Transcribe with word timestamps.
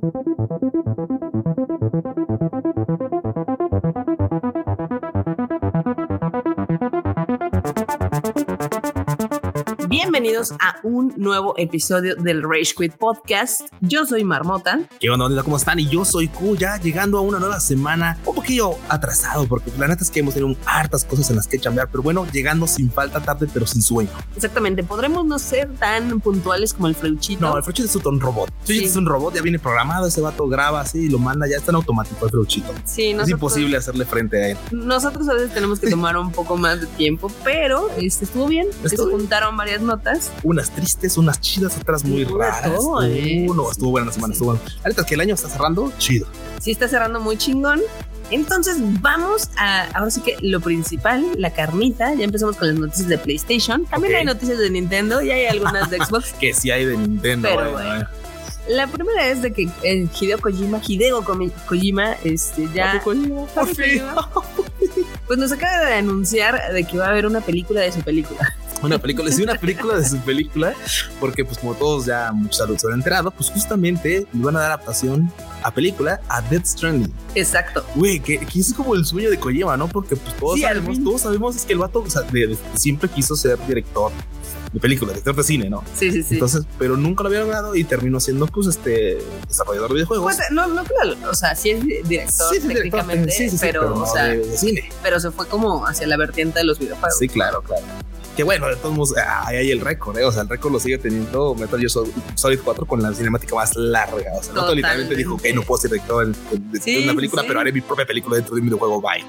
Thank 0.00 1.22
you. 1.22 1.27
Bienvenidos 9.90 10.52
a 10.60 10.76
un 10.82 11.14
nuevo 11.16 11.54
episodio 11.56 12.14
del 12.14 12.42
Rage 12.42 12.74
Quit 12.76 12.92
Podcast. 12.96 13.62
Yo 13.80 14.04
soy 14.04 14.22
Marmota. 14.22 14.80
¿Qué 15.00 15.08
onda, 15.08 15.24
onda? 15.24 15.42
¿Cómo 15.42 15.56
están? 15.56 15.78
Y 15.78 15.88
yo 15.88 16.04
soy 16.04 16.28
Q, 16.28 16.56
ya 16.56 16.76
llegando 16.76 17.16
a 17.16 17.22
una 17.22 17.38
nueva 17.38 17.58
semana, 17.58 18.18
un 18.26 18.34
poquillo 18.34 18.72
atrasado, 18.90 19.48
porque 19.48 19.72
la 19.78 19.88
neta 19.88 20.04
es 20.04 20.10
que 20.10 20.20
hemos 20.20 20.34
tenido 20.34 20.54
hartas 20.66 21.06
cosas 21.06 21.30
en 21.30 21.36
las 21.36 21.46
que 21.46 21.58
chambear, 21.58 21.88
pero 21.90 22.02
bueno, 22.02 22.26
llegando 22.30 22.66
sin 22.66 22.92
falta 22.92 23.22
tarde, 23.22 23.48
pero 23.50 23.66
sin 23.66 23.80
sueño. 23.80 24.10
Exactamente, 24.36 24.84
podremos 24.84 25.24
no 25.24 25.38
ser 25.38 25.74
tan 25.76 26.20
puntuales 26.20 26.74
como 26.74 26.88
el 26.88 26.94
Freuchito. 26.94 27.40
No, 27.48 27.56
el 27.56 27.62
Freuchito 27.62 27.88
es 27.88 27.96
un 27.96 28.20
robot. 28.20 28.52
Sí. 28.64 28.84
Es 28.84 28.94
un 28.94 29.06
robot, 29.06 29.36
ya 29.36 29.40
viene 29.40 29.58
programado, 29.58 30.06
ese 30.06 30.20
vato 30.20 30.46
graba 30.48 30.82
así 30.82 31.06
y 31.06 31.08
lo 31.08 31.18
manda, 31.18 31.48
ya 31.48 31.56
está 31.56 31.70
en 31.70 31.76
automático 31.76 32.26
el 32.26 32.30
Freuchito. 32.30 32.74
Sí, 32.84 33.12
Es 33.12 33.30
imposible 33.30 33.78
hacerle 33.78 34.04
frente 34.04 34.36
a 34.36 34.48
él. 34.50 34.58
Nosotros 34.70 35.26
a 35.30 35.32
veces 35.32 35.54
tenemos 35.54 35.80
que 35.80 35.88
tomar 35.88 36.18
un 36.18 36.30
poco 36.30 36.58
más 36.58 36.78
de 36.78 36.86
tiempo, 36.88 37.32
pero 37.42 37.88
este 37.96 38.26
estuvo 38.26 38.48
bien. 38.48 38.66
Se 38.84 38.98
juntaron 38.98 39.56
varias 39.56 39.77
notas. 39.82 40.32
Unas 40.42 40.70
tristes, 40.70 41.16
unas 41.18 41.40
chidas, 41.40 41.76
otras 41.80 42.04
muy 42.04 42.24
raras. 42.24 42.74
todo, 42.74 43.02
¿eh? 43.02 43.46
Uh, 43.48 43.54
no, 43.54 43.70
estuvo 43.70 43.90
buena 43.90 44.06
la 44.06 44.12
semana, 44.12 44.32
estuvo 44.32 44.52
buena. 44.52 44.64
Es 44.84 45.04
que 45.04 45.14
el 45.14 45.20
año 45.20 45.34
está 45.34 45.48
cerrando, 45.48 45.92
chido. 45.98 46.26
Sí 46.60 46.70
está 46.70 46.88
cerrando 46.88 47.20
muy 47.20 47.36
chingón. 47.36 47.80
Entonces 48.30 48.76
vamos 49.00 49.48
a, 49.56 49.84
ahora 49.94 50.10
sí 50.10 50.20
que 50.20 50.36
lo 50.42 50.60
principal, 50.60 51.24
la 51.36 51.50
carnita. 51.50 52.14
Ya 52.14 52.24
empezamos 52.24 52.56
con 52.56 52.68
las 52.68 52.76
noticias 52.76 53.08
de 53.08 53.18
PlayStation. 53.18 53.86
También 53.86 54.16
hay 54.16 54.24
noticias 54.24 54.58
de 54.58 54.70
Nintendo 54.70 55.22
y 55.22 55.30
hay 55.30 55.46
algunas 55.46 55.90
de 55.90 55.98
Xbox. 55.98 56.32
Que 56.38 56.52
sí 56.52 56.70
hay 56.70 56.84
de 56.84 56.96
Nintendo. 56.96 57.48
Pero 57.48 57.72
bueno. 57.72 58.00
¿no? 58.00 58.28
La 58.68 58.86
primera 58.86 59.26
es 59.26 59.40
de 59.40 59.52
que 59.52 59.66
eh, 59.82 60.06
Hideo 60.20 60.38
Kojima, 60.38 60.78
Hideo 60.86 61.24
Kojima, 61.24 62.12
este 62.22 62.68
ya 62.74 63.00
Kojima, 63.00 63.46
por 63.46 63.48
Papi 63.48 63.74
fin. 63.74 64.02
Kojima, 64.14 64.30
pues 65.26 65.38
nos 65.38 65.52
acaba 65.52 65.86
de 65.86 65.94
anunciar 65.94 66.72
de 66.72 66.84
que 66.84 66.98
va 66.98 67.06
a 67.06 67.10
haber 67.10 67.24
una 67.24 67.40
película 67.40 67.80
de 67.80 67.92
su 67.92 68.00
película. 68.02 68.54
Una 68.82 68.98
película, 68.98 69.30
sí, 69.32 69.42
una 69.42 69.56
película 69.56 69.96
de 69.96 70.08
su 70.08 70.18
película, 70.18 70.72
porque 71.18 71.44
pues 71.44 71.58
como 71.58 71.74
todos 71.74 72.06
ya 72.06 72.30
muchos 72.32 72.60
adultos 72.60 72.84
han 72.86 72.94
enterado, 72.98 73.30
pues 73.32 73.50
justamente 73.50 74.26
le 74.32 74.44
van 74.44 74.56
a 74.56 74.60
dar 74.60 74.68
adaptación 74.72 75.32
a 75.62 75.72
película 75.72 76.20
a 76.28 76.40
Death 76.42 76.64
Stranding. 76.66 77.12
Exacto. 77.34 77.84
Güey, 77.96 78.20
que, 78.20 78.38
que 78.38 78.60
es 78.60 78.72
como 78.72 78.94
el 78.94 79.04
sueño 79.04 79.30
de 79.30 79.38
Kojima, 79.38 79.76
¿no? 79.76 79.88
Porque 79.88 80.14
pues 80.16 80.34
todos 80.36 80.54
Sí, 80.56 80.62
sabemos, 80.62 81.02
todos 81.02 81.20
sabemos 81.22 81.56
es 81.56 81.64
que 81.64 81.72
el 81.72 81.80
vato 81.80 82.00
o 82.06 82.10
sea, 82.10 82.22
de- 82.22 82.46
de- 82.48 82.58
siempre 82.76 83.08
quiso 83.08 83.34
ser 83.34 83.58
director 83.66 84.12
de 84.72 84.78
películas, 84.80 85.14
director 85.14 85.34
de 85.34 85.42
cine, 85.42 85.70
¿no? 85.70 85.82
Sí, 85.96 86.12
sí, 86.12 86.22
sí. 86.22 86.34
Entonces, 86.34 86.62
pero 86.78 86.96
nunca 86.96 87.22
lo 87.24 87.30
había 87.30 87.40
logrado 87.40 87.74
y 87.74 87.82
terminó 87.84 88.20
siendo 88.20 88.46
pues 88.46 88.66
este 88.68 89.18
desarrollador 89.48 89.88
de 89.88 89.94
videojuegos. 89.94 90.34
Pues, 90.36 90.50
no, 90.52 90.66
no, 90.68 90.84
claro, 90.84 91.16
o 91.28 91.34
sea, 91.34 91.56
sí 91.56 91.70
es 91.70 91.82
director 92.08 92.54
Sí, 92.54 92.60
sí, 92.60 92.68
técnicamente, 92.68 93.32
sí, 93.32 93.56
pero, 93.60 93.90
no 93.90 94.02
o 94.02 94.06
sea, 94.06 94.24
de, 94.24 94.36
de 94.38 94.56
cine. 94.56 94.88
pero 95.02 95.18
se 95.18 95.30
fue 95.32 95.46
como 95.48 95.86
hacia 95.86 96.06
la 96.06 96.16
vertiente 96.16 96.58
de 96.60 96.64
los 96.66 96.78
videojuegos. 96.78 97.18
Sí, 97.18 97.28
claro, 97.28 97.62
claro. 97.62 97.82
Que 98.38 98.44
bueno, 98.44 98.68
de 98.68 98.76
todos 98.76 98.94
modos, 98.94 99.14
ah, 99.18 99.48
ahí 99.48 99.56
hay 99.56 99.70
el 99.72 99.80
récord, 99.80 100.16
¿eh? 100.16 100.24
O 100.24 100.30
sea, 100.30 100.42
el 100.42 100.48
récord 100.48 100.72
lo 100.72 100.78
sigue 100.78 100.96
teniendo 100.96 101.56
Metal 101.56 101.76
Gear 101.76 101.90
Sol- 101.90 102.12
Solid 102.36 102.60
4 102.62 102.86
con 102.86 103.02
la 103.02 103.12
cinemática 103.12 103.56
más 103.56 103.74
larga. 103.74 104.14
O 104.38 104.40
sea, 104.44 104.54
Totalmente. 104.54 104.74
literalmente 104.76 105.16
dijo, 105.16 105.34
ok, 105.34 105.42
no 105.56 105.62
puedo 105.62 105.80
ser 105.80 105.90
director 105.90 106.24
de- 106.28 106.58
de 106.70 106.80
Sí, 106.80 107.02
una 107.02 107.14
película, 107.14 107.42
sí. 107.42 107.48
pero 107.48 107.58
haré 107.58 107.72
mi 107.72 107.80
propia 107.80 108.06
película 108.06 108.36
dentro 108.36 108.54
de 108.54 108.60
un 108.60 108.66
videojuego, 108.68 109.00
bye. 109.02 109.24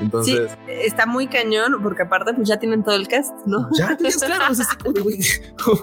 Entonces, 0.00 0.50
Está 0.68 1.06
muy 1.06 1.26
cañón 1.28 1.80
porque 1.82 2.02
aparte 2.02 2.34
pues 2.34 2.48
ya 2.48 2.58
tienen 2.58 2.82
todo 2.82 2.94
el 2.96 3.06
cast, 3.08 3.32
¿no? 3.46 3.68
ya, 3.78 3.96
ya 4.00 4.08
es 4.08 4.16
claro. 4.16 4.52
o 4.52 4.54
sea, 4.54 4.66
sí, 4.66 5.40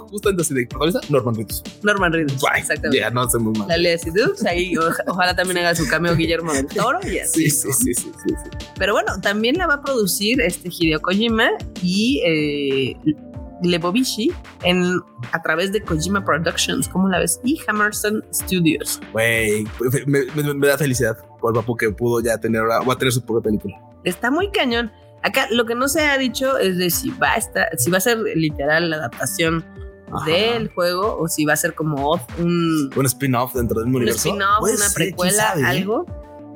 justo 0.09 0.29
antes 0.29 0.49
de 0.49 0.65
protagonista, 0.67 0.99
Norman 1.09 1.35
Reedus. 1.35 1.63
Norman 1.83 2.13
Reedus. 2.13 2.41
Bye. 2.41 2.59
Exactamente. 2.59 2.97
Ya, 2.99 3.09
no 3.09 3.27
sé 3.29 3.37
muy 3.39 3.57
mal. 3.57 3.67
La 3.67 3.77
Leslie 3.77 4.11
Dukes, 4.13 4.45
ahí 4.45 4.75
o- 4.77 4.89
ojalá 5.07 5.35
también 5.35 5.59
haga 5.59 5.73
su 5.75 5.87
cameo 5.87 6.15
Guillermo 6.15 6.53
del 6.53 6.67
Toro 6.67 6.99
y 7.07 7.19
así. 7.19 7.49
Sí, 7.49 7.71
sí, 7.71 7.73
sí, 7.73 7.93
sí, 7.93 8.11
sí, 8.25 8.33
sí. 8.43 8.67
Pero 8.77 8.93
bueno, 8.93 9.19
también 9.21 9.57
la 9.57 9.67
va 9.67 9.75
a 9.75 9.81
producir 9.81 10.41
este 10.41 10.69
Hideo 10.69 11.01
Kojima 11.01 11.49
y 11.81 12.21
eh, 12.25 13.15
Lebovici 13.63 14.31
en, 14.63 14.99
a 15.31 15.41
través 15.41 15.71
de 15.71 15.81
Kojima 15.81 16.23
Productions, 16.25 16.87
¿cómo 16.89 17.07
la 17.09 17.19
ves? 17.19 17.39
Y 17.43 17.59
Hammerstone 17.67 18.21
Studios. 18.33 18.99
Güey, 19.13 19.65
me, 20.07 20.25
me- 20.35 20.53
me 20.53 20.67
da 20.67 20.77
felicidad 20.77 21.17
por 21.39 21.51
el 21.55 21.59
papu 21.61 21.75
que 21.77 21.89
pudo 21.91 22.21
ya 22.21 22.37
tener, 22.39 22.61
ahora- 22.61 22.79
va 22.81 22.93
a 22.93 22.97
tener 22.97 23.11
su 23.13 23.23
propia 23.23 23.43
película. 23.49 23.79
Está 24.03 24.31
muy 24.31 24.49
cañón. 24.51 24.91
Acá 25.23 25.47
lo 25.51 25.65
que 25.65 25.75
no 25.75 25.87
se 25.87 26.01
ha 26.01 26.17
dicho 26.17 26.57
es 26.57 26.77
de 26.77 26.89
si 26.89 27.09
va 27.11 27.33
a 27.33 27.37
estar, 27.37 27.67
si 27.77 27.91
va 27.91 27.97
a 27.97 28.01
ser 28.01 28.17
literal 28.35 28.89
la 28.89 28.95
adaptación 28.97 29.63
Ajá. 30.11 30.25
del 30.25 30.69
juego 30.69 31.17
o 31.19 31.27
si 31.27 31.45
va 31.45 31.53
a 31.53 31.57
ser 31.57 31.75
como 31.75 32.19
un, 32.39 32.89
Un 32.95 33.05
spin-off 33.05 33.53
dentro 33.53 33.79
del 33.79 33.89
un 33.89 33.95
universo. 33.97 34.29
spin-off, 34.29 34.59
Puede 34.61 34.75
una 34.77 34.85
ser, 34.89 34.93
precuela, 34.95 35.43
sabe, 35.49 35.61
¿eh? 35.61 35.65
algo. 35.65 36.05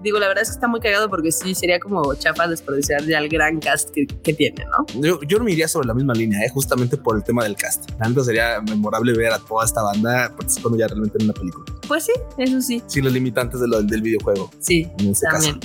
Digo, 0.01 0.19
la 0.19 0.27
verdad 0.27 0.43
es 0.43 0.49
que 0.49 0.53
está 0.55 0.67
muy 0.67 0.79
cagado 0.81 1.09
porque 1.09 1.31
sí 1.31 1.55
sería 1.55 1.79
como 1.79 2.13
chafa 2.15 2.47
desperdiciar 2.47 3.03
ya 3.05 3.17
el 3.17 3.27
gran 3.27 3.59
cast 3.59 3.89
que, 3.89 4.05
que 4.05 4.33
tiene, 4.35 4.63
¿no? 4.65 5.01
Yo, 5.01 5.19
yo 5.27 5.39
no 5.39 5.43
me 5.45 5.51
iría 5.51 5.67
sobre 5.67 5.87
la 5.87 5.95
misma 5.95 6.13
línea, 6.13 6.41
¿eh? 6.45 6.49
justamente 6.53 6.95
por 6.95 7.15
el 7.15 7.23
tema 7.23 7.43
del 7.43 7.55
cast. 7.55 7.89
Neta 7.99 8.23
sería 8.23 8.61
memorable 8.61 9.13
ver 9.13 9.31
a 9.31 9.39
toda 9.39 9.65
esta 9.65 9.81
banda 9.81 10.31
participando 10.37 10.77
ya 10.77 10.87
realmente 10.87 11.17
en 11.19 11.25
una 11.25 11.33
película. 11.33 11.65
Pues 11.87 12.03
sí, 12.05 12.11
eso 12.37 12.61
sí. 12.61 12.83
Sin 12.85 13.03
los 13.03 13.13
limitantes 13.13 13.59
de 13.59 13.67
lo- 13.67 13.81
del 13.81 14.01
videojuego, 14.03 14.51
Sí, 14.59 14.87
en 14.99 15.09
este 15.09 15.25
también. 15.31 15.59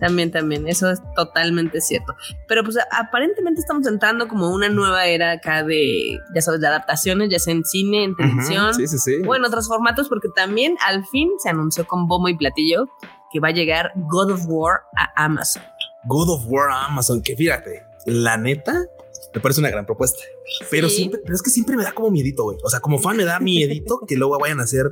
También, 0.00 0.30
también, 0.30 0.68
eso 0.68 0.90
es 0.90 1.00
totalmente 1.16 1.80
cierto. 1.80 2.14
Pero 2.46 2.62
pues 2.64 2.76
aparentemente 2.92 3.60
estamos 3.60 3.86
entrando 3.86 4.28
como 4.28 4.50
una 4.50 4.68
nueva 4.68 5.06
era 5.06 5.32
acá 5.32 5.64
de, 5.64 6.18
ya 6.34 6.40
sabes, 6.40 6.60
de 6.60 6.66
adaptaciones, 6.68 7.28
ya 7.30 7.38
sea 7.38 7.52
en 7.52 7.64
cine, 7.64 8.04
en 8.04 8.14
televisión, 8.16 8.70
Ujú, 8.70 8.74
Sí, 8.74 8.86
sí, 8.86 8.98
sí. 8.98 9.12
o 9.26 9.34
en 9.34 9.44
otros 9.44 9.66
formatos, 9.68 10.08
porque 10.08 10.28
también 10.34 10.76
al 10.86 11.04
fin 11.06 11.30
se 11.42 11.48
anunció 11.48 11.86
con 11.86 12.06
bombo 12.06 12.28
y 12.28 12.36
platillo 12.36 12.86
que 13.32 13.40
va 13.40 13.48
a 13.48 13.52
llegar 13.52 13.92
God 13.96 14.30
of 14.32 14.42
War 14.46 14.82
a 14.96 15.24
Amazon. 15.24 15.62
God 16.06 16.30
of 16.30 16.44
War 16.46 16.70
a 16.70 16.86
Amazon, 16.86 17.22
que 17.22 17.36
fíjate, 17.36 17.82
la 18.06 18.36
neta 18.36 18.84
me 19.34 19.40
parece 19.40 19.60
una 19.60 19.70
gran 19.70 19.84
propuesta. 19.84 20.22
Pero 20.70 20.88
siempre, 20.88 21.20
pero 21.22 21.34
es 21.34 21.42
que 21.42 21.50
siempre 21.50 21.76
me 21.76 21.82
da 21.84 21.92
como 21.92 22.10
miedito, 22.10 22.44
güey. 22.44 22.56
O 22.64 22.70
sea, 22.70 22.80
como 22.80 22.98
fan 22.98 23.16
me 23.16 23.24
da 23.24 23.38
miedito 23.40 24.00
que 24.06 24.16
luego 24.16 24.38
vayan 24.38 24.60
a 24.60 24.62
hacer 24.62 24.86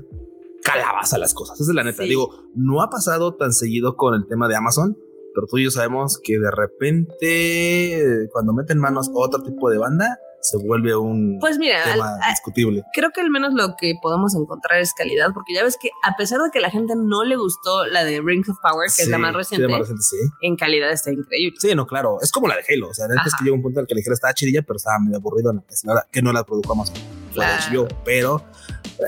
calabaza 0.66 1.18
las 1.18 1.32
cosas. 1.34 1.60
Esa 1.60 1.70
es 1.70 1.74
la 1.74 1.84
neta. 1.84 2.02
Sí. 2.02 2.08
Digo, 2.08 2.30
no 2.54 2.82
ha 2.82 2.90
pasado 2.90 3.34
tan 3.36 3.52
seguido 3.52 3.96
con 3.96 4.14
el 4.14 4.26
tema 4.26 4.48
de 4.48 4.56
Amazon, 4.56 4.96
pero 5.34 5.46
tú 5.46 5.58
y 5.58 5.64
yo 5.64 5.70
sabemos 5.70 6.18
que 6.22 6.38
de 6.38 6.50
repente, 6.50 8.28
cuando 8.32 8.52
meten 8.52 8.78
manos 8.78 9.08
a 9.08 9.12
otro 9.14 9.42
tipo 9.42 9.70
de 9.70 9.78
banda, 9.78 10.18
se 10.40 10.58
vuelve 10.58 10.94
un 10.94 11.38
Pues 11.40 11.58
mira, 11.58 11.82
al- 11.84 11.92
tema 11.94 12.18
a- 12.22 12.30
discutible. 12.30 12.84
creo 12.94 13.10
que 13.12 13.20
al 13.20 13.30
menos 13.30 13.52
lo 13.54 13.74
que 13.76 13.94
podemos 14.00 14.34
encontrar 14.36 14.78
es 14.80 14.92
calidad, 14.94 15.30
porque 15.34 15.52
ya 15.54 15.64
ves 15.64 15.76
que 15.80 15.90
a 16.04 16.14
pesar 16.16 16.40
de 16.40 16.50
que 16.52 16.60
la 16.60 16.70
gente 16.70 16.94
no 16.96 17.24
le 17.24 17.34
gustó 17.36 17.84
la 17.86 18.04
de 18.04 18.20
Rings 18.20 18.48
of 18.48 18.56
Power, 18.62 18.88
que 18.96 19.02
es 19.02 19.08
la 19.08 19.16
Sí, 19.16 19.22
más 19.22 19.32
sí, 19.32 19.36
reciente, 19.38 19.66
la 19.66 19.78
más 19.78 19.80
reciente, 19.80 20.02
sí. 20.04 20.16
en 20.42 20.56
calidad 20.56 20.92
está 20.92 21.10
increíble. 21.10 21.56
Sí, 21.58 21.74
no, 21.74 21.84
claro. 21.86 22.18
Es 22.22 22.30
como 22.30 22.46
la 22.46 22.54
de 22.56 22.62
Halo. 22.68 22.90
O 22.90 22.94
sea, 22.94 23.08
la 23.08 23.14
neta 23.14 23.26
es 23.26 23.34
Ajá. 23.34 23.38
que 23.38 23.44
llega 23.44 23.56
un 23.56 23.62
punto 23.62 23.80
en 23.80 23.84
el 23.84 23.88
que 23.88 23.94
la 23.96 24.00
Halo 24.06 24.14
estaba 24.14 24.34
chidilla, 24.34 24.62
pero 24.62 24.76
estaba 24.76 24.98
medio 25.00 25.16
aburrido. 25.16 25.52
la 25.52 26.06
que 26.12 26.22
no 26.22 26.32
la 26.32 26.44
produjo 26.44 26.72
Amazon. 26.74 26.94
Claro. 27.32 27.62
HBO, 27.70 27.88
pero. 28.04 28.42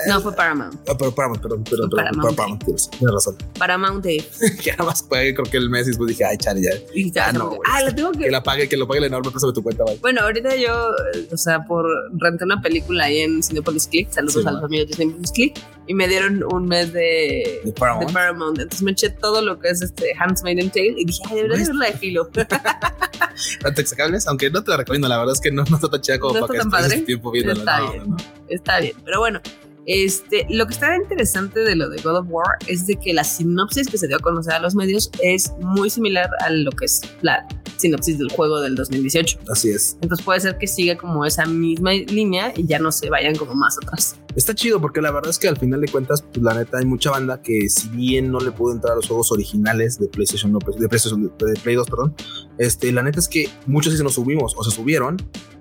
No, 0.06 0.20
fue 0.20 0.34
Paramount. 0.34 0.74
Ah, 0.88 0.94
pero 0.98 1.14
Paramount, 1.14 1.40
perdón, 1.42 1.64
perdón, 1.64 1.90
perdón, 1.90 2.04
Paramount. 2.12 2.36
Paramount, 2.36 2.64
tienes, 2.64 2.90
tienes 2.90 3.14
razón. 3.14 3.36
Paramount 3.58 4.04
que 4.04 4.24
nada 4.72 4.84
más 4.84 5.02
pagué, 5.02 5.34
creo 5.34 5.50
que 5.50 5.56
el 5.56 5.70
mes 5.70 5.86
y 5.86 5.90
después 5.90 6.08
dije, 6.08 6.24
ay, 6.24 6.36
chale, 6.36 6.62
ya. 6.62 6.70
y 6.94 7.10
ya 7.10 7.28
Ah, 7.28 7.32
no, 7.32 7.48
güey. 7.48 7.60
ah, 7.66 7.82
lo 7.82 7.94
tengo 7.94 8.12
que... 8.12 8.18
Que 8.24 8.30
la 8.30 8.42
pague, 8.42 8.68
que 8.68 8.76
lo 8.76 8.86
pague 8.86 8.98
el 8.98 9.04
enorme 9.06 9.30
peso 9.30 9.46
de 9.48 9.52
tu 9.54 9.62
cuenta, 9.62 9.84
vaya. 9.84 9.98
Bueno, 10.00 10.20
ahorita 10.22 10.56
yo, 10.56 10.90
o 11.32 11.36
sea, 11.36 11.64
por 11.64 11.86
renté 12.18 12.44
una 12.44 12.60
película 12.60 13.04
ahí 13.04 13.18
en 13.20 13.42
Cinepolis 13.42 13.86
Click, 13.86 14.10
saludos 14.10 14.34
Sí, 14.42 14.46
a 14.48 14.52
los 14.52 14.64
amigos 14.64 14.88
de 14.88 14.94
Cinepolis 14.96 15.32
Click, 15.32 15.58
y 15.86 15.94
me 15.94 16.06
dieron 16.06 16.44
un 16.52 16.66
mes 16.66 16.92
de, 16.92 17.60
De 17.64 17.72
Paramount. 17.72 18.06
de 18.08 18.12
Paramount. 18.12 18.58
Entonces 18.58 18.82
me 18.82 18.90
eché 18.92 19.08
todo 19.10 19.40
lo 19.42 19.58
que 19.58 19.70
es 19.70 19.80
este 19.82 20.12
Handmaid's 20.18 20.70
Tale 20.72 20.94
y 20.98 21.04
dije, 21.06 21.22
ay, 21.30 21.36
debería 21.36 21.56
Güey. 21.56 21.66
ver 21.66 21.74
la 21.76 21.86
de 21.86 21.92
Filo. 21.94 22.28
Tanto 23.62 23.80
exacables, 23.80 24.26
aunque 24.26 24.50
no 24.50 24.62
te 24.62 24.70
la 24.70 24.78
recomiendo, 24.78 25.08
la 25.08 25.16
verdad 25.18 25.34
es 25.34 25.40
que 25.40 25.50
no, 25.50 25.64
no 25.64 25.76
está 25.76 25.88
tan 25.88 26.00
chida 26.00 26.18
como 26.18 26.34
¿No 26.34 26.40
para 26.46 26.52
que 26.52 26.58
está 26.58 26.70
tan 26.70 26.80
estés 26.80 26.92
padre? 26.98 27.06
tiempo. 27.06 27.32
Está 27.34 27.80
bien. 27.90 28.10
no. 28.10 28.16
Está 28.48 28.80
bien, 28.80 28.94
pero 29.04 29.20
bueno. 29.20 29.40
Este, 29.88 30.46
lo 30.50 30.66
que 30.66 30.74
está 30.74 30.94
interesante 30.94 31.60
de 31.60 31.74
lo 31.74 31.88
de 31.88 32.02
God 32.02 32.18
of 32.18 32.26
War 32.28 32.58
es 32.66 32.86
de 32.86 32.96
que 32.96 33.14
la 33.14 33.24
sinopsis 33.24 33.88
que 33.88 33.96
se 33.96 34.06
dio 34.06 34.16
a 34.16 34.20
conocer 34.20 34.52
a 34.52 34.60
los 34.60 34.74
medios 34.74 35.10
es 35.22 35.50
muy 35.60 35.88
similar 35.88 36.28
a 36.40 36.50
lo 36.50 36.70
que 36.72 36.84
es 36.84 37.00
la 37.22 37.48
sinopsis 37.78 38.18
del 38.18 38.30
juego 38.30 38.60
del 38.60 38.74
2018. 38.74 39.38
Así 39.50 39.70
es. 39.70 39.96
Entonces 40.02 40.24
puede 40.24 40.40
ser 40.40 40.58
que 40.58 40.66
siga 40.66 40.96
como 40.98 41.24
esa 41.24 41.46
misma 41.46 41.92
línea 41.92 42.52
y 42.56 42.66
ya 42.66 42.78
no 42.78 42.92
se 42.92 43.08
vayan 43.10 43.34
como 43.36 43.54
más 43.54 43.76
atrás. 43.82 44.16
Está 44.36 44.54
chido 44.54 44.80
porque 44.80 45.00
la 45.00 45.10
verdad 45.10 45.30
es 45.30 45.38
que 45.38 45.48
al 45.48 45.56
final 45.56 45.80
de 45.80 45.88
cuentas, 45.88 46.22
pues 46.22 46.42
la 46.42 46.54
neta 46.54 46.78
hay 46.78 46.84
mucha 46.84 47.10
banda 47.10 47.40
que 47.42 47.68
si 47.68 47.88
bien 47.88 48.30
no 48.30 48.38
le 48.40 48.50
pudo 48.52 48.72
entrar 48.72 48.92
a 48.92 48.96
los 48.96 49.06
juegos 49.08 49.32
originales 49.32 49.98
de 49.98 50.08
PlayStation, 50.08 50.52
no, 50.52 50.58
de 50.58 50.88
PlayStation, 50.88 51.22
de 51.22 51.54
Play 51.62 51.74
2, 51.76 51.88
perdón, 51.88 52.14
este, 52.58 52.92
la 52.92 53.02
neta 53.02 53.18
es 53.18 53.28
que 53.28 53.48
muchos 53.66 53.92
sí 53.92 53.96
se 53.96 54.04
nos 54.04 54.14
subimos 54.14 54.54
o 54.56 54.62
se 54.64 54.70
subieron 54.70 55.16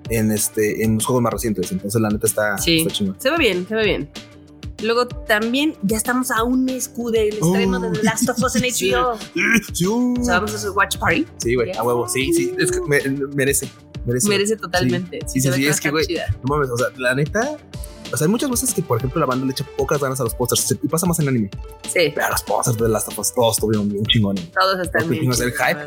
en 0.09 0.31
este, 0.31 0.83
en 0.83 0.95
los 0.95 1.05
juegos 1.05 1.23
más 1.23 1.33
recientes. 1.33 1.71
Entonces 1.71 1.99
la 2.01 2.09
neta 2.09 2.27
está, 2.27 2.57
Sí. 2.57 2.85
está. 2.87 3.15
Se 3.19 3.31
ve 3.31 3.37
bien, 3.37 3.67
se 3.67 3.75
ve 3.75 3.83
bien. 3.83 4.09
Luego 4.83 5.07
también 5.07 5.73
ya 5.83 5.97
estamos 5.97 6.29
a 6.31 6.43
un 6.43 6.69
escudo 6.69 7.11
del 7.11 7.33
estreno 7.33 7.79
de 7.79 7.91
The 7.91 8.03
Last 8.03 8.29
of 8.29 8.37
Us 8.43 8.55
en 8.57 8.61
Sí. 8.71 8.91
HBO. 8.91 9.17
Sí, 9.73 9.85
O 9.87 10.23
sea, 10.23 10.35
vamos 10.35 10.53
a 10.53 10.55
hacer 10.57 10.69
Watch 10.71 10.97
Party. 10.97 11.25
Sí, 11.37 11.55
güey, 11.55 11.71
a 11.75 11.83
huevo. 11.83 12.07
Sí, 12.07 12.31
sí, 12.33 12.53
es 12.59 12.71
que 12.71 12.81
me- 12.81 13.01
merece, 13.35 13.69
merece. 14.05 14.29
Merece 14.29 14.55
totalmente. 14.57 15.19
Sí, 15.27 15.41
sí, 15.41 15.51
sí, 15.51 15.65
a 15.67 15.69
es 15.71 15.79
que, 15.81 15.89
güey. 15.89 16.05
No 16.43 16.55
mames, 16.55 16.69
o 16.69 16.77
sea, 16.77 16.87
la 16.97 17.15
neta, 17.15 17.57
O 18.11 18.17
sea, 18.17 18.25
hay 18.25 18.31
muchas 18.31 18.49
veces 18.49 18.73
que, 18.73 18.81
por 18.81 18.97
ejemplo, 18.97 19.19
la 19.19 19.25
banda 19.25 19.45
le 19.45 19.51
echa 19.51 19.65
pocas 19.77 19.99
ganas 19.99 20.19
a 20.19 20.23
los 20.23 20.33
pósters 20.35 20.77
y 20.81 20.87
pasa 20.87 21.05
más 21.05 21.19
en 21.19 21.27
anime. 21.29 21.49
Sí. 21.83 22.11
Pero 22.15 22.29
los 22.29 22.41
pósters 22.43 22.77
de 22.77 22.83
The 22.85 22.89
Last 22.89 23.07
of 23.09 23.19
Us 23.19 23.33
todos 23.33 23.57
tuvieron 23.57 23.89
bien 23.89 24.05
chingones. 24.05 24.51
Todos 24.51 24.79
están 24.79 25.09
bien. 25.09 25.31
El 25.31 25.51
hype. 25.51 25.79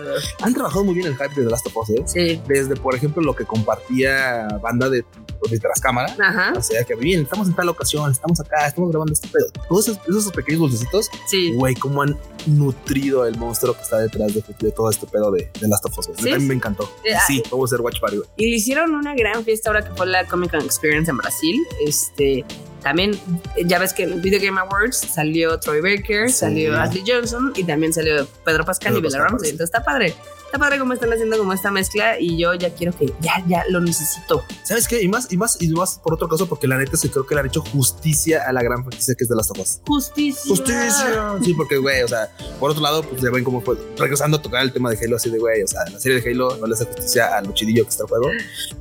Han 0.42 0.54
trabajado 0.54 0.84
muy 0.84 0.94
bien 0.94 1.06
el 1.06 1.14
hype 1.14 1.28
de 1.34 1.44
The 1.44 1.50
Last 1.50 1.66
of 1.66 1.76
Us, 1.76 1.90
¿eh? 1.90 2.02
Sí. 2.06 2.40
Desde, 2.46 2.76
por 2.76 2.94
ejemplo, 2.94 3.22
lo 3.22 3.34
que 3.34 3.44
compartía 3.44 4.48
banda 4.62 4.88
de, 4.88 5.04
de 5.50 5.58
tras 5.58 5.80
cámara. 5.80 6.14
Ajá. 6.20 6.52
O 6.56 6.62
sea, 6.62 6.84
que 6.84 6.94
bien, 6.94 7.22
estamos 7.22 7.48
en 7.48 7.54
tal 7.54 7.68
ocasión, 7.68 8.10
estamos 8.10 8.38
acá, 8.40 8.66
estamos 8.66 8.90
grabando 8.90 9.12
este 9.12 9.28
pedo. 9.28 9.46
Todos 9.68 9.88
esos, 9.88 9.98
esos 10.08 10.32
pequeños 10.32 10.60
dulcecitos, 10.60 11.08
Sí. 11.26 11.52
güey, 11.54 11.74
cómo 11.74 12.02
han 12.02 12.16
nutrido 12.46 13.26
el 13.26 13.36
monstruo 13.36 13.74
que 13.74 13.82
está 13.82 13.98
detrás 13.98 14.34
de, 14.34 14.42
de 14.60 14.72
todo 14.72 14.90
este 14.90 15.06
pedo 15.06 15.30
de, 15.30 15.50
de 15.60 15.68
Last 15.68 15.84
of 15.86 15.98
Us. 15.98 16.08
Sí, 16.18 16.30
a 16.32 16.38
mí 16.38 16.44
me 16.46 16.54
encantó. 16.54 16.84
Eh, 17.04 17.14
Sí, 17.26 17.42
vamos 17.50 17.70
a 17.70 17.74
hacer 17.74 17.84
Watch 17.84 18.00
Party, 18.00 18.16
güey. 18.16 18.28
Y 18.36 18.50
le 18.50 18.56
hicieron 18.56 18.94
una 18.94 19.14
gran 19.14 19.44
fiesta 19.44 19.70
ahora 19.70 19.82
que 19.84 19.94
fue 19.94 20.06
la 20.06 20.26
Comic 20.26 20.50
Con 20.50 20.60
Experience 20.62 21.10
en 21.10 21.16
Brasil. 21.18 21.60
Este, 21.86 22.09
este, 22.10 22.44
también, 22.80 23.12
eh, 23.56 23.62
ya 23.66 23.78
ves 23.78 23.92
que 23.92 24.02
en 24.04 24.12
el 24.14 24.20
Video 24.20 24.40
Game 24.42 24.60
Awards 24.60 24.96
salió 24.96 25.58
Troy 25.60 25.80
Baker, 25.80 26.28
Sí. 26.30 26.36
salió 26.38 26.78
Ashley 26.80 27.04
Johnson 27.06 27.52
y 27.56 27.64
también 27.64 27.92
salió 27.92 28.26
Pedro 28.44 28.64
Pascal 28.64 28.92
Pedro 28.94 28.98
y 28.98 29.02
Bella 29.12 29.24
Ramsey. 29.24 29.50
Entonces 29.50 29.72
está 29.74 29.84
padre. 29.84 30.14
Está 30.46 30.58
padre 30.58 30.80
cómo 30.80 30.92
están 30.92 31.12
haciendo 31.12 31.38
como 31.38 31.52
esta 31.52 31.70
mezcla 31.70 32.18
y 32.18 32.36
yo 32.36 32.54
ya 32.54 32.74
quiero 32.74 32.92
que 32.92 33.06
ya, 33.20 33.34
ya 33.46 33.62
lo 33.68 33.80
necesito. 33.80 34.42
¿Sabes 34.64 34.88
qué? 34.88 35.00
Y 35.00 35.06
más, 35.06 35.30
y 35.32 35.36
más, 35.36 35.62
y 35.62 35.68
más 35.68 36.00
por 36.02 36.12
otro 36.14 36.28
caso, 36.28 36.48
porque 36.48 36.66
la 36.66 36.76
neta 36.76 36.96
sí 36.96 37.08
creo 37.08 37.24
que 37.24 37.36
le 37.36 37.42
han 37.42 37.46
hecho 37.46 37.60
justicia 37.60 38.42
a 38.48 38.52
la 38.52 38.60
gran 38.60 38.82
franquicia 38.82 39.14
que 39.14 39.22
es 39.22 39.30
de 39.30 39.36
Last 39.36 39.52
of 39.52 39.60
Us. 39.60 39.80
Justicia. 39.86 40.42
Justicia. 40.48 41.34
Sí, 41.44 41.54
porque, 41.54 41.76
güey, 41.76 42.02
o 42.02 42.08
sea, 42.08 42.28
por 42.58 42.72
otro 42.72 42.82
lado, 42.82 43.02
pues 43.04 43.22
ya 43.22 43.30
ven 43.30 43.44
cómo 43.44 43.60
fue. 43.60 43.76
Regresando 43.96 44.38
a 44.38 44.42
tocar 44.42 44.62
el 44.62 44.72
tema 44.72 44.90
de 44.90 44.98
Halo, 45.04 45.14
así 45.16 45.30
de, 45.30 45.38
güey, 45.38 45.62
o 45.62 45.68
sea, 45.68 45.82
la 45.88 46.00
serie 46.00 46.20
de 46.20 46.28
Halo 46.30 46.56
no 46.56 46.66
le 46.66 46.74
hace 46.74 46.84
justicia 46.84 47.38
a 47.38 47.42
lo 47.42 47.52
chidillo 47.54 47.84
que 47.84 47.90
está 47.90 48.02
el 48.02 48.08
juego. 48.08 48.30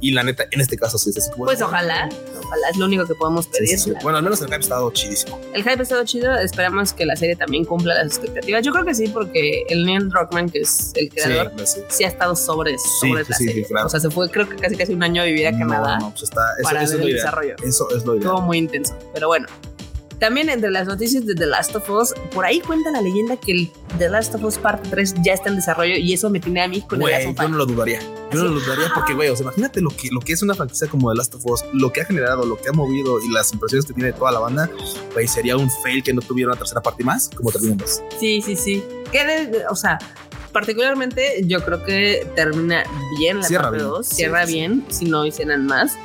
Y 0.01 0.09
la 0.11 0.23
neta, 0.23 0.45
en 0.49 0.61
este 0.61 0.75
caso 0.75 0.97
sí 0.97 1.11
es 1.11 1.17
así. 1.19 1.29
Pues 1.37 1.61
ojalá, 1.61 2.09
ojalá 2.43 2.69
es 2.71 2.77
lo 2.77 2.85
único 2.85 3.05
que 3.05 3.13
podemos 3.13 3.45
pedir. 3.45 3.69
sí, 3.69 3.77
sí. 3.77 3.88
Bueno, 4.01 4.18
al 4.18 4.24
menos 4.24 4.39
el 4.41 4.47
hype 4.47 4.56
ha 4.57 4.59
estado 4.59 4.91
chidísimo. 4.91 5.39
El 5.53 5.62
hype 5.63 5.80
ha 5.80 5.83
estado 5.83 6.03
chido, 6.06 6.33
esperamos 6.36 6.94
que 6.94 7.06
la 7.06 7.15
serie 7.15 7.36
también 7.36 7.65
cumpla 7.65 7.95
las 7.95 8.07
expectativas. 8.07 8.63
Yo 8.63 8.71
creo 8.71 8.86
que 8.86 8.94
sí, 8.95 9.07
porque 9.07 9.63
el 9.69 9.86
Neil 9.86 10.09
Druckmann, 10.09 10.50
que 10.50 10.59
es 10.59 10.91
el 10.95 11.09
creador, 11.09 11.51
Sí, 11.57 11.65
sí. 11.65 11.81
sí 11.89 12.03
ha 12.03 12.07
estado 12.07 12.36
sobres 12.36 12.81
sí, 13.01 13.12
la 13.13 13.24
serie. 13.24 13.65
claro. 13.65 13.88
O 13.88 13.89
sea, 13.89 14.00
se 14.00 14.09
fue 14.09 14.30
creo 14.30 14.47
que 14.47 14.56
casi 14.56 14.75
casi 14.75 14.94
un 14.94 15.03
año 15.03 15.21
a 15.21 15.25
vivir 15.25 15.47
a 15.47 15.51
Canadá 15.51 15.97
No, 16.00 16.06
no, 16.07 16.09
pues 16.12 16.24
está. 16.24 16.41
Eso, 16.59 16.63
para 16.63 16.83
eso 16.83 16.91
ver 16.91 16.95
es 16.95 17.00
lo 17.00 17.03
el 17.07 17.09
ideal. 17.13 17.25
desarrollo. 17.25 17.56
Eso 17.63 17.88
es 17.95 18.06
lo 18.06 18.15
ideal. 18.15 18.27
Estuvo 18.31 18.41
muy 18.41 18.57
intenso. 18.57 18.97
Pero 19.13 19.27
bueno. 19.27 19.47
También 20.19 20.50
entre 20.50 20.69
las 20.69 20.86
noticias 20.86 21.25
de 21.25 21.33
The 21.33 21.45
Last 21.45 21.75
of 21.75 21.89
Us, 21.89 22.13
por 22.33 22.45
ahí 22.45 22.60
cuenta 22.60 22.92
la 22.92 23.01
leyenda 23.01 23.38
que 23.38 23.51
el 23.54 23.71
The 23.98 24.10
Last 24.10 24.36
of 24.36 24.44
Us 24.44 24.57
Parte 24.57 24.89
3 24.89 25.16
ya 25.24 25.33
está 25.33 25.50
en 25.50 25.56
desarrollo 25.56 25.95
y 25.95 26.12
eso 26.13 26.30
me 26.30 26.39
tiene 26.39 26.62
a 26.62 26.68
mí 26.68 26.81
con 26.81 27.01
el 27.01 27.10
Last 27.10 27.27
of 27.27 27.36
yo 27.42 27.50
no 27.50 27.57
lo 27.57 27.66
dudaría. 27.66 28.00
Yo 28.31 28.44
no 28.44 28.50
lo 28.50 28.60
dudaría 28.60 28.92
porque, 28.94 29.13
güey, 29.13 29.30
o 29.30 29.36
sea, 29.36 29.45
imagínate 29.45 29.81
lo 29.81 29.89
que, 29.92 30.10
lo 30.12 30.19
que 30.19 30.33
es 30.33 30.42
una 30.42 30.56
franquicia 30.56 30.88
como 30.88 31.10
The 31.12 31.18
Last 31.18 31.36
of 31.36 31.45
Us, 31.45 31.63
lo 31.74 31.92
que 31.94 32.01
ha 32.01 32.06
generado, 32.06 32.45
lo 32.45 32.57
que 32.57 32.69
ha 32.69 32.74
movido 32.74 33.19
y 33.21 33.31
las 33.31 33.54
impresiones 33.54 33.86
que 33.86 33.94
tiene 33.94 34.12
toda 34.12 34.31
la 34.33 34.39
banda, 34.39 34.69
güey, 35.13 35.27
sería 35.27 35.56
un 35.56 35.71
fail 35.83 36.04
que 36.04 36.13
no 36.13 36.21
tuviera 36.21 36.51
una 36.51 36.57
tercera 36.60 36.81
parte 36.81 37.04
más, 37.04 37.30
como 37.33 37.51
terminan 37.51 37.77
dos. 37.77 38.01
Sí, 38.19 38.42
sí, 38.42 38.56
sí. 38.56 38.83
Que 39.12 39.63
o 39.69 39.75
sea, 39.75 39.98
particularmente 40.51 41.42
yo 41.45 41.63
creo 41.63 41.83
que 41.83 42.27
termina 42.36 42.83
bien 43.18 43.38
la 43.38 43.44
Cierra 43.44 43.63
parte 43.63 43.77
bien. 43.77 43.89
2, 43.89 44.07
Sí, 44.07 44.16
cierra 44.16 44.45
sí. 44.45 44.54
bien, 44.54 44.86
si 44.89 45.06
no 45.06 45.25
hicieran 45.25 45.66
más. 45.66 45.98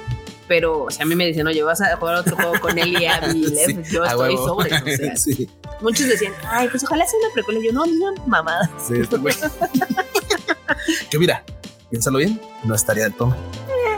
Pero 0.46 0.86
si 0.90 1.02
a 1.02 1.06
mí 1.06 1.14
me 1.14 1.26
dicen, 1.26 1.46
oye, 1.46 1.62
vas 1.62 1.80
a 1.80 1.96
jugar 1.96 2.16
otro 2.16 2.36
juego 2.36 2.60
con 2.60 2.78
él 2.78 3.00
y 3.00 3.06
Abby 3.06 3.44
Sí, 3.66 3.76
yo 3.90 4.04
estoy 4.04 4.36
sobre. 4.36 4.74
O 4.74 4.96
sea, 4.96 5.16
sí, 5.16 5.48
muchos 5.80 6.06
decían, 6.08 6.32
ay, 6.48 6.68
pues 6.68 6.84
ojalá 6.84 7.06
sea 7.06 7.18
una 7.20 7.32
precuela. 7.32 7.60
Yo, 7.64 7.72
no, 7.72 7.86
no, 7.86 8.14
mamada. 8.26 8.70
sí, 8.78 8.94
está 9.00 9.16
güey. 9.16 9.34
que 11.10 11.18
mira, 11.18 11.42
piénsalo 11.90 12.18
bien, 12.18 12.40
no 12.64 12.74
estaría 12.74 13.04
del 13.04 13.14
todo. 13.14 13.34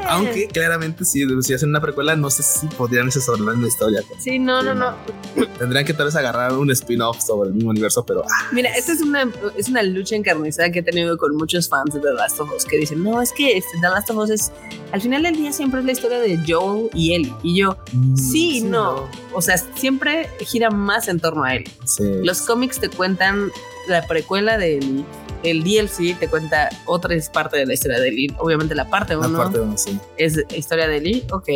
Aunque 0.08 0.48
claramente 0.48 1.04
si, 1.04 1.24
si 1.42 1.54
hacen 1.54 1.70
una 1.70 1.80
precuela, 1.80 2.16
no 2.16 2.30
sé 2.30 2.42
si 2.42 2.66
podrían 2.68 3.06
desarrollar 3.06 3.54
una 3.54 3.66
historia. 3.66 4.02
Sí, 4.18 4.38
no, 4.38 4.62
no, 4.62 4.74
no. 4.74 4.94
Tendrían 5.58 5.84
que 5.84 5.94
tal 5.94 6.06
vez 6.06 6.16
agarrar 6.16 6.52
un 6.52 6.70
spin-off 6.70 7.20
sobre 7.20 7.48
el 7.48 7.54
mismo 7.54 7.70
universo, 7.70 8.04
pero 8.04 8.22
ah, 8.24 8.48
Mira, 8.52 8.70
esta 8.70 8.92
es 8.92 9.00
una, 9.00 9.30
es 9.56 9.68
una 9.68 9.82
lucha 9.82 10.16
encarnizada 10.16 10.70
que 10.70 10.80
he 10.80 10.82
tenido 10.82 11.16
con 11.16 11.36
muchos 11.36 11.68
fans 11.68 11.94
de 11.94 12.00
The 12.00 12.12
Last 12.14 12.40
of 12.40 12.50
Us 12.54 12.64
que 12.64 12.78
dicen, 12.78 13.02
no, 13.02 13.20
es 13.20 13.32
que 13.32 13.56
este, 13.56 13.78
The 13.80 13.88
Last 13.88 14.10
of 14.10 14.16
Us 14.16 14.30
es, 14.30 14.52
al 14.92 15.00
final 15.00 15.22
del 15.22 15.36
día 15.36 15.52
siempre 15.52 15.80
es 15.80 15.86
la 15.86 15.92
historia 15.92 16.18
de 16.20 16.38
Joel 16.46 16.90
y 16.94 17.14
Ellie. 17.14 17.34
Y 17.42 17.56
yo, 17.56 17.76
mm, 17.92 18.16
sí, 18.16 18.60
no. 18.60 19.08
O 19.32 19.42
sea, 19.42 19.58
siempre 19.58 20.28
gira 20.40 20.70
más 20.70 21.08
en 21.08 21.20
torno 21.20 21.44
a 21.44 21.54
Ellie. 21.54 21.72
Sí. 21.84 22.04
Los 22.22 22.42
cómics 22.42 22.80
te 22.80 22.88
cuentan 22.88 23.50
la 23.88 24.06
precuela 24.06 24.58
de 24.58 24.78
Ellie. 24.78 25.04
El 25.42 25.62
DLC 25.64 26.18
te 26.18 26.28
cuenta 26.28 26.68
otra 26.86 27.14
parte 27.32 27.58
de 27.58 27.66
la 27.66 27.74
historia 27.74 28.00
de 28.00 28.08
Ellie. 28.08 28.34
Obviamente 28.38 28.74
la 28.74 28.88
parte 28.88 29.14
La 29.14 29.20
1 29.20 29.38
parte 29.38 29.58
donde 29.58 29.78
sí. 29.78 29.98
es 30.16 30.42
historia 30.54 30.88
de 30.88 30.96
Ellie, 30.98 31.24
ok. 31.32 31.48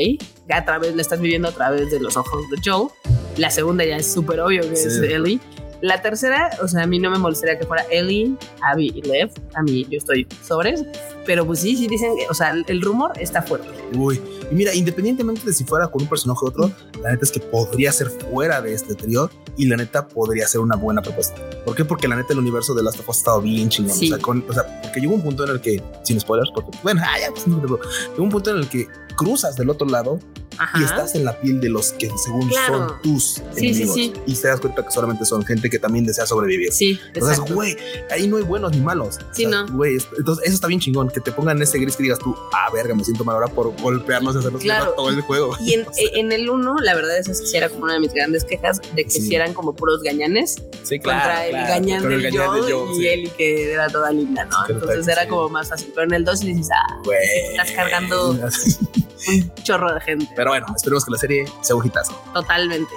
A 0.50 0.64
través, 0.64 0.94
la 0.94 1.02
estás 1.02 1.20
viviendo 1.20 1.48
a 1.48 1.52
través 1.52 1.90
de 1.90 2.00
los 2.00 2.16
ojos 2.16 2.42
de 2.50 2.58
Joel. 2.64 2.88
La 3.36 3.50
segunda 3.50 3.84
ya 3.84 3.96
es 3.96 4.12
súper 4.12 4.40
obvio 4.40 4.62
que 4.62 4.76
Sí. 4.76 4.88
es 4.88 5.00
Ellie. 5.00 5.40
La 5.80 6.02
tercera, 6.02 6.50
o 6.62 6.68
sea, 6.68 6.82
a 6.82 6.86
mí 6.86 6.98
no 6.98 7.10
me 7.10 7.18
molestaría 7.18 7.58
que 7.58 7.64
fuera 7.66 7.84
Ellie, 7.90 8.34
Abby 8.62 8.92
y 8.94 9.02
Lev. 9.02 9.30
A 9.54 9.62
mí 9.62 9.86
yo 9.90 9.96
estoy 9.98 10.26
sobre 10.46 10.70
eso. 10.70 10.84
Pero 11.24 11.46
pues 11.46 11.60
sí, 11.60 11.76
sí 11.76 11.86
dicen, 11.86 12.16
que- 12.16 12.26
o 12.28 12.34
sea, 12.34 12.50
el- 12.66 12.82
rumor 12.82 13.12
está 13.18 13.40
fuerte. 13.42 13.68
Uy, 13.96 14.20
y 14.50 14.54
mira, 14.54 14.74
independientemente 14.74 15.42
de 15.46 15.52
si 15.52 15.64
fuera 15.64 15.86
con 15.88 16.02
un 16.02 16.08
personaje 16.08 16.38
u 16.44 16.48
otro, 16.48 16.70
la 17.02 17.10
neta 17.12 17.24
es 17.24 17.30
que 17.32 17.40
podría 17.40 17.92
ser 17.92 18.10
fuera 18.10 18.60
de 18.60 18.74
este 18.74 18.94
trío 18.94 19.30
y 19.56 19.66
la 19.66 19.76
neta 19.76 20.06
podría 20.08 20.46
ser 20.48 20.60
una 20.60 20.76
buena 20.76 21.02
propuesta. 21.02 21.36
¿Por 21.64 21.74
qué? 21.76 21.84
Porque 21.84 22.08
la 22.08 22.16
neta 22.16 22.32
el 22.32 22.38
universo 22.40 22.74
de 22.74 22.82
Last 22.82 22.98
of 23.00 23.08
Us 23.08 23.16
ha 23.16 23.18
estado 23.20 23.40
bien 23.42 23.68
chingón. 23.68 23.94
Sí. 23.96 24.06
O, 24.10 24.14
sea, 24.16 24.22
con- 24.22 24.44
o 24.48 24.52
sea, 24.52 24.80
porque 24.82 25.00
llegó 25.00 25.14
un 25.14 25.22
punto 25.22 25.44
en 25.44 25.50
el 25.50 25.60
que, 25.60 25.82
sin 26.02 26.18
spoilers, 26.20 26.50
porque, 26.54 26.76
bueno, 26.82 27.00
ah, 27.04 27.18
ya, 27.20 27.30
pues, 27.30 27.46
no, 27.46 27.58
llegó 27.60 27.78
un 28.18 28.30
punto 28.30 28.50
en 28.50 28.56
el 28.58 28.68
que 28.68 28.86
cruzas 29.16 29.56
del 29.56 29.70
otro 29.70 29.86
lado 29.86 30.18
Ajá. 30.60 30.78
y 30.80 30.84
estás 30.84 31.14
en 31.14 31.24
la 31.24 31.38
piel 31.40 31.60
de 31.60 31.68
los 31.70 31.92
que 31.92 32.10
según 32.22 32.48
Claro. 32.48 32.88
son 32.88 33.02
tus 33.02 33.24
Sí, 33.24 33.42
sí, 33.54 33.66
enemigos. 33.68 33.94
sí. 33.94 34.12
Y 34.26 34.34
te 34.34 34.48
das 34.48 34.60
cuenta 34.60 34.84
que 34.84 34.90
solamente 34.92 35.24
son 35.24 35.44
gente 35.44 35.70
que 35.70 35.78
también 35.78 36.04
desea 36.04 36.26
sobrevivir. 36.26 36.72
Sí, 36.72 36.98
Entonces, 37.14 37.40
güey, 37.52 37.76
ahí 38.10 38.26
no 38.28 38.36
hay 38.36 38.42
buenos 38.42 38.72
ni 38.72 38.80
malos. 38.80 39.18
Sí, 39.32 39.46
O 39.46 39.50
sea, 39.50 39.62
no. 39.62 39.72
Güey, 39.76 39.98
entonces 40.18 40.44
eso 40.44 40.54
está 40.54 40.66
bien 40.66 40.80
chingón, 40.80 41.08
que 41.08 41.20
te 41.20 41.32
pongan 41.32 41.60
ese 41.62 41.78
gris 41.78 41.96
que 41.96 42.02
digas 42.04 42.18
tú, 42.18 42.34
ah, 42.52 42.70
verga, 42.72 42.94
me 42.94 43.04
siento 43.04 43.24
mal 43.24 43.36
ahora 43.36 43.48
por 43.48 43.74
golpearlos 43.80 44.34
y 44.36 44.38
hacerlos 44.38 44.62
Claro. 44.62 44.92
todo 44.96 45.08
el 45.08 45.20
juego. 45.22 45.56
Y 45.60 45.74
en, 45.74 45.86
en 46.14 46.32
el 46.32 46.48
1, 46.50 46.76
la 46.80 46.94
verdad 46.94 47.16
es 47.18 47.26
que 47.28 47.34
sí 47.34 47.56
era 47.56 47.68
como 47.68 47.84
una 47.84 47.94
de 47.94 48.00
mis 48.00 48.12
grandes 48.12 48.44
quejas 48.44 48.80
de 48.94 49.04
que 49.04 49.10
Sí. 49.10 49.22
sí 49.22 49.34
eran 49.34 49.54
como 49.54 49.74
puros 49.74 50.02
gañanes 50.02 50.56
Sí, 50.82 50.98
contra 50.98 51.46
el 51.46 51.52
gañán 51.52 52.02
del 52.08 52.24
el 52.24 52.36
Joel 52.36 52.66
de 52.66 52.72
Joel, 52.72 52.90
y 52.92 52.94
sí. 53.00 53.08
Ellie 53.08 53.30
que 53.36 53.72
era 53.72 53.88
toda 53.88 54.10
linda, 54.12 54.44
¿no? 54.44 54.56
Sí, 54.66 54.72
Entonces 54.72 55.04
sí. 55.06 55.10
era 55.10 55.28
como 55.28 55.48
más 55.48 55.68
fácil. 55.68 55.90
Pero 55.94 56.06
en 56.06 56.14
el 56.14 56.24
2 56.24 56.40
dices, 56.40 56.68
ah, 56.74 56.96
Güey. 57.04 57.18
estás 57.50 57.70
cargando 57.72 58.30
un 59.28 59.52
chorro 59.62 59.92
de 59.94 60.00
gente. 60.00 60.28
Pero 60.34 60.49
bueno, 60.50 60.66
esperemos 60.76 61.04
que 61.04 61.10
la 61.12 61.18
serie 61.18 61.44
sea 61.62 61.76
un 61.76 61.86
hitazo. 61.86 62.12
Totalmente. 62.34 62.94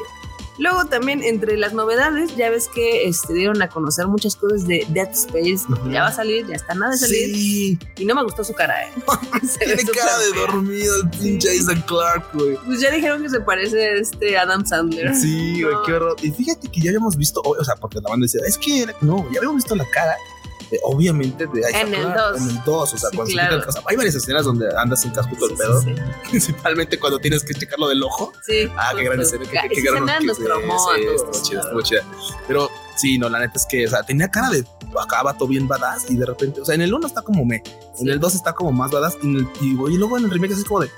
Luego 0.60 0.86
también 0.86 1.24
entre 1.24 1.58
las 1.58 1.74
novedades, 1.74 2.36
ya 2.36 2.52
ves 2.52 2.68
que 2.68 3.08
este, 3.08 3.34
dieron 3.34 3.60
a 3.64 3.70
conocer 3.70 4.06
muchas 4.06 4.36
cosas 4.36 4.68
de 4.68 4.86
Dead 4.90 5.10
Space. 5.10 5.66
Ujú. 5.68 5.90
Ya 5.90 6.04
va 6.04 6.10
a 6.10 6.12
salir, 6.12 6.46
ya 6.46 6.54
está 6.56 6.76
nada 6.76 6.92
de 6.92 7.00
salir. 7.00 7.36
Sí, 7.36 7.80
Y 7.98 8.06
no 8.06 8.14
me 8.14 8.24
gustó 8.24 8.44
su 8.44 8.54
cara, 8.54 8.86
¿eh? 8.88 8.92
Tiene 9.60 9.84
cara 9.84 10.18
de 10.20 10.28
dormido 10.40 10.96
el 11.02 11.10
pinche 11.10 11.56
Isaac 11.56 11.84
Clark, 11.88 12.30
güey. 12.34 12.56
Pues 12.68 12.82
ya 12.82 12.92
dijeron 12.92 13.24
que 13.24 13.30
se 13.32 13.40
parece 13.42 13.84
a 13.84 13.94
este 13.96 14.38
Adam 14.38 14.64
Sandler. 14.64 15.16
Sí, 15.16 15.64
güey, 15.64 15.74
No. 15.74 15.84
qué 15.84 15.94
horror. 15.94 16.16
Y 16.22 16.30
fíjate 16.30 16.70
que 16.70 16.82
ya 16.82 16.92
habíamos 16.92 17.18
visto, 17.18 17.42
o 17.44 17.64
sea, 17.64 17.76
porque 17.76 18.00
la 18.00 18.10
banda 18.12 18.26
decía, 18.26 18.42
es 18.48 18.60
que 18.60 18.86
no, 19.02 19.24
ya 19.32 19.40
habíamos 19.40 19.56
visto 19.56 19.74
la 19.76 19.86
cara. 19.90 20.16
De- 20.74 20.80
obviamente 20.84 21.46
de 21.48 21.60
Isaac 21.60 21.76
En 21.88 21.94
el 21.94 22.02
Clarke, 22.02 22.20
dos. 22.20 22.42
En 22.42 22.50
el 22.50 22.64
2, 22.64 22.94
o 22.94 22.98
sea, 22.98 23.10
Sí, 23.10 23.16
cuando 23.16 23.26
se 23.26 23.34
claro. 23.34 23.56
quitan- 23.58 23.70
o 23.70 23.72
sea, 23.72 23.82
hay 23.86 23.96
varias 23.96 24.16
escenas 24.16 24.46
donde 24.46 24.66
andas 24.78 25.02
sin 25.02 25.12
casco 25.12 25.36
todo 25.36 25.50
el 25.50 25.56
Sí, 25.56 25.62
pedo, 25.62 25.82
sí, 25.82 25.96
principalmente 26.30 27.00
cuando 27.00 27.20
tienes 27.20 27.44
que 27.44 27.54
checarlo 27.54 27.88
del 27.88 28.04
ojo. 28.04 28.34
sí. 28.46 28.68
Ah, 28.78 28.92
qué 28.96 29.04
gran 29.04 29.20
escena, 29.22 29.44
qué, 29.46 29.52
qué, 29.52 29.70
qué 29.70 29.82
Esa 29.82 29.92
gran 29.92 30.22
sí, 30.22 31.42
chida. 31.44 32.04
Pero 32.48 32.70
sí, 32.96 33.18
no, 33.18 33.30
la 33.30 33.40
neta 33.40 33.54
es 33.56 33.66
que, 33.70 33.86
o 33.86 33.90
sea, 33.90 34.04
tenía 34.04 34.30
cara 34.30 34.50
de 34.50 34.66
acá 35.02 35.24
vato 35.24 35.48
bien 35.48 35.68
badass 35.68 36.10
y 36.10 36.16
de 36.18 36.26
repente, 36.26 36.62
o 36.62 36.66
sea, 36.66 36.76
en 36.76 36.82
el 36.82 36.94
1 36.94 37.08
está 37.08 37.22
como 37.22 37.46
me, 37.46 37.58
en 37.58 37.64
Sí. 37.98 38.10
el 38.10 38.20
2 38.20 38.36
está 38.36 38.54
como 38.54 38.72
más 38.72 38.92
badass 38.92 39.18
y, 39.22 39.28
en 39.28 39.36
el- 39.38 39.48
y, 39.62 39.72
y 39.94 39.98
luego 39.98 40.18
en 40.18 40.26
el 40.26 40.32
remake 40.32 40.54
así 40.54 40.64
como 40.64 40.82
de, 40.82 40.90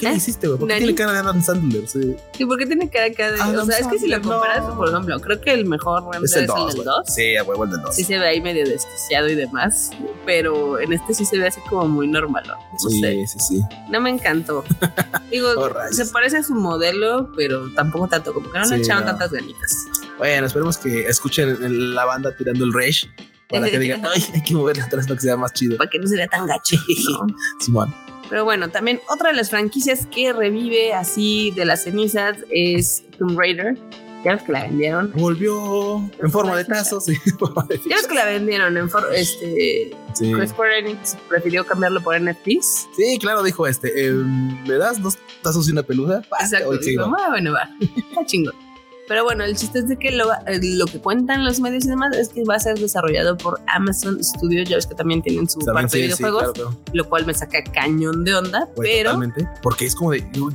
¿qué 0.00 0.08
le 0.10 0.16
hiciste, 0.16 0.46
güey? 0.48 0.58
¿Por 0.58 0.68
qué 0.68 0.76
tiene 0.78 0.94
cara 0.94 1.12
de 1.12 1.18
Adam 1.18 1.42
Sandler? 1.42 1.86
Sí. 1.88 2.16
Sí, 2.36 2.44
porque 2.46 2.66
tiene 2.66 2.88
cara 2.90 3.06
acá 3.06 3.30
de. 3.32 3.40
Adam 3.40 3.60
o 3.60 3.64
sea, 3.66 3.78
es 3.78 3.86
que 3.86 3.98
si 3.98 4.08
lo 4.08 4.20
comparas, 4.20 4.64
no. 4.66 4.76
por 4.76 4.88
ejemplo, 4.88 5.20
creo 5.20 5.40
que 5.40 5.52
el 5.52 5.66
mejor 5.66 6.02
Es 6.24 6.32
el 6.34 6.40
el, 6.42 6.46
2, 6.48 6.56
del 6.68 6.74
güey. 6.76 6.84
2. 6.86 6.96
Sí, 7.06 7.36
a 7.36 7.44
huevo 7.44 7.64
el 7.64 7.70
del 7.70 7.80
2. 7.82 7.94
Sí 7.94 8.04
se 8.04 8.18
ve 8.18 8.26
ahí 8.28 8.40
medio 8.40 8.66
desquiciado 8.66 9.28
y 9.28 9.34
demás, 9.34 9.90
pero 10.26 10.80
en 10.80 10.92
este 10.92 11.14
sí 11.14 11.24
se 11.24 11.38
ve 11.38 11.46
así 11.48 11.60
como 11.68 11.86
muy 11.88 12.08
normal. 12.08 12.44
No, 12.46 12.78
Sí, 12.90 13.00
sé, 13.00 13.26
sí, 13.26 13.38
sí. 13.40 13.60
no 13.90 14.00
me 14.00 14.10
encantó. 14.10 14.64
Digo, 15.30 15.48
Oh, 15.56 15.70
se 15.92 16.06
parece 16.06 16.38
a 16.38 16.42
su 16.42 16.54
modelo, 16.54 17.30
pero 17.36 17.72
tampoco 17.74 18.08
tanto, 18.08 18.32
como 18.34 18.50
que 18.50 18.58
no 18.58 18.64
le 18.66 18.76
Sí, 18.76 18.82
echaron 18.82 19.04
no. 19.04 19.10
tantas 19.10 19.30
ganitas. 19.32 19.76
Bueno, 20.18 20.46
esperemos 20.46 20.76
que 20.78 21.06
escuchen 21.06 21.94
la 21.94 22.04
banda 22.04 22.34
tirando 22.36 22.64
el 22.64 22.72
rage 22.72 23.08
para 23.48 23.68
que 23.70 23.78
digan, 23.80 24.02
ay, 24.06 24.24
hay 24.34 24.42
que 24.42 24.54
moverle 24.54 24.82
atrás 24.82 25.06
para 25.06 25.16
que 25.16 25.22
sea 25.22 25.36
más 25.36 25.52
chido. 25.52 25.76
Para 25.76 25.88
que 25.90 25.98
no 25.98 26.06
se 26.06 26.16
vea 26.16 26.26
tan 26.28 26.46
gacho. 26.46 26.76
¿no? 27.26 27.26
Simón. 27.60 27.94
Pero 28.28 28.44
bueno, 28.44 28.68
también 28.70 29.00
otra 29.08 29.30
de 29.30 29.36
las 29.36 29.50
franquicias 29.50 30.06
que 30.06 30.32
revive 30.32 30.92
así 30.92 31.50
de 31.52 31.64
las 31.64 31.84
cenizas 31.84 32.38
es 32.50 33.04
Tomb 33.18 33.38
Raider. 33.38 33.76
Ya 34.24 34.34
ves 34.34 34.42
que 34.42 34.52
la 34.52 34.62
vendieron. 34.64 35.12
Volvió 35.14 35.96
en 36.22 36.30
forma 36.30 36.54
de 36.54 36.64
tazos. 36.66 37.06
Sí, 37.06 37.14
ya 37.88 37.96
ves 37.96 38.06
que 38.06 38.14
la 38.14 38.26
vendieron 38.26 38.76
en 38.76 38.90
forma. 38.90 39.08
Este. 39.14 39.96
Sí. 40.14 40.32
Square 40.46 40.80
Enix 40.80 41.16
prefirió 41.28 41.64
cambiarlo 41.64 42.02
por 42.02 42.20
NFTs. 42.20 42.88
Sí, 42.94 43.18
claro, 43.18 43.42
dijo 43.42 43.66
este. 43.66 44.08
Eh, 44.08 44.12
¿Me 44.12 44.74
das 44.74 45.00
dos 45.02 45.16
tazos 45.42 45.68
y 45.68 45.72
una 45.72 45.82
peluda? 45.82 46.22
Exacto. 46.40 46.76
Dijo, 46.76 47.04
ah, 47.18 47.28
bueno, 47.30 47.52
va. 47.52 47.70
Está 47.80 48.26
chingón. 48.26 48.54
Pero 49.10 49.24
bueno, 49.24 49.42
el 49.42 49.56
chiste 49.56 49.80
es 49.80 49.88
de 49.88 49.96
que 49.96 50.12
lo, 50.12 50.32
eh, 50.46 50.60
lo, 50.62 50.86
que 50.86 51.00
cuentan 51.00 51.44
los 51.44 51.58
medios 51.58 51.84
y 51.84 51.88
demás 51.88 52.16
es 52.16 52.28
que 52.28 52.44
va 52.44 52.54
a 52.54 52.60
ser 52.60 52.78
desarrollado 52.78 53.36
por 53.36 53.60
Amazon 53.66 54.22
Studios. 54.22 54.68
Ya 54.68 54.76
ves 54.76 54.86
que 54.86 54.94
también 54.94 55.20
tienen 55.20 55.50
su 55.50 55.58
parte 55.58 55.98
de 55.98 56.04
videojuegos, 56.04 56.52
lo 56.92 57.08
cual 57.08 57.26
me 57.26 57.34
saca 57.34 57.60
cañón 57.64 58.22
de 58.22 58.36
onda. 58.36 58.68
pero. 58.80 59.10
Totalmente. 59.10 59.48
Porque 59.64 59.86
es 59.86 59.96
como 59.96 60.12
de. 60.12 60.20
¿tú 60.32 60.48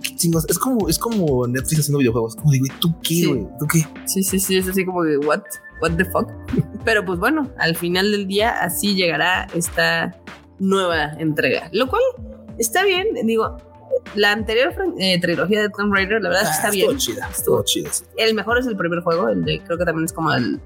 qué 0.00 0.14
chingos? 0.14 0.46
Es 0.48 0.60
como, 0.60 0.88
es 0.88 0.96
como 0.96 1.44
Netflix 1.48 1.80
haciendo 1.80 1.98
videojuegos. 1.98 2.36
Como 2.36 2.52
de, 2.52 2.60
¿tú 2.78 2.94
qué, 3.02 3.26
güey? 3.26 3.48
¿Tú 3.58 3.66
qué? 3.66 3.84
Sí, 4.04 4.22
sí, 4.22 4.38
sí. 4.38 4.58
Es 4.58 4.68
así 4.68 4.84
como 4.84 5.02
de, 5.02 5.18
¿what? 5.18 5.42
¿What 5.82 5.96
the 5.96 6.04
fuck? 6.04 6.28
pero 6.84 7.04
pues 7.04 7.18
bueno, 7.18 7.50
al 7.58 7.74
final 7.74 8.12
del 8.12 8.28
día 8.28 8.62
así 8.62 8.94
llegará 8.94 9.48
esta 9.54 10.16
nueva 10.60 11.14
entrega. 11.18 11.68
Lo 11.72 11.88
cual 11.88 12.02
está 12.58 12.84
bien. 12.84 13.08
Digo, 13.24 13.56
la 14.14 14.32
anterior 14.32 14.74
eh, 14.98 15.20
trilogía 15.20 15.62
de 15.62 15.68
Tomb 15.70 15.92
Raider, 15.92 16.22
la 16.22 16.30
verdad 16.30 16.44
es 16.44 16.50
que 16.50 16.56
está 16.56 16.68
ah, 16.68 16.70
bien. 16.70 16.96
Chida, 16.96 17.28
estuvo 17.30 17.62
chida. 17.64 17.90
El 18.16 18.34
mejor 18.34 18.58
es 18.58 18.66
el 18.66 18.76
primer 18.76 19.00
juego, 19.00 19.28
el 19.28 19.44
de 19.44 19.60
creo 19.60 19.78
que 19.78 19.84
también 19.84 20.04
es 20.04 20.12
como 20.12 20.32
el 20.32 20.60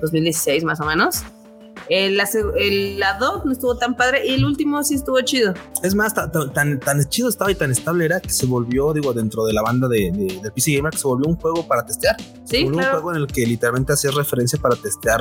2016 0.00 0.64
más 0.64 0.80
o 0.80 0.84
menos. 0.84 1.22
El, 1.88 2.18
el, 2.56 2.98
la 2.98 3.18
2 3.18 3.44
no 3.44 3.52
estuvo 3.52 3.76
tan 3.76 3.94
padre 3.94 4.26
y 4.26 4.34
el 4.34 4.44
último 4.44 4.82
sí 4.82 4.94
estuvo 4.94 5.20
chido. 5.20 5.52
Es 5.82 5.94
más, 5.94 6.14
tan, 6.14 6.80
tan, 6.80 7.08
chido 7.08 7.28
estaba 7.28 7.50
y 7.50 7.54
tan 7.54 7.70
estable 7.70 8.06
era 8.06 8.20
que 8.20 8.30
se 8.30 8.46
volvió, 8.46 8.92
digo, 8.94 9.12
dentro 9.12 9.44
de 9.44 9.52
la 9.52 9.60
banda 9.60 9.86
de, 9.88 10.10
de, 10.42 10.50
PC 10.50 10.76
Gamer, 10.76 10.92
que 10.92 10.98
se 10.98 11.06
volvió 11.06 11.28
un 11.28 11.36
juego 11.36 11.66
para 11.66 11.84
testear. 11.84 12.16
Sí, 12.44 12.64
Un 12.64 12.74
juego 12.74 13.10
en 13.10 13.18
el 13.18 13.26
que 13.26 13.44
literalmente 13.46 13.92
hacías 13.92 14.14
referencia 14.14 14.58
para 14.58 14.76
testear 14.76 15.20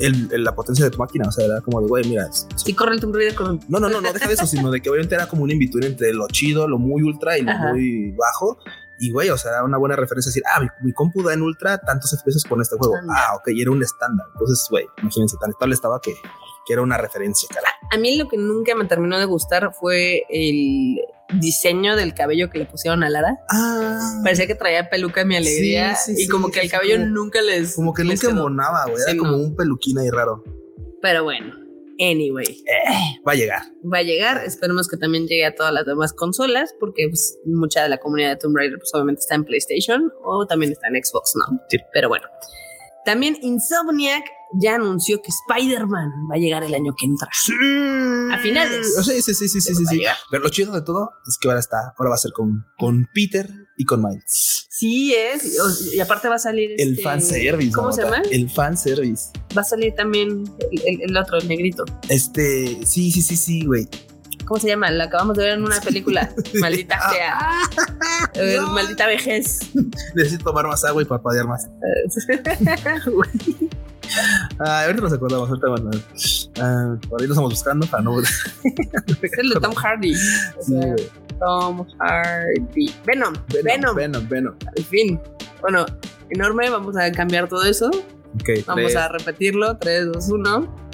el, 0.00 0.44
la 0.44 0.54
potencia 0.54 0.84
de 0.84 0.90
tu 0.90 0.98
máquina. 0.98 1.28
O 1.28 1.32
sea, 1.32 1.46
era 1.46 1.60
como 1.60 1.80
de, 1.80 1.88
güey, 1.88 2.08
mira. 2.08 2.28
Sí, 2.56 2.74
corre 2.74 2.94
el 2.94 3.00
Tomb 3.00 3.14
Raider 3.14 3.34
con. 3.34 3.60
No, 3.68 3.78
no, 3.78 3.88
no, 3.88 4.00
no 4.00 4.12
deja 4.12 4.26
de 4.26 4.34
eso, 4.34 4.46
sino 4.46 4.70
de 4.70 4.80
que 4.80 4.90
obviamente 4.90 5.14
era 5.14 5.26
como 5.26 5.44
un 5.44 5.50
in 5.50 5.60
entre 5.82 6.12
lo 6.12 6.26
chido, 6.28 6.66
lo 6.66 6.78
muy 6.78 7.02
ultra 7.02 7.38
y 7.38 7.42
lo 7.42 7.52
muy 7.52 8.12
bajo. 8.12 8.58
Y 8.98 9.10
güey, 9.12 9.30
o 9.30 9.38
sea, 9.38 9.52
era 9.52 9.64
una 9.64 9.78
buena 9.78 9.96
referencia 9.96 10.28
decir, 10.28 10.42
ah, 10.46 10.60
mi, 10.60 10.68
mi 10.82 10.92
compu 10.92 11.22
da 11.22 11.32
en 11.32 11.40
ultra 11.40 11.78
tantos 11.78 12.10
FPS 12.10 12.44
con 12.46 12.60
este 12.60 12.76
juego. 12.76 12.96
Ah, 13.08 13.34
ok, 13.36 13.48
y 13.54 13.62
era 13.62 13.70
un 13.70 13.82
estándar. 13.82 14.26
Entonces, 14.34 14.66
güey, 14.70 14.86
imagínense, 15.00 15.38
tan 15.40 15.50
estable 15.50 15.74
estaba 15.74 16.00
que, 16.02 16.12
que 16.66 16.72
era 16.74 16.82
una 16.82 16.98
referencia, 16.98 17.48
cara. 17.50 17.68
A 17.90 17.96
mí 17.96 18.16
lo 18.16 18.28
que 18.28 18.36
nunca 18.36 18.74
me 18.74 18.84
terminó 18.84 19.18
de 19.18 19.24
gustar 19.24 19.72
fue 19.72 20.24
el 20.28 21.00
diseño 21.38 21.96
del 21.96 22.14
cabello 22.14 22.50
que 22.50 22.58
le 22.58 22.66
pusieron 22.66 23.02
a 23.02 23.10
Lara. 23.10 23.38
Ah. 23.50 24.20
Parecía 24.22 24.46
que 24.46 24.54
traía 24.54 24.88
peluca 24.90 25.24
mi 25.24 25.36
alegría 25.36 25.96
y 26.08 26.28
como 26.28 26.50
que 26.50 26.60
el 26.60 26.70
cabello 26.70 26.98
nunca 26.98 27.40
les. 27.42 27.74
Como 27.74 27.94
que 27.94 28.04
nunca 28.04 28.30
monaba, 28.30 28.86
güey. 28.86 29.02
Era 29.06 29.16
como 29.16 29.36
un 29.36 29.56
peluquín 29.56 29.98
ahí 29.98 30.10
raro. 30.10 30.44
Pero 31.02 31.24
bueno, 31.24 31.54
anyway. 31.98 32.46
Eh, 32.46 33.20
va 33.26 33.32
a 33.32 33.34
llegar. 33.34 33.62
Va 33.82 33.98
a 33.98 34.02
llegar. 34.02 34.44
Esperemos 34.44 34.88
que 34.88 34.96
también 34.96 35.26
llegue 35.26 35.46
a 35.46 35.54
todas 35.54 35.72
las 35.72 35.86
demás 35.86 36.12
consolas, 36.12 36.74
porque 36.78 37.06
pues, 37.08 37.38
mucha 37.44 37.82
de 37.82 37.88
la 37.88 37.98
comunidad 37.98 38.30
de 38.30 38.36
Tomb 38.36 38.56
Raider 38.56 38.78
pues, 38.78 38.90
obviamente 38.94 39.20
está 39.20 39.34
en 39.34 39.44
PlayStation 39.44 40.12
o 40.24 40.46
también 40.46 40.72
está 40.72 40.88
en 40.88 41.02
Xbox, 41.02 41.34
¿no? 41.36 41.58
Sí. 41.68 41.78
Pero 41.92 42.08
bueno. 42.08 42.26
También 43.04 43.36
Insomniac 43.40 44.24
ya 44.52 44.74
anunció 44.74 45.22
que 45.22 45.30
Spider-Man 45.30 46.10
va 46.30 46.34
a 46.34 46.38
llegar 46.38 46.64
el 46.64 46.74
año 46.74 46.94
que 46.98 47.06
entra. 47.06 47.28
Sí. 47.32 47.52
A 48.32 48.38
finales. 48.38 48.94
Sí, 49.04 49.22
sí, 49.22 49.34
sí, 49.34 49.48
sí, 49.48 49.60
sí, 49.60 49.74
sí, 49.74 50.02
Pero 50.30 50.42
lo 50.42 50.48
chido 50.48 50.72
de 50.72 50.82
todo 50.82 51.12
es 51.26 51.38
que 51.38 51.48
ahora 51.48 51.60
está, 51.60 51.94
ahora 51.96 52.10
va 52.10 52.14
a 52.16 52.18
ser 52.18 52.32
con, 52.32 52.66
con 52.76 53.08
Peter 53.14 53.48
y 53.76 53.84
con 53.84 54.02
Miles. 54.02 54.66
Sí, 54.68 55.14
es. 55.14 55.94
Y 55.94 56.00
aparte 56.00 56.28
va 56.28 56.36
a 56.36 56.38
salir. 56.38 56.72
El 56.78 56.92
este, 56.92 57.02
fan 57.02 57.20
service. 57.20 57.72
¿Cómo 57.72 57.92
se 57.92 58.02
llama? 58.02 58.22
El 58.30 58.50
fan 58.50 58.76
service. 58.76 59.30
Va 59.56 59.62
a 59.62 59.64
salir 59.64 59.94
también 59.94 60.44
el, 60.70 61.02
el 61.02 61.16
otro, 61.16 61.38
el 61.38 61.48
negrito. 61.48 61.84
Este, 62.08 62.84
sí, 62.86 63.10
sí, 63.12 63.22
sí, 63.22 63.36
sí, 63.36 63.64
güey. 63.66 63.88
¿Cómo 64.50 64.60
se 64.60 64.66
llama? 64.66 64.90
La 64.90 65.04
acabamos 65.04 65.36
de 65.36 65.44
ver 65.44 65.52
en 65.52 65.62
una 65.62 65.80
película. 65.80 66.28
Maldita 66.60 66.98
sea. 67.12 68.66
maldita 68.72 69.06
vejez. 69.06 69.60
Necesito 70.16 70.46
tomar 70.46 70.66
más 70.66 70.84
agua 70.84 71.02
y 71.02 71.04
parpadear 71.04 71.46
más. 71.46 71.70
Ah, 74.58 74.86
ahorita 74.86 75.02
nos 75.02 75.12
acordamos, 75.12 75.48
ahorita 75.48 75.68
bueno. 75.68 75.90
Ah, 76.58 76.96
por 77.08 77.20
ahí 77.20 77.28
lo 77.28 77.32
estamos 77.32 77.52
buscando 77.52 77.86
para 77.86 78.02
no. 78.02 78.20
es 78.20 78.52
el 79.38 79.50
de 79.50 79.60
Tom 79.60 79.72
Hardy. 79.72 80.14
Tom 81.38 81.86
Hardy. 82.00 82.92
Venom. 83.06 83.34
Venom. 83.62 83.94
Venom, 83.94 84.28
Venom. 84.28 84.54
Al 84.76 84.84
fin. 84.84 85.20
Bueno, 85.60 85.86
enorme. 86.30 86.68
Vamos 86.70 86.96
a 86.96 87.12
cambiar 87.12 87.48
todo 87.48 87.62
eso. 87.62 87.88
Okay, 88.40 88.64
Vamos 88.66 88.96
a 88.96 89.06
repetirlo. 89.06 89.76
3, 89.76 90.06
2, 90.12 90.28
1. 90.28 90.90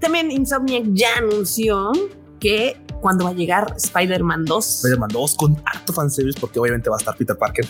También 0.00 0.30
Insomniac 0.30 0.84
ya 0.92 1.16
anunció 1.18 1.92
que 2.40 2.76
cuando 3.00 3.24
va 3.24 3.30
a 3.30 3.34
llegar 3.34 3.74
Spider-Man 3.76 4.44
2. 4.44 4.76
Spider-Man 4.76 5.10
2 5.12 5.34
con 5.36 5.62
harto 5.64 5.92
fanservice 5.92 6.38
porque 6.38 6.58
obviamente 6.58 6.90
va 6.90 6.96
a 6.96 6.98
estar 6.98 7.16
Peter 7.16 7.36
Parker 7.36 7.66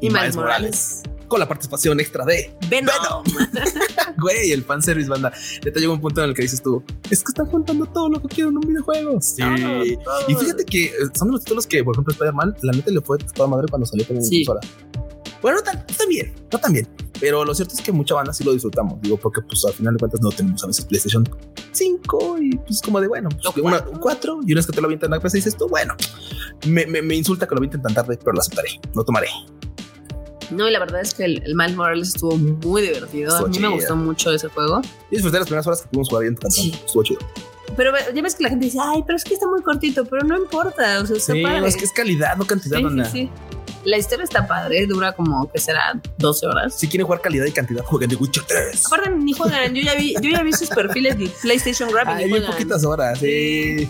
y, 0.00 0.10
Miles 0.10 0.36
Morales. 0.36 1.02
Con 1.28 1.40
la 1.40 1.48
participación 1.48 2.00
extra 2.00 2.24
de 2.24 2.54
Venom. 2.68 3.24
Güey, 4.18 4.52
el 4.52 4.62
fanservice, 4.62 5.08
banda. 5.08 5.32
te 5.60 5.70
llega 5.72 5.92
un 5.92 6.00
punto 6.00 6.22
en 6.22 6.30
el 6.30 6.36
que 6.36 6.42
dices 6.42 6.62
tú, 6.62 6.82
es 7.10 7.20
que 7.20 7.30
están 7.30 7.46
contando 7.46 7.84
todo 7.86 8.08
lo 8.08 8.22
que 8.22 8.28
quiero 8.28 8.50
en 8.50 8.58
un 8.58 8.62
videojuego. 8.62 9.20
Sí. 9.20 9.42
Y 10.28 10.34
fíjate 10.34 10.64
que 10.64 10.92
son 11.14 11.32
los 11.32 11.42
títulos 11.42 11.66
que, 11.66 11.82
por 11.82 11.94
ejemplo, 11.94 12.12
Spider-Man, 12.12 12.56
la 12.62 12.72
neta 12.72 12.90
le 12.90 13.00
fue 13.00 13.18
toda 13.18 13.48
madre 13.48 13.66
cuando 13.68 13.86
salió 13.86 14.06
con 14.06 14.22
sí. 14.22 14.46
Bueno, 15.42 15.58
no 15.58 15.62
tan, 15.62 16.08
bien, 16.08 16.32
no 16.50 16.58
tan 16.58 16.72
bien. 16.72 16.88
Pero 17.20 17.44
lo 17.44 17.54
cierto 17.54 17.74
es 17.74 17.80
que 17.80 17.92
mucha 17.92 18.14
banda 18.14 18.32
sí 18.32 18.44
lo 18.44 18.52
disfrutamos. 18.52 19.00
Digo, 19.02 19.16
porque 19.16 19.42
pues 19.42 19.64
al 19.66 19.74
final 19.74 19.94
de 19.94 19.98
cuentas 19.98 20.20
no 20.20 20.30
tenemos 20.30 20.62
a 20.64 20.68
veces 20.68 20.84
PlayStation 20.84 21.28
5 21.74 22.38
y 22.40 22.56
pues 22.58 22.80
como 22.80 23.00
de 23.00 23.08
bueno, 23.08 23.28
pues, 23.30 23.56
una, 23.56 23.82
4 23.82 24.40
y 24.46 24.52
una 24.52 24.58
vez 24.58 24.66
que 24.66 24.72
te 24.72 24.80
lo 24.80 24.86
avientan 24.86 25.12
a 25.12 25.16
la 25.16 25.22
dices 25.22 25.56
tú, 25.56 25.68
bueno, 25.68 25.94
me, 26.66 26.86
me, 26.86 27.14
insulta 27.14 27.46
que 27.46 27.54
lo 27.54 27.58
avienten 27.58 27.82
tan 27.82 27.94
tarde, 27.94 28.18
pero 28.18 28.32
lo 28.32 28.40
aceptaré, 28.40 28.80
lo 28.94 29.04
tomaré. 29.04 29.28
No, 30.50 30.68
y 30.68 30.72
la 30.72 30.78
verdad 30.78 31.00
es 31.00 31.14
que 31.14 31.24
el, 31.24 31.42
el 31.44 31.54
Miles 31.54 31.76
Morales 31.76 32.08
estuvo 32.08 32.36
muy 32.36 32.82
divertido. 32.82 33.34
a 33.34 33.48
mí 33.48 33.58
me 33.58 33.68
gustó 33.68 33.96
mucho 33.96 34.30
ese 34.32 34.48
juego. 34.48 34.82
Y 35.10 35.16
disfruté 35.16 35.38
las 35.38 35.46
primeras 35.46 35.66
horas 35.66 35.82
que 35.82 35.88
pudimos 35.88 36.08
jugar 36.08 36.22
bien 36.22 36.38
sí. 36.50 36.78
Estuvo 36.84 37.02
chido. 37.02 37.20
Pero 37.76 37.92
ya 38.14 38.22
ves 38.22 38.34
que 38.34 38.44
la 38.44 38.50
gente 38.50 38.66
dice, 38.66 38.78
ay, 38.80 39.02
pero 39.06 39.16
es 39.16 39.24
que 39.24 39.34
está 39.34 39.48
muy 39.48 39.62
cortito, 39.62 40.04
pero 40.04 40.22
no 40.24 40.36
importa. 40.36 41.00
O 41.00 41.06
sea, 41.06 41.16
está 41.16 41.32
sí, 41.32 41.44
es 41.66 41.76
que 41.76 41.84
es 41.84 41.92
calidad, 41.92 42.36
no 42.36 42.46
cantidad, 42.46 42.78
sí, 42.78 42.84
sí, 42.84 43.10
sí. 43.10 43.30
La 43.84 43.98
historia 43.98 44.24
está 44.24 44.46
padre, 44.46 44.86
dura 44.86 45.12
como 45.12 45.50
que 45.50 45.58
será 45.58 46.00
12 46.18 46.46
horas. 46.46 46.74
Si 46.74 46.88
quieren 46.88 47.06
jugar 47.06 47.20
calidad 47.20 47.44
y 47.44 47.52
cantidad, 47.52 47.84
jueguen 47.84 48.10
de 48.10 48.16
Witcher 48.16 48.44
3. 48.46 48.86
Aparte, 48.86 49.10
ni 49.10 49.32
juegan. 49.32 49.74
Yo 49.74 49.82
ya 49.82 49.94
vi, 49.94 50.14
yo 50.14 50.30
ya 50.30 50.42
vi 50.42 50.52
sus 50.52 50.68
perfiles 50.70 51.18
de 51.18 51.28
PlayStation 51.42 51.90
Grab. 51.90 52.08
Hay 52.08 52.26
bien 52.26 52.46
poquitas 52.46 52.84
horas, 52.84 53.18
sí. 53.18 53.88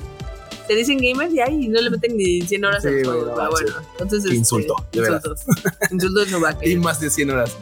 Te 0.67 0.75
dicen 0.75 0.99
gamers 0.99 1.33
y 1.33 1.41
ahí 1.41 1.69
no 1.69 1.81
le 1.81 1.91
meten 1.91 2.17
ni 2.17 2.41
100 2.41 2.65
horas 2.65 2.85
al 2.85 3.05
juego. 3.05 3.35
Bueno, 3.35 3.51
bueno, 3.51 3.73
entonces. 4.01 4.31
Qué 4.31 4.37
insulto, 4.37 4.75
este, 4.93 5.13
insultos. 5.13 5.45
Insultos 5.91 6.31
no 6.31 6.41
va 6.41 6.51
a 6.51 6.59
Y 6.67 6.77
más 6.77 7.01
de 7.01 7.11
100 7.11 7.31
horas. 7.31 7.57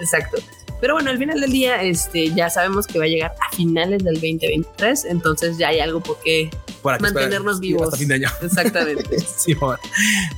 Exacto. 0.00 0.38
Pero 0.80 0.94
bueno, 0.94 1.10
al 1.10 1.18
final 1.18 1.40
del 1.40 1.50
día, 1.50 1.82
este, 1.82 2.32
ya 2.32 2.50
sabemos 2.50 2.86
que 2.86 2.98
va 2.98 3.04
a 3.04 3.08
llegar 3.08 3.34
a 3.40 3.54
finales 3.54 4.04
del 4.04 4.14
2023, 4.14 5.06
entonces 5.06 5.58
ya 5.58 5.68
hay 5.68 5.80
algo 5.80 6.00
por 6.00 6.18
qué 6.20 6.50
mantenernos 6.82 7.60
vivos. 7.60 7.82
Hasta 7.82 7.96
fin 7.96 8.08
de 8.08 8.14
año. 8.14 8.28
Exactamente. 8.42 9.18
sí, 9.36 9.56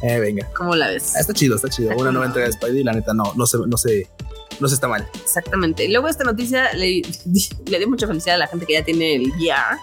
eh, 0.02 0.18
venga. 0.18 0.46
¿Cómo 0.56 0.74
la 0.74 0.88
ves? 0.88 1.14
está 1.14 1.34
chido, 1.34 1.56
está 1.56 1.68
chido. 1.68 1.94
Una 1.96 2.10
nueva 2.10 2.26
entrega 2.26 2.46
de 2.46 2.52
Spidey, 2.52 2.82
la 2.82 2.92
neta, 2.92 3.12
no, 3.12 3.32
no 3.36 3.46
se, 3.46 3.58
no 3.66 3.76
se, 3.76 4.08
no 4.60 4.68
se 4.68 4.74
está 4.74 4.88
mal. 4.88 5.06
Exactamente. 5.22 5.88
Luego 5.88 6.08
esta 6.08 6.24
noticia 6.24 6.72
le, 6.72 7.02
le 7.66 7.78
dio 7.78 7.88
mucha 7.88 8.06
felicidad 8.06 8.36
a 8.36 8.38
la 8.38 8.46
gente 8.46 8.66
que 8.66 8.74
ya 8.74 8.84
tiene 8.84 9.16
el 9.16 9.30
VR 9.32 9.78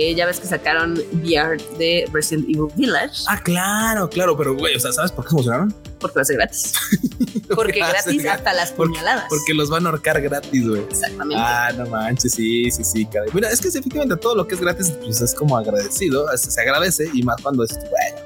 eh, 0.00 0.14
ya 0.14 0.24
ves 0.24 0.40
que 0.40 0.46
sacaron 0.46 0.94
VR 1.22 1.58
de 1.76 2.08
Resident 2.10 2.48
Evil 2.48 2.68
Village. 2.74 3.24
Ah, 3.28 3.38
claro, 3.42 4.08
claro, 4.08 4.34
pero 4.34 4.56
güey, 4.56 4.74
o 4.74 4.80
sea, 4.80 4.92
¿sabes 4.92 5.12
por 5.12 5.24
qué 5.24 5.28
se 5.28 5.34
emocionaron? 5.34 5.74
Porque 5.98 6.14
va 6.16 6.22
a 6.22 6.24
ser 6.24 6.36
gratis. 6.36 6.72
porque 7.54 7.78
gratis 7.80 8.26
hasta 8.26 8.54
las 8.54 8.72
puñaladas. 8.72 9.26
Porque, 9.28 9.52
los 9.52 9.68
van 9.68 9.84
a 9.84 9.90
ahorcar 9.90 10.22
gratis, 10.22 10.66
güey. 10.66 10.82
Exactamente. 10.84 11.36
Ah, 11.38 11.70
no 11.76 11.84
manches, 11.84 12.32
sí, 12.32 12.70
sí, 12.70 12.82
sí, 12.82 13.04
cara. 13.04 13.26
Mira, 13.34 13.50
es 13.50 13.60
que 13.60 13.68
efectivamente 13.68 14.16
todo 14.16 14.36
lo 14.36 14.46
que 14.46 14.54
es 14.54 14.60
gratis, 14.62 14.90
pues 15.02 15.20
es 15.20 15.34
como 15.34 15.58
agradecido, 15.58 16.26
se 16.34 16.60
agradece 16.60 17.10
y 17.12 17.22
más 17.22 17.36
cuando 17.42 17.64
es, 17.64 17.74
güey, 17.74 18.19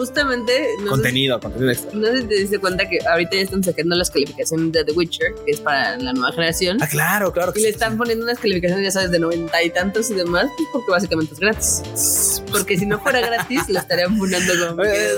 justamente. 0.00 0.76
contenido, 0.88 1.38
contenido 1.38 1.72
extra. 1.72 1.90
No 1.92 2.06
sé 2.06 2.22
si 2.22 2.24
te 2.24 2.34
diste 2.36 2.58
cuenta 2.58 2.88
que 2.88 2.98
ahorita 3.06 3.32
ya 3.32 3.42
están 3.42 3.62
sacando 3.62 3.94
las 3.96 4.10
calificaciones 4.10 4.72
de 4.72 4.84
The 4.84 4.92
Witcher, 4.92 5.34
que 5.44 5.52
es 5.52 5.60
para 5.60 5.98
la 5.98 6.14
nueva 6.14 6.32
generación. 6.32 6.78
Ah, 6.80 6.86
claro, 6.86 7.32
claro. 7.32 7.52
y 7.54 7.60
le 7.60 7.68
están 7.68 7.98
poniendo 7.98 8.24
unas 8.24 8.38
calificaciones, 8.38 8.84
ya 8.84 8.90
sabes, 8.90 9.10
de 9.10 9.18
noventa 9.18 9.62
y 9.62 9.70
tantos 9.70 10.10
y 10.10 10.14
demás, 10.14 10.46
pues, 10.56 10.68
porque 10.72 10.90
básicamente 10.90 11.34
es 11.34 11.40
gratis. 11.40 12.42
Porque 12.50 12.78
si 12.78 12.86
no 12.86 12.98
fuera 12.98 13.20
gratis, 13.20 13.68
lo 13.68 13.78
estarían 13.78 14.16
funando 14.16 14.52
como 14.68 14.84
eh, 14.84 15.10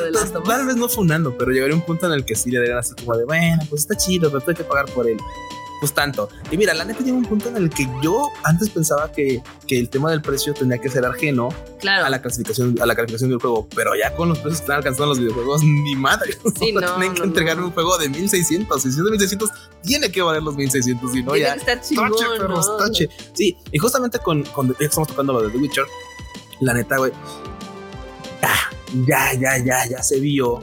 Tal 0.44 0.66
vez 0.66 0.76
no 0.76 0.88
funando, 0.88 1.36
pero 1.36 1.52
llegaría 1.52 1.76
un 1.76 1.82
punto 1.82 2.06
en 2.06 2.12
el 2.12 2.24
que 2.24 2.34
sí 2.34 2.50
le 2.50 2.58
darían 2.58 2.78
así 2.78 2.94
como 2.96 3.16
de, 3.16 3.24
bueno, 3.24 3.62
pues 3.70 3.82
está 3.82 3.96
chido, 3.96 4.30
pero 4.30 4.44
tengo 4.44 4.58
que 4.58 4.64
pagar 4.64 4.86
por 4.86 5.08
él. 5.08 5.18
Pues 5.82 5.92
tanto. 5.94 6.28
Y 6.52 6.56
mira, 6.56 6.74
la 6.74 6.84
neta 6.84 7.00
llega 7.02 7.16
un 7.16 7.24
punto 7.24 7.48
en 7.48 7.56
el 7.56 7.68
que 7.68 7.88
yo 8.00 8.28
antes 8.44 8.70
pensaba 8.70 9.10
que, 9.10 9.42
que 9.66 9.80
el 9.80 9.88
tema 9.88 10.12
del 10.12 10.22
precio 10.22 10.54
tenía 10.54 10.78
que 10.78 10.88
ser 10.88 11.04
ajeno 11.04 11.48
Claro. 11.80 12.04
a 12.06 12.08
la 12.10 12.22
clasificación, 12.22 12.76
a 12.80 12.86
la 12.86 12.94
calificación 12.94 13.30
del 13.30 13.40
juego, 13.40 13.66
pero 13.74 13.96
ya 13.96 14.14
con 14.14 14.28
los 14.28 14.38
precios 14.38 14.60
que 14.60 14.64
están 14.66 14.76
alcanzando 14.76 15.06
los 15.08 15.18
videojuegos, 15.18 15.64
ni 15.64 15.96
madre. 15.96 16.36
Sí, 16.56 16.70
no, 16.70 16.80
tienen 16.94 17.14
que 17.14 17.18
no, 17.18 17.24
entregar 17.26 17.56
no. 17.56 17.66
un 17.66 17.72
juego 17.72 17.98
de 17.98 18.08
1600. 18.10 18.80
Si 18.80 18.88
es 18.90 18.96
de 18.96 19.02
1600, 19.02 19.50
tiene 19.82 20.12
que 20.12 20.22
valer 20.22 20.44
los 20.44 20.54
1600. 20.54 21.10
Si 21.10 21.22
no, 21.24 21.32
Tiene 21.32 21.48
ya. 21.48 21.54
que 21.54 21.58
estar 21.58 21.80
chingón, 21.80 22.12
Tache, 22.12 22.24
perros, 22.38 22.66
¿no? 22.68 22.76
tache. 22.76 23.08
Sí, 23.34 23.56
y 23.72 23.78
justamente 23.78 24.20
con, 24.20 24.44
con 24.44 24.72
que 24.74 24.84
estamos 24.84 25.08
tocando 25.08 25.32
lo 25.32 25.42
de 25.42 25.50
The 25.50 25.58
Witcher, 25.58 25.84
la 26.60 26.74
neta, 26.74 26.96
güey, 26.98 27.10
ya, 29.06 29.32
ya, 29.34 29.58
ya, 29.58 29.86
ya 29.88 30.02
se 30.02 30.20
vio 30.20 30.62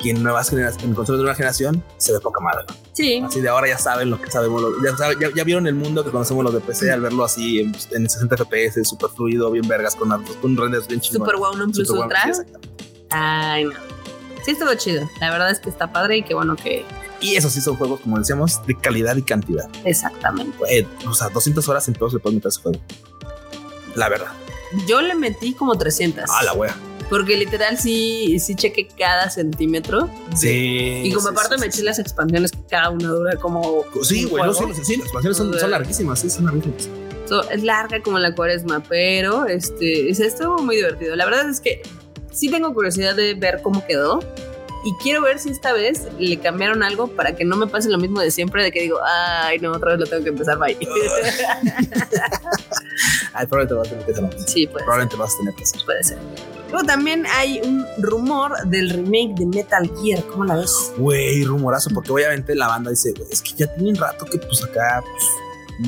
que 0.00 0.10
en 0.10 0.22
nuevas 0.22 0.48
generaciones, 0.50 0.84
en 0.88 0.94
consolas 0.94 1.18
de 1.18 1.22
nueva 1.24 1.34
generación, 1.36 1.84
se 1.98 2.12
ve 2.12 2.20
poca 2.20 2.40
madre. 2.40 2.64
Sí. 2.98 3.22
Así 3.24 3.40
de 3.40 3.48
ahora 3.48 3.68
ya 3.68 3.78
saben 3.78 4.10
lo 4.10 4.20
que 4.20 4.28
sabemos, 4.28 4.60
ya, 4.82 4.90
ya, 5.20 5.28
ya 5.32 5.44
vieron 5.44 5.68
el 5.68 5.76
mundo 5.76 6.04
que 6.04 6.10
conocemos 6.10 6.42
los 6.42 6.52
de 6.52 6.58
PC 6.58 6.90
al 6.90 7.00
verlo 7.00 7.24
así 7.24 7.60
en, 7.60 7.72
en 7.92 8.10
60 8.10 8.36
FPS, 8.36 8.82
súper 8.82 9.10
fluido, 9.10 9.52
bien 9.52 9.68
vergas, 9.68 9.94
con, 9.94 10.08
con 10.42 10.56
renders 10.56 10.88
bien 10.88 11.00
chingón. 11.00 11.24
Super 11.24 11.36
wow, 11.36 11.56
no 11.56 11.66
plus 11.66 11.86
Super 11.86 12.02
ultra. 12.02 12.32
Ay, 13.10 13.66
no. 13.66 13.70
Sí, 14.44 14.50
estuvo 14.50 14.74
chido. 14.74 15.08
La 15.20 15.30
verdad 15.30 15.48
es 15.52 15.60
que 15.60 15.70
está 15.70 15.92
padre 15.92 16.16
y 16.16 16.22
qué 16.24 16.34
bueno 16.34 16.56
que. 16.56 16.84
Y 17.20 17.36
esos 17.36 17.52
sí 17.52 17.60
son 17.60 17.76
juegos, 17.76 18.00
como 18.00 18.18
decíamos, 18.18 18.66
de 18.66 18.74
calidad 18.74 19.14
y 19.14 19.22
cantidad. 19.22 19.70
Exactamente. 19.84 20.58
Eh, 20.68 20.84
o 21.08 21.14
sea, 21.14 21.28
200 21.28 21.68
horas 21.68 21.86
en 21.86 21.94
todos 21.94 22.14
le 22.14 22.18
puedes 22.18 22.34
meter 22.34 22.48
a 22.48 22.50
ese 22.50 22.62
juego. 22.62 22.80
La 23.94 24.08
verdad. 24.08 24.32
Yo 24.88 25.02
le 25.02 25.14
metí 25.14 25.54
como 25.54 25.78
300. 25.78 26.24
Ah, 26.28 26.42
la 26.42 26.52
wea. 26.52 26.74
Porque 27.08 27.36
literal 27.36 27.78
sí, 27.78 28.38
sí 28.38 28.54
chequé 28.54 28.86
cada 28.98 29.30
centímetro. 29.30 30.10
Sí. 30.36 31.02
Y 31.04 31.12
como 31.12 31.28
sí, 31.28 31.32
aparte 31.32 31.54
sí, 31.56 31.60
me 31.60 31.66
sí. 31.72 31.78
eché 31.78 31.84
las 31.84 31.98
expansiones 31.98 32.52
que 32.52 32.58
cada 32.68 32.90
una 32.90 33.08
dura 33.08 33.36
como. 33.36 33.84
Sí, 34.02 34.24
un 34.24 34.30
güey, 34.30 34.44
no, 34.44 34.52
sí, 34.54 34.64
sí, 34.84 34.96
las 34.96 35.04
expansiones 35.06 35.36
son, 35.38 35.58
son 35.58 35.70
larguísimas, 35.70 36.20
sí, 36.20 36.28
son 36.30 36.44
larguísimas. 36.46 36.88
So, 37.28 37.48
es 37.50 37.62
larga 37.62 38.02
como 38.02 38.18
la 38.18 38.34
cuaresma, 38.34 38.82
pero 38.88 39.46
este, 39.46 40.10
es- 40.10 40.20
estuvo 40.20 40.58
muy 40.62 40.76
divertido. 40.76 41.14
La 41.16 41.24
verdad 41.26 41.48
es 41.48 41.60
que 41.60 41.82
sí 42.32 42.50
tengo 42.50 42.72
curiosidad 42.74 43.14
de 43.16 43.34
ver 43.34 43.60
cómo 43.62 43.86
quedó. 43.86 44.20
Y 44.84 44.92
quiero 45.02 45.22
ver 45.22 45.40
si 45.40 45.50
esta 45.50 45.72
vez 45.72 46.04
le 46.20 46.38
cambiaron 46.38 46.84
algo 46.84 47.08
para 47.08 47.34
que 47.34 47.44
no 47.44 47.56
me 47.56 47.66
pase 47.66 47.90
lo 47.90 47.98
mismo 47.98 48.20
de 48.20 48.30
siempre, 48.30 48.62
de 48.62 48.70
que 48.70 48.80
digo, 48.82 48.98
ay, 49.04 49.58
no, 49.58 49.72
otra 49.72 49.90
vez 49.90 50.00
lo 50.00 50.06
tengo 50.06 50.22
que 50.22 50.28
empezar, 50.30 50.56
bye. 50.56 50.78
Ay, 53.34 53.46
probablemente 53.46 53.74
vas 53.74 53.88
a 53.88 53.90
tener 53.90 54.04
que 54.06 54.12
hacerlo. 54.12 54.30
sí, 54.46 54.66
pues 54.68 54.84
Probablemente 54.84 55.16
vas 55.16 55.34
a 55.34 55.38
tener 55.38 55.54
que 55.54 55.62
hacer. 55.64 55.80
puede 55.84 56.04
ser. 56.04 56.18
Luego 56.70 56.86
también 56.86 57.24
hay 57.34 57.60
un 57.64 57.84
rumor 57.98 58.52
del 58.66 58.90
remake 58.90 59.34
de 59.38 59.46
Metal 59.46 59.90
Gear, 60.02 60.22
¿cómo 60.30 60.44
la 60.44 60.56
ves? 60.56 60.92
Güey, 60.98 61.44
rumorazo, 61.44 61.90
porque 61.94 62.12
obviamente 62.12 62.54
la 62.54 62.68
banda 62.68 62.90
dice, 62.90 63.12
güey, 63.16 63.28
es 63.30 63.40
que 63.42 63.52
ya 63.56 63.74
tiene 63.74 63.90
un 63.90 63.96
rato 63.96 64.24
que 64.26 64.38
pues 64.38 64.62
acá 64.62 65.02
pues, 65.02 65.24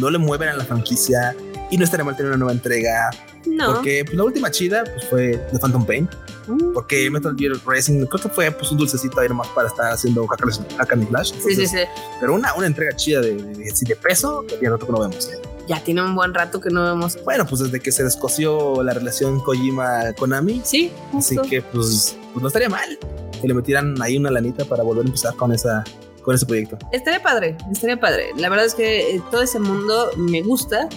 no 0.00 0.10
le 0.10 0.18
mueven 0.18 0.48
a 0.48 0.54
la 0.56 0.64
franquicia 0.64 1.34
y 1.70 1.76
no 1.76 1.84
estaría 1.84 2.04
mal 2.04 2.16
tener 2.16 2.30
una 2.30 2.38
nueva 2.38 2.52
entrega. 2.52 3.10
No. 3.46 3.74
Porque 3.74 4.04
pues, 4.04 4.16
la 4.16 4.24
última 4.24 4.50
chida 4.50 4.84
pues, 4.84 5.04
fue 5.08 5.36
The 5.52 5.58
Phantom 5.58 5.84
Pain. 5.86 6.08
Mm, 6.46 6.72
Porque 6.72 7.08
Metal 7.10 7.34
Gear 7.38 7.52
Racing 7.66 8.06
creo 8.06 8.22
que 8.22 8.28
fue 8.28 8.50
pues, 8.50 8.72
un 8.72 8.78
dulcecito 8.78 9.20
ahí 9.20 9.28
nomás 9.28 9.48
para 9.48 9.68
estar 9.68 9.92
haciendo 9.92 10.26
hack 10.26 10.42
and- 10.42 10.92
and 10.92 11.08
slash. 11.08 11.26
Sí, 11.32 11.34
sí, 11.34 11.48
Entonces, 11.50 11.70
sí. 11.70 12.02
Pero 12.20 12.34
una, 12.34 12.54
una 12.54 12.66
entrega 12.66 12.96
chida 12.96 13.20
de, 13.20 13.34
de, 13.34 13.72
de 13.80 13.96
peso, 13.96 14.44
que 14.48 14.58
ya 14.62 14.70
rato 14.70 14.86
que 14.86 14.92
no 14.92 15.00
vemos. 15.00 15.28
¿eh? 15.28 15.40
Ya 15.70 15.80
tiene 15.84 16.02
un 16.02 16.16
buen 16.16 16.34
rato 16.34 16.60
que 16.60 16.68
no 16.68 16.82
vemos. 16.82 17.16
Bueno, 17.22 17.46
pues 17.46 17.60
desde 17.60 17.78
que 17.78 17.92
se 17.92 18.02
descoció 18.02 18.82
la 18.82 18.92
relación 18.92 19.38
Kojima-Konami, 19.38 20.62
Sí, 20.64 20.90
así 21.16 21.36
que 21.48 21.62
pues, 21.62 22.16
pues 22.32 22.42
no 22.42 22.48
estaría 22.48 22.68
mal 22.68 22.98
que 23.40 23.46
le 23.46 23.54
metieran 23.54 23.94
ahí 24.02 24.16
una 24.16 24.32
lanita 24.32 24.64
para 24.64 24.82
volver 24.82 25.04
a 25.04 25.06
empezar 25.06 25.36
con 25.36 25.52
esa 25.52 25.84
con 26.22 26.34
ese 26.34 26.44
proyecto. 26.44 26.76
Estaría 26.90 27.22
padre, 27.22 27.56
estaría 27.70 28.00
padre. 28.00 28.30
La 28.36 28.48
verdad 28.48 28.66
es 28.66 28.74
que 28.74 29.14
eh, 29.14 29.22
todo 29.30 29.42
ese 29.42 29.60
mundo 29.60 30.10
me 30.16 30.42
gusta. 30.42 30.88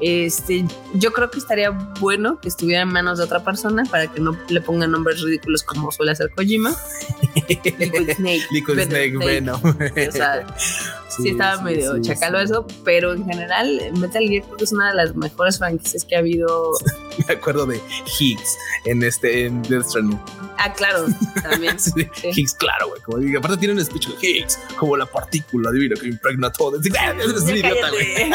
Este, 0.00 0.64
yo 0.94 1.12
creo 1.12 1.28
que 1.28 1.40
estaría 1.40 1.70
bueno 1.98 2.40
que 2.40 2.48
estuviera 2.48 2.82
en 2.82 2.88
manos 2.88 3.18
de 3.18 3.24
otra 3.24 3.42
persona 3.42 3.82
para 3.90 4.06
que 4.06 4.20
no 4.20 4.38
le 4.48 4.60
pongan 4.60 4.92
nombres 4.92 5.20
ridículos 5.20 5.64
como 5.64 5.90
suele 5.90 6.12
hacer 6.12 6.30
Kojima. 6.30 6.74
Liquid 7.48 8.14
Snake. 8.14 8.42
Liquid 8.52 8.82
Snake. 8.84 9.18
Venom. 9.18 9.60
O 9.62 10.12
sea, 10.12 10.46
sí, 11.16 11.28
estaba 11.30 11.56
sí, 11.58 11.62
medio 11.64 11.94
sí, 11.96 12.02
chacalo 12.02 12.40
eso, 12.40 12.66
pero 12.84 13.12
en 13.12 13.24
general 13.26 13.80
Metal 13.98 14.22
Gear 14.26 14.44
creo 14.44 14.56
que 14.56 14.64
es 14.64 14.72
una 14.72 14.90
de 14.90 14.94
las 14.96 15.14
mejores 15.16 15.58
franquicias 15.58 16.04
que 16.04 16.16
ha 16.16 16.20
habido. 16.20 16.72
Me 17.28 17.34
acuerdo 17.34 17.66
de 17.66 17.80
Higgs 18.18 18.56
en 18.84 19.02
este 19.02 19.46
en 19.46 19.62
Death 19.62 19.84
Stranding. 19.88 20.20
Ah, 20.58 20.72
claro, 20.72 21.06
también. 21.42 21.76
Higgs, 22.22 22.54
claro, 22.54 22.88
güey. 22.88 23.00
Como 23.02 23.38
aparte 23.38 23.56
tiene 23.58 23.74
un 23.74 23.84
speech 23.84 24.08
de 24.08 24.26
Higgs, 24.26 24.58
como 24.78 24.96
la 24.96 25.06
partícula 25.06 25.70
divina 25.72 25.96
que 26.00 26.06
impregna 26.08 26.50
todo. 26.52 26.78
"Ah, 26.98 27.10
Eres 27.18 27.42
un 27.42 27.50
idiota, 27.56 27.90
güey. 27.90 28.32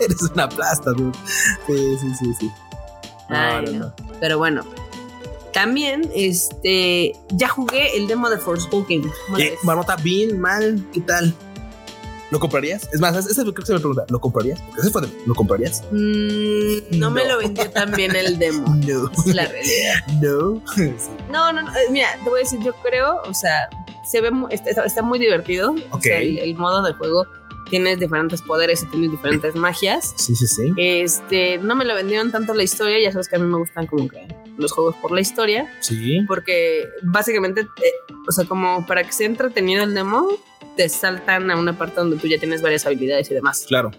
Eres 0.00 0.22
una 0.32 0.48
plasta, 0.48 0.90
dude. 0.92 1.16
Sí, 1.66 1.96
sí, 2.00 2.14
sí, 2.18 2.34
sí. 2.40 2.50
No, 3.30 3.36
Ay, 3.36 3.64
no, 3.66 3.72
no. 3.72 3.78
no. 3.78 3.94
Pero 4.20 4.38
bueno. 4.38 4.64
También, 5.52 6.08
este, 6.14 7.14
ya 7.30 7.48
jugué 7.48 7.96
el 7.96 8.06
demo 8.06 8.28
de 8.30 8.36
Forspoken. 8.38 9.02
¿Cómo 9.26 9.38
la 9.38 9.44
Eh? 9.44 9.58
Marmota, 9.64 9.96
bien, 9.96 10.38
mal, 10.38 10.84
¿qué 10.92 11.00
tal? 11.00 11.34
¿Lo 12.30 12.38
comprarías? 12.38 12.88
Es 12.92 13.00
más, 13.00 13.16
esa 13.16 13.40
es 13.40 13.46
lo 13.46 13.54
que 13.54 13.64
se 13.64 13.72
me 13.72 13.78
pregunta. 13.78 14.04
¿Lo 14.10 14.20
comprarías? 14.20 14.60
Porque 14.60 14.80
ese 14.82 14.90
fue 14.90 15.02
de- 15.02 15.08
¿Lo 15.26 15.34
comprarías? 15.34 15.82
Mm, 15.90 16.98
no, 16.98 17.10
me 17.10 17.24
lo 17.26 17.38
vendió 17.38 17.70
tan 17.70 17.92
bien 17.92 18.14
el 18.16 18.38
demo. 18.38 18.66
No. 18.86 19.10
Es 19.26 19.34
la 19.34 19.46
realidad. 19.46 19.94
No. 20.22 20.62
Sí. 20.74 20.92
No, 21.32 21.52
no, 21.52 21.62
no. 21.62 21.70
eh, 21.70 21.86
Mira, 21.90 22.08
te 22.22 22.28
voy 22.30 22.40
a 22.40 22.42
decir, 22.44 22.60
yo 22.62 22.72
creo, 22.82 23.20
o 23.26 23.34
sea, 23.34 23.68
se 24.10 24.20
ve, 24.20 24.30
está, 24.50 24.84
está 24.84 25.02
muy 25.02 25.18
divertido. 25.18 25.74
O 25.90 25.96
Ok. 25.96 26.02
sea, 26.02 26.18
el, 26.20 26.38
el 26.38 26.54
modo 26.54 26.82
de 26.82 26.92
juego 26.94 27.26
tienes 27.70 27.98
diferentes 28.00 28.40
poderes 28.40 28.82
y 28.82 28.86
tienes 28.86 29.10
diferentes 29.10 29.54
magias. 29.54 30.14
Sí, 30.16 30.34
sí, 30.34 30.46
sí. 30.46 30.72
Este, 30.78 31.58
no 31.58 31.74
me 31.76 31.84
lo 31.84 31.94
vendieron 31.94 32.30
tanto 32.32 32.54
la 32.54 32.62
historia, 32.62 32.98
ya 32.98 33.12
sabes 33.12 33.28
que 33.28 33.36
a 33.36 33.38
mí 33.38 33.46
me 33.46 33.58
gustan 33.58 33.86
como 33.86 34.08
que 34.08 34.26
los 34.56 34.72
juegos 34.72 34.96
por 34.96 35.12
la 35.12 35.20
historia, 35.20 35.70
Sí. 35.80 36.22
porque 36.26 36.88
básicamente, 37.02 37.60
eh, 37.62 37.92
o 38.26 38.32
sea, 38.32 38.46
como 38.46 38.86
para 38.86 39.04
que 39.04 39.12
sea 39.12 39.26
entretenido 39.26 39.84
el 39.84 39.92
demo, 39.94 40.28
te 40.78 40.88
saltan 40.88 41.50
a 41.50 41.56
una 41.56 41.76
parte 41.76 41.96
donde 41.96 42.18
tú 42.18 42.28
ya 42.28 42.38
tienes 42.38 42.62
varias 42.62 42.86
habilidades 42.86 43.28
y 43.32 43.34
demás. 43.34 43.64
Claro. 43.66 43.90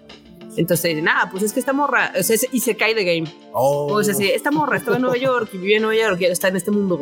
Entonces 0.55 0.81
te 0.81 0.87
dicen, 0.87 1.09
ah, 1.09 1.27
pues 1.29 1.43
es 1.43 1.51
que 1.51 1.59
esta 1.59 1.73
morra, 1.73 2.13
o 2.17 2.23
sea, 2.23 2.37
y 2.53 2.61
se 2.61 2.77
cae 2.77 2.95
de 2.95 3.03
game. 3.03 3.29
Oh, 3.51 3.91
O 3.91 4.01
sea, 4.01 4.13
sí, 4.13 4.31
esta 4.31 4.49
morra 4.49 4.77
estaba 4.77 4.95
en 4.95 5.01
Nueva 5.01 5.17
York 5.17 5.49
y 5.51 5.57
vivía 5.57 5.75
en 5.75 5.83
Nueva 5.83 6.01
York 6.01 6.21
y 6.21 6.23
ahora 6.23 6.31
está 6.33 6.47
en 6.47 6.55
este 6.55 6.71
mundo 6.71 7.01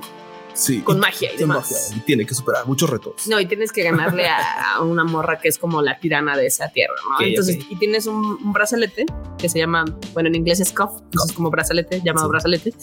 sí. 0.58 0.82
con 0.82 1.00
magia 1.00 1.30
y 1.30 1.38
Con 1.38 1.40
demás. 1.50 1.72
magia. 1.72 1.98
Y 1.98 2.00
tiene 2.06 2.26
que 2.26 2.34
superar 2.34 2.66
muchos 2.68 2.90
retos. 2.90 3.28
No, 3.28 3.40
y 3.40 3.46
tienes 3.46 3.72
que 3.72 3.84
ganarle 3.84 4.28
a, 4.28 4.74
a 4.76 4.82
una 4.82 5.04
morra 5.04 5.40
que 5.40 5.48
es 5.50 5.58
como 5.58 5.82
la 5.82 6.00
tirana 6.00 6.36
de 6.36 6.48
esa 6.48 6.70
tierra, 6.70 6.96
¿no? 7.10 7.26
Entonces, 7.26 7.58
ok. 7.58 7.66
y 7.72 7.76
tienes 7.78 8.06
un, 8.08 8.16
un 8.44 8.54
brazalete 8.54 9.06
que 9.38 9.50
se 9.50 9.60
llama, 9.60 9.86
bueno, 10.14 10.30
en 10.30 10.36
inglés 10.36 10.60
es 10.60 10.72
cuff, 10.72 10.92
entonces 11.06 11.30
es 11.32 11.36
como 11.36 11.50
brazalete, 11.52 12.02
llamado 12.04 12.28
Sí. 12.28 12.32
brazalete. 12.32 12.74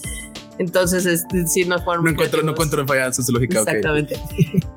Entonces, 0.57 1.05
este, 1.05 1.49
sí, 1.49 1.65
no 1.65 1.81
fueron 1.83 2.05
No 2.05 2.11
encuentro, 2.13 2.41
no 2.45 2.53
encuentro 2.53 2.81
en 2.81 2.87
falla 2.87 3.13
sociológica. 3.13 3.63
ok. 3.63 3.67
Exactamente. 3.69 4.17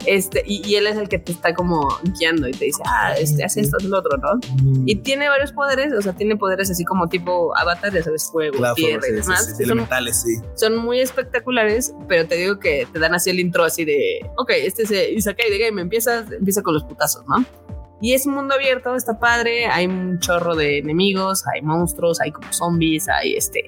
Este, 0.08 0.42
y, 0.46 0.66
y 0.68 0.76
él 0.76 0.88
es 0.88 0.96
el 0.98 1.08
que 1.10 1.20
te 1.20 1.32
está 1.34 1.54
como 1.54 1.88
guiando 2.18 2.48
y 2.48 2.52
te 2.52 2.66
dice, 2.66 2.82
ah, 2.86 3.14
este, 3.18 3.44
hace 3.44 3.62
esto, 3.62 3.78
hace 3.78 3.88
lo 3.90 4.00
otro, 4.00 4.18
¿no? 4.18 4.36
Mm, 4.64 4.84
Y 4.88 4.96
tiene 4.96 5.30
varios 5.30 5.52
poderes, 5.52 5.94
o 5.94 6.02
sea, 6.02 6.14
tiene 6.14 6.36
poderes 6.36 6.72
así 6.72 6.84
como 6.84 7.08
tipo 7.10 7.56
avatar, 7.58 7.94
ya 7.94 8.02
sabes, 8.04 8.28
fuego, 8.32 8.58
claro, 8.58 8.74
tierra 8.76 9.02
sí, 9.04 9.10
y 9.12 9.16
demás. 9.16 9.46
sí, 9.46 9.52
sí, 9.52 9.56
Son- 9.58 9.64
elementales, 9.66 10.22
sí. 10.22 10.38
son 10.56 10.78
muy 10.78 11.00
espectaculares, 11.00 11.94
pero 12.08 12.26
te 12.28 12.36
digo 12.36 12.58
que 12.60 12.87
te 12.92 13.00
dan 13.00 13.14
así 13.14 13.30
el 13.30 13.40
intro 13.40 13.64
así 13.64 13.86
de, 13.86 14.20
ok, 14.38 14.52
este 14.64 14.84
es 14.84 14.92
eh, 14.92 15.12
Isekai 15.12 15.50
de 15.50 15.58
Game, 15.58 15.82
empieza, 15.82 16.26
empieza 16.32 16.62
con 16.62 16.74
los 16.74 16.84
putazos, 16.84 17.26
¿no? 17.28 17.46
Y 18.00 18.14
es 18.14 18.26
un 18.28 18.36
mundo 18.36 18.54
abierto, 18.54 18.96
está 18.96 19.20
padre, 19.20 19.66
hay 19.66 19.88
un 19.88 20.20
chorro 20.20 20.56
de 20.56 20.80
enemigos, 20.80 21.44
hay 21.48 21.62
monstruos, 21.62 22.22
hay 22.22 22.32
como 22.32 22.52
zombies, 22.54 23.10
hay 23.10 23.36
este 23.36 23.66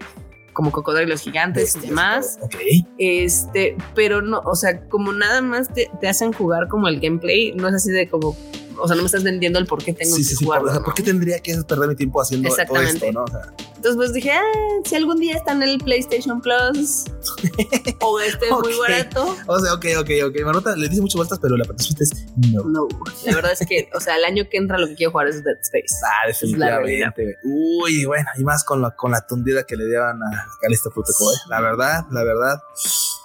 como 0.54 0.72
cocodrilos 0.72 1.22
gigantes 1.22 1.76
y 1.78 1.88
demás. 1.88 2.38
Ok. 2.42 2.56
Este, 2.98 3.78
pero 3.96 4.22
no, 4.22 4.40
o 4.40 4.56
sea, 4.56 4.82
como 4.90 5.14
nada 5.14 5.42
más 5.42 5.74
te, 5.74 5.90
te 6.02 6.08
hacen 6.08 6.34
jugar 6.34 6.68
como 6.68 6.88
el 6.88 7.00
gameplay, 7.00 7.54
no 7.54 7.70
es 7.70 7.76
así 7.76 7.92
de 7.92 8.10
como, 8.10 8.36
o 8.82 8.88
sea, 8.88 8.96
no 8.96 9.02
me 9.04 9.06
estás 9.08 9.24
vendiendo 9.24 9.60
el 9.60 9.66
por 9.66 9.84
qué 9.84 9.94
tengo 9.94 10.16
Sí, 10.16 10.22
que 10.24 10.30
sí, 10.30 10.36
sí. 10.36 10.46
jugarlo, 10.46 10.66
por, 10.66 10.70
o 10.70 10.74
sea, 10.74 10.80
¿no? 10.80 10.86
¿por 10.86 10.94
qué 10.94 11.04
tendría 11.04 11.40
que 11.40 11.56
perder 11.64 11.90
mi 11.90 11.96
tiempo 11.96 12.22
haciendo 12.22 12.50
todo 12.68 12.82
esto, 12.82 13.12
no? 13.12 13.24
O 13.24 13.28
sea, 13.28 13.42
Entonces 13.76 13.96
pues 13.96 14.14
dije, 14.14 14.32
ah, 14.32 14.42
si 14.86 14.96
algún 14.96 15.20
día 15.20 15.36
está 15.36 15.52
en 15.54 15.64
el 15.64 15.78
PlayStation 15.80 16.42
Plus 16.42 17.06
o 18.02 18.20
esté 18.20 18.50
muy 18.52 18.74
Ok. 18.74 18.80
barato, 18.80 19.36
o 19.48 19.60
sea, 19.60 19.74
ok, 19.74 19.86
ok, 20.00 20.10
ok. 20.28 20.36
Marmota 20.46 20.76
le 20.76 20.90
dice 20.90 21.02
muchas 21.02 21.16
vueltas, 21.18 21.40
pero 21.42 21.56
la 21.58 21.64
respuesta 21.66 22.04
es 22.04 22.12
no. 22.52 22.64
No, 22.64 22.88
la 23.26 23.36
verdad 23.36 23.52
es 23.60 23.68
que, 23.68 23.90
o 23.96 24.00
sea, 24.00 24.16
el 24.18 24.26
año 24.26 24.44
que 24.50 24.58
entra 24.58 24.78
lo 24.78 24.88
que 24.88 24.96
quiero 24.96 25.12
jugar 25.12 25.28
es 25.28 25.44
Dead 25.44 25.58
Space. 25.62 25.96
Ah, 26.06 26.28
definitivamente. 26.28 27.38
Uy, 27.44 28.06
bueno, 28.06 28.28
y 28.38 28.44
más 28.44 28.64
con 28.64 28.82
la, 28.82 28.92
con 28.96 29.12
la 29.12 29.26
tundida 29.26 29.64
que 29.64 29.76
le 29.76 29.86
dieron 29.86 30.22
a 30.24 30.48
Calista 30.62 30.90
Protocol. 30.90 31.34
La 31.50 31.62
verdad, 31.62 32.06
la 32.12 32.24
verdad. 32.24 32.60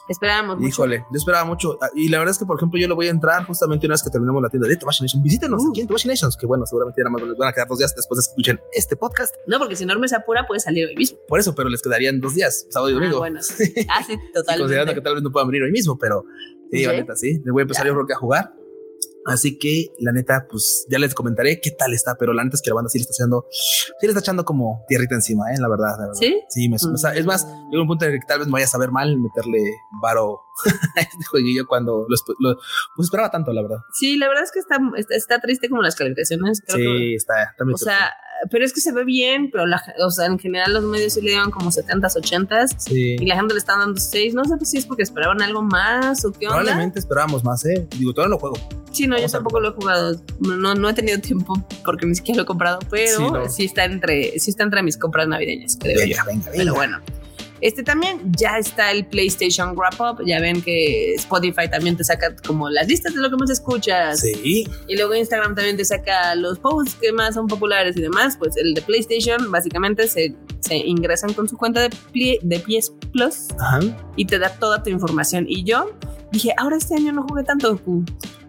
Esperábamos 0.08 0.56
mucho. 0.56 0.68
Híjole, 0.68 0.98
yo 1.10 1.16
esperaba 1.16 1.44
mucho. 1.46 1.78
Ah, 1.80 1.88
Y 1.94 2.08
la 2.08 2.18
verdad 2.18 2.32
es 2.32 2.38
que, 2.38 2.44
por 2.44 2.56
ejemplo, 2.58 2.78
yo 2.78 2.86
le 2.88 2.94
voy 2.94 3.06
a 3.06 3.10
entrar 3.10 3.44
justamente 3.46 3.86
una 3.86 3.94
vez 3.94 4.02
que 4.02 4.10
terminemos 4.10 4.42
la 4.42 4.50
tienda 4.50 4.68
de 4.68 4.76
Tomashi 4.76 5.02
Nation. 5.02 5.22
Visítenos 5.22 5.62
Uh. 5.64 5.70
aquí 5.70 5.80
en 5.80 5.86
Tomashi 5.86 6.08
Nations, 6.08 6.36
que 6.36 6.46
bueno, 6.46 6.66
seguramente 6.66 7.00
ya 7.00 7.04
nada 7.04 7.12
más 7.18 7.22
les 7.28 7.38
van 7.38 7.48
a 7.48 7.52
quedar 7.52 7.68
dos 7.68 7.78
días 7.78 7.94
después 7.96 8.18
de 8.18 8.22
que 8.24 8.30
escuchen 8.30 8.60
este 8.72 8.96
podcast. 8.96 9.34
No, 9.46 9.58
porque 9.58 9.76
si 9.76 9.86
Norme 9.86 10.06
se 10.08 10.16
apura, 10.16 10.46
puede 10.46 10.60
salir 10.60 10.86
hoy 10.86 10.96
mismo. 10.96 11.18
Por 11.26 11.40
eso, 11.40 11.54
pero 11.54 11.68
les 11.68 11.80
quedarían 11.80 12.20
dos 12.20 12.34
días, 12.34 12.66
sábado 12.70 12.90
y 12.90 12.94
domingo. 12.94 13.16
Ah, 13.16 13.20
bueno. 13.20 13.40
Ah, 13.88 14.02
sí, 14.06 14.14
Considerando 14.16 14.24
que 14.24 14.32
totalmente. 14.32 15.00
tal 15.00 15.14
vez 15.14 15.22
no 15.22 15.30
puedan 15.32 15.48
venir 15.48 15.62
hoy 15.62 15.72
mismo, 15.72 15.96
pero 15.98 16.24
sí, 16.70 16.78
Sí. 16.78 16.84
la 16.86 16.92
neta, 16.92 17.16
sí. 17.16 17.40
Le 17.44 17.50
voy 17.52 17.60
a 17.60 17.62
empezar 17.62 17.84
Ya. 17.84 17.88
yo 17.88 17.94
creo 17.94 18.06
que 18.06 18.12
a 18.12 18.16
jugar. 18.16 18.52
Así 19.26 19.58
que 19.58 19.88
la 20.00 20.12
neta, 20.12 20.46
pues 20.50 20.86
ya 20.90 20.98
les 20.98 21.14
comentaré 21.14 21.60
qué 21.60 21.70
tal 21.70 21.94
está, 21.94 22.16
pero 22.18 22.32
la 22.34 22.44
neta 22.44 22.56
es 22.56 22.62
que 22.62 22.70
la 22.70 22.74
banda 22.74 22.90
sí 22.90 22.98
le 22.98 23.02
está 23.02 23.12
haciendo, 23.12 23.46
sí 23.50 23.92
le 24.02 24.08
está 24.08 24.20
echando 24.20 24.44
como 24.44 24.84
tierrita 24.86 25.14
encima, 25.14 25.50
¿eh? 25.52 25.56
la 25.58 25.68
verdad. 25.68 25.96
La 25.98 26.06
verdad. 26.06 26.14
¿Sí? 26.14 26.40
Sí, 26.50 26.68
me, 26.68 26.76
Mm. 26.76 27.16
es 27.16 27.24
más, 27.26 27.46
llega 27.70 27.82
un 27.82 27.88
punto 27.88 28.04
en 28.04 28.12
el 28.12 28.20
que 28.20 28.26
tal 28.26 28.38
vez 28.40 28.48
me 28.48 28.52
vaya 28.52 28.66
a 28.66 28.68
saber 28.68 28.90
mal 28.90 29.16
meterle 29.16 29.58
varo 30.02 30.40
a 30.96 31.00
este 31.00 31.24
jueguillo 31.30 31.66
cuando 31.66 32.06
lo, 32.38 32.56
pues 32.96 33.06
esperaba 33.06 33.30
tanto, 33.30 33.52
la 33.52 33.62
verdad. 33.62 33.78
Sí, 33.92 34.16
la 34.16 34.28
verdad 34.28 34.44
es 34.44 34.52
que 34.52 34.58
está, 34.60 34.76
está, 34.96 35.14
está 35.14 35.40
triste 35.40 35.68
como 35.68 35.82
las 35.82 35.94
calificaciones. 35.96 36.60
Creo 36.66 36.76
que- 36.76 36.98
sí, 36.98 37.14
está, 37.14 37.42
está 37.44 37.64
o 37.64 37.76
sea, 37.78 38.12
pero 38.50 38.64
es 38.64 38.72
que 38.72 38.80
se 38.80 38.92
ve 38.92 39.04
bien, 39.04 39.50
pero 39.50 39.66
la, 39.66 39.82
o 40.04 40.10
sea, 40.10 40.26
en 40.26 40.38
general 40.38 40.72
los 40.74 40.84
medios 40.84 41.14
sí 41.14 41.20
le 41.20 41.30
dieron 41.30 41.50
como 41.50 41.70
70s, 41.70 42.14
80s. 42.16 42.74
sí. 42.78 43.16
Y 43.18 43.26
la 43.26 43.36
gente 43.36 43.54
le 43.54 43.58
está 43.58 43.76
dando 43.76 44.00
6. 44.00 44.34
No 44.34 44.44
sé 44.44 44.56
pues, 44.56 44.70
si 44.70 44.78
es 44.78 44.86
porque 44.86 45.02
esperaban 45.02 45.40
algo 45.42 45.62
más 45.62 46.24
o 46.24 46.32
qué 46.32 46.46
onda. 46.46 46.60
Probablemente 46.60 46.98
esperábamos 46.98 47.44
más, 47.44 47.64
¿eh? 47.64 47.86
Digo, 47.98 48.12
todavía 48.12 48.30
no 48.30 48.34
lo 48.36 48.40
juego. 48.40 48.84
Sí, 48.92 49.06
no, 49.08 49.16
yo 49.16 49.22
Vamos 49.22 49.32
tampoco 49.32 49.60
lo 49.60 49.70
he 49.70 49.72
jugado. 49.72 50.20
No, 50.40 50.74
no 50.74 50.88
he 50.88 50.94
tenido 50.94 51.18
tiempo 51.20 51.54
porque 51.84 52.06
ni 52.06 52.14
siquiera 52.14 52.36
lo 52.38 52.42
he 52.44 52.46
comprado, 52.46 52.78
pero 52.90 53.48
Sí, 53.48 53.64
está 53.64 53.84
entre 53.84 54.38
sí 54.38 54.50
está 54.50 54.62
entre 54.62 54.82
mis 54.82 54.96
compras 54.96 55.26
navideñas, 55.26 55.76
creo. 55.80 55.96
yo. 55.98 56.02
Venga, 56.06 56.24
venga, 56.24 56.50
venga. 56.50 56.56
Pero 56.56 56.74
bueno. 56.74 56.98
Este 57.64 57.82
también 57.82 58.20
ya 58.36 58.58
está 58.58 58.90
el 58.92 59.06
PlayStation 59.06 59.74
Wrap 59.74 59.98
Up. 59.98 60.22
Ya 60.26 60.38
ven 60.38 60.60
que 60.60 61.14
Spotify 61.14 61.66
también 61.70 61.96
te 61.96 62.04
saca 62.04 62.36
como 62.46 62.68
las 62.68 62.86
listas 62.88 63.14
de 63.14 63.20
lo 63.22 63.30
que 63.30 63.36
más 63.36 63.48
escuchas. 63.48 64.20
Sí, 64.20 64.68
Y 64.86 64.96
luego 64.96 65.14
Instagram 65.14 65.54
también 65.54 65.78
te 65.78 65.84
saca 65.86 66.34
los 66.34 66.58
posts 66.58 66.94
que 67.00 67.10
más 67.10 67.34
son 67.36 67.46
populares 67.46 67.96
y 67.96 68.02
demás. 68.02 68.36
Pues 68.38 68.56
el 68.58 68.74
de 68.74 68.82
PlayStation 68.82 69.50
básicamente 69.50 70.06
se, 70.08 70.34
se 70.60 70.76
ingresan 70.76 71.32
con 71.32 71.48
su 71.48 71.56
cuenta 71.56 71.80
de, 71.80 71.88
plie- 72.12 72.38
de 72.42 72.58
PS 72.60 72.92
Plus 73.12 73.46
ajá. 73.58 73.80
y 74.16 74.26
te 74.26 74.38
da 74.38 74.50
toda 74.50 74.82
tu 74.82 74.90
información. 74.90 75.46
Y 75.48 75.64
yo 75.64 75.90
dije, 76.32 76.52
ahora 76.58 76.76
este 76.76 76.96
año 76.96 77.12
no 77.12 77.22
jugué 77.26 77.44
tanto. 77.44 77.80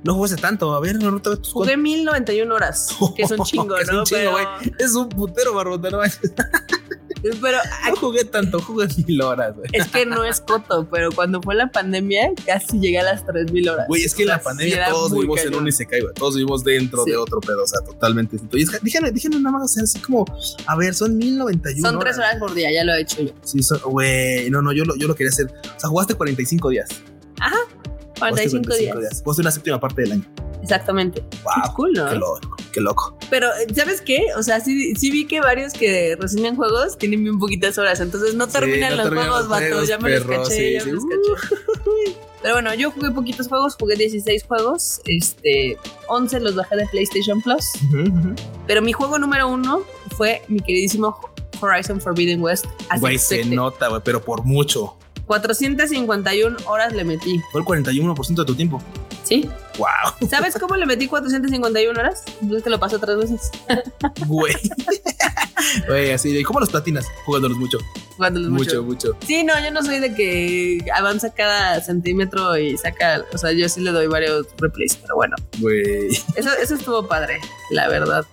No 0.04 0.14
jugaste 0.14 0.36
tanto. 0.42 0.74
A 0.74 0.80
ver, 0.82 0.98
no 1.02 1.22
te 1.22 1.38
tus 1.38 1.54
Jugué 1.54 1.78
1091 1.78 2.54
horas, 2.54 2.90
que 3.16 3.24
es 3.24 3.32
un 3.32 3.40
chingo, 3.46 3.76
Que 3.76 3.82
es 3.84 3.92
¿no? 3.92 4.00
un 4.00 4.04
chingo, 4.06 4.20
pero, 4.20 4.32
güey. 4.34 4.46
Es 4.78 4.94
un 4.94 5.08
putero, 5.08 5.54
barbota, 5.54 5.90
no. 5.90 6.00
Pero 7.42 7.58
No 7.90 7.96
jugué 7.96 8.24
tanto, 8.26 8.60
jugué 8.62 8.88
mil 9.08 9.22
horas, 9.22 9.56
güey. 9.56 9.70
es 9.74 9.88
que 9.88 10.06
no 10.06 10.24
es 10.24 10.42
coto, 10.42 10.88
pero 10.92 11.10
cuando 11.12 11.42
fue 11.42 11.56
la 11.56 11.68
pandemia 11.68 12.32
casi 12.46 12.80
llegué 12.80 13.00
a 13.00 13.04
las 13.04 13.26
3000 13.26 13.70
horas. 13.70 13.88
Güey, 13.88 14.04
es 14.04 14.14
que 14.16 14.24
en 14.24 14.30
la 14.30 14.36
O 14.36 14.40
sea, 14.42 14.52
sí 14.52 14.58
pandemia 14.58 14.90
todos 14.90 15.12
vivimos 15.14 15.40
en 15.40 15.46
cañón. 15.46 15.62
un 15.64 15.68
Isekai, 15.68 16.02
güey. 16.02 16.14
Todos 16.14 16.36
vivimos 16.36 16.64
dentro 16.64 17.04
Sí. 17.04 17.12
de 17.12 17.18
otro 17.18 17.40
pedo, 17.42 17.64
o 17.64 17.68
sea, 17.68 17.80
totalmente 17.86 18.34
distinto. 18.34 18.58
Y 18.58 18.64
es 18.64 18.70
que, 18.70 18.78
díganme, 18.82 19.12
díganme 19.12 19.40
nada 19.40 19.58
más, 19.58 19.72
o 19.72 19.74
sea, 19.74 19.84
así 19.84 20.00
como, 20.00 20.26
a 20.68 20.76
ver, 20.78 20.94
son 20.94 21.18
1091 21.18 21.90
Son 21.90 22.00
3 22.00 22.18
horas 22.18 22.36
por 22.40 22.54
día, 22.54 22.72
ya 22.72 22.84
lo 22.84 22.94
he 22.94 23.02
hecho 23.02 23.22
yo. 23.22 23.34
Sí, 23.44 23.60
güey, 23.86 24.50
no, 24.50 24.62
no, 24.62 24.72
yo 24.74 24.86
lo, 24.86 24.96
yo 24.96 25.08
lo 25.08 25.16
quería 25.16 25.30
hacer. 25.30 25.48
O 25.48 25.80
sea, 25.80 25.90
jugaste 25.90 26.16
45 26.16 26.70
días. 26.70 26.90
Jugaste 27.40 27.95
45 28.20 28.74
días. 28.76 29.22
Jugaste 29.24 29.42
una 29.42 29.52
séptima 29.52 29.80
parte 29.80 30.02
del 30.04 30.12
año. 30.14 30.24
Exactamente. 30.62 31.24
Wow, 31.44 31.74
Cool, 31.76 31.94
¿no? 31.94 32.10
qué 32.10 32.16
loco, 32.16 32.56
qué 32.74 32.82
loco. 32.82 33.18
Pero, 33.30 33.50
¿sabes 33.76 34.02
qué? 34.02 34.26
O 34.36 34.42
sea, 34.42 34.60
sí, 34.60 34.96
sí 34.96 35.12
vi 35.12 35.28
que 35.28 35.40
varios 35.40 35.74
que 35.74 36.18
reseñan 36.20 36.56
juegos 36.56 36.98
tienen 36.98 37.24
bien 37.24 37.38
poquitas 37.38 37.78
horas, 37.78 38.00
entonces 38.00 38.34
no 38.34 38.46
Sí, 38.48 38.54
terminan 38.54 38.92
no 38.92 38.96
los 38.98 39.04
terminan 39.06 39.28
juegos, 39.28 39.40
los 39.42 39.50
vato. 39.50 39.66
juegos, 39.68 39.88
Ya 39.88 39.98
me 40.00 40.10
los 40.18 40.24
caché, 40.26 40.52
sí, 40.56 40.74
ya 40.74 40.86
me 40.86 40.92
los 40.94 41.04
caché. 41.06 42.18
Pero 42.42 42.56
bueno, 42.56 42.74
yo 42.74 42.92
jugué 42.92 43.12
poquitos 43.12 43.48
juegos, 43.48 43.76
jugué 43.80 43.96
16 43.96 44.44
juegos, 44.44 45.02
este, 45.06 45.78
11 46.08 46.40
los 46.40 46.56
bajé 46.56 46.76
de 46.78 46.88
PlayStation 46.88 47.42
Plus, 47.42 47.66
Ujú, 47.88 48.02
ujú. 48.02 48.36
pero 48.68 48.82
mi 48.82 48.92
juego 48.94 49.18
número 49.20 49.48
uno 49.48 49.84
fue 50.16 50.42
mi 50.48 50.60
queridísimo 50.60 51.18
Horizon 51.62 52.00
Forbidden 52.02 52.42
West. 52.42 52.66
Güey, 53.00 53.18
se 53.18 53.46
nota, 53.46 53.88
güey, 53.90 54.02
pero 54.04 54.22
por 54.24 54.44
mucho. 54.46 54.96
451 55.26 56.58
horas 56.66 56.94
le 56.94 57.04
metí, 57.04 57.42
Fue 57.52 57.62
el 57.62 57.68
41% 57.68 58.36
de 58.36 58.46
tu 58.46 58.56
tiempo. 58.56 58.82
¿sí? 59.24 59.50
Wow, 59.78 60.28
¿Sabes 60.30 60.56
cómo 60.60 60.76
le 60.76 60.86
metí 60.86 61.08
451 61.08 62.00
horas? 62.00 62.24
Entonces 62.42 62.64
te 62.64 62.70
lo 62.70 62.80
paso 62.80 63.00
tres 63.00 63.18
veces. 63.18 63.52
güey. 64.28 64.54
Güey, 65.88 66.12
así, 66.12 66.38
¿y 66.38 66.44
cómo 66.44 66.60
los 66.60 66.70
platinas? 66.70 67.06
Jugándolos 67.26 67.58
mucho. 67.58 67.80
Jugándolos 68.18 68.50
Mucho, 68.52 68.84
mucho. 68.84 69.08
mucho. 69.14 69.18
Sí, 69.26 69.44
no, 69.44 69.54
yo 69.64 69.72
no 69.72 69.82
soy 69.84 70.00
de 70.00 70.14
que 70.14 70.80
avanza 70.94 71.34
cada 71.34 71.82
centímetro 71.82 72.56
y 72.58 72.78
saca, 72.78 73.24
o 73.34 73.38
sea, 73.38 73.52
yo 73.52 73.68
sí 73.68 73.82
le 73.82 73.92
doy 73.92 74.06
varios 74.08 74.46
replays, 74.60 74.96
pero 74.98 75.16
bueno, 75.16 75.36
Güey. 75.60 76.10
eso, 76.36 76.50
eso 76.62 76.76
estuvo 76.76 77.08
padre, 77.08 77.40
la 77.72 77.88
verdad. 77.88 78.26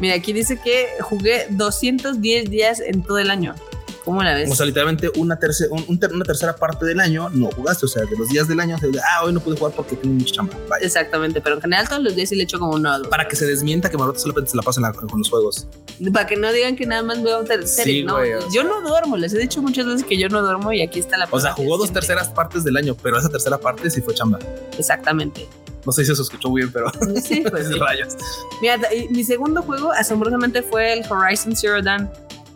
Mira, 0.00 0.14
aquí 0.16 0.32
dice 0.32 0.58
que 0.60 0.88
jugué 1.00 1.46
210 1.50 2.50
días 2.50 2.80
en 2.80 3.02
todo 3.04 3.18
el 3.18 3.30
año. 3.30 3.54
¿Cómo 4.04 4.22
la 4.22 4.34
ves? 4.34 4.50
O 4.50 4.54
sea, 4.56 4.66
literalmente 4.66 5.10
una, 5.16 5.38
terce- 5.38 5.68
un- 5.70 5.84
un 5.88 5.98
ter- 5.98 6.12
una 6.12 6.24
tercera 6.24 6.56
parte 6.56 6.84
del 6.84 6.98
año 7.00 7.30
no 7.30 7.50
jugaste. 7.50 7.86
O 7.86 7.88
sea, 7.88 8.04
de 8.04 8.16
los 8.16 8.28
días 8.28 8.48
del 8.48 8.58
año, 8.60 8.76
ah, 9.08 9.24
hoy 9.24 9.32
no 9.32 9.40
pude 9.40 9.56
jugar 9.56 9.72
porque 9.76 9.94
tengo 9.96 10.14
mucha 10.14 10.34
chamba. 10.34 10.54
Vaya. 10.68 10.84
Exactamente, 10.84 11.40
pero 11.40 11.54
en 11.56 11.60
general 11.62 11.88
todos 11.88 12.02
los 12.02 12.16
días 12.16 12.28
sí 12.28 12.34
le 12.34 12.42
echo 12.44 12.58
como 12.58 12.72
uno 12.72 12.90
a 12.90 12.98
dos. 12.98 13.08
Para 13.08 13.28
que 13.28 13.36
se 13.36 13.46
desmienta 13.46 13.88
que 13.90 13.96
Maroto 13.96 14.18
solamente 14.18 14.50
se 14.50 14.56
la 14.56 14.62
pasa 14.62 14.80
en 14.80 14.82
la- 14.82 14.92
con 14.92 15.18
los 15.18 15.30
juegos. 15.30 15.66
Para 16.12 16.26
que 16.26 16.36
no 16.36 16.52
digan 16.52 16.74
que 16.76 16.84
nada 16.86 17.02
más 17.02 17.22
veo 17.22 17.46
series, 17.46 17.70
Sí, 17.70 18.02
no. 18.02 18.16
güey, 18.16 18.32
yo 18.52 18.64
no 18.64 18.80
duermo, 18.82 19.16
les 19.16 19.32
he 19.34 19.38
dicho 19.38 19.62
muchas 19.62 19.86
veces 19.86 20.04
que 20.04 20.18
yo 20.18 20.28
no 20.28 20.42
duermo 20.42 20.72
y 20.72 20.82
aquí 20.82 20.98
está 20.98 21.16
la 21.16 21.28
O 21.30 21.38
sea, 21.40 21.52
jugó 21.52 21.76
dos 21.76 21.86
siempre- 21.86 22.00
terceras 22.00 22.28
partes 22.30 22.64
del 22.64 22.76
año, 22.76 22.96
pero 23.00 23.18
esa 23.18 23.28
tercera 23.28 23.58
parte 23.58 23.88
sí 23.90 24.00
fue 24.00 24.14
chamba. 24.14 24.38
Exactamente. 24.78 25.46
No 25.84 25.92
sé 25.92 26.04
si 26.04 26.14
se 26.14 26.22
escuchó 26.22 26.52
bien, 26.52 26.70
pero 26.72 26.90
Sí, 27.24 27.42
pues 27.48 27.68
sí. 27.68 27.74
rayos. 27.78 28.14
Mira, 28.60 28.78
mi 29.10 29.24
segundo 29.24 29.62
juego 29.62 29.92
asombrosamente 29.92 30.62
fue 30.62 30.92
el 30.92 31.04
Horizon 31.10 31.54
Zero 31.56 31.82
Dawn. 31.82 32.08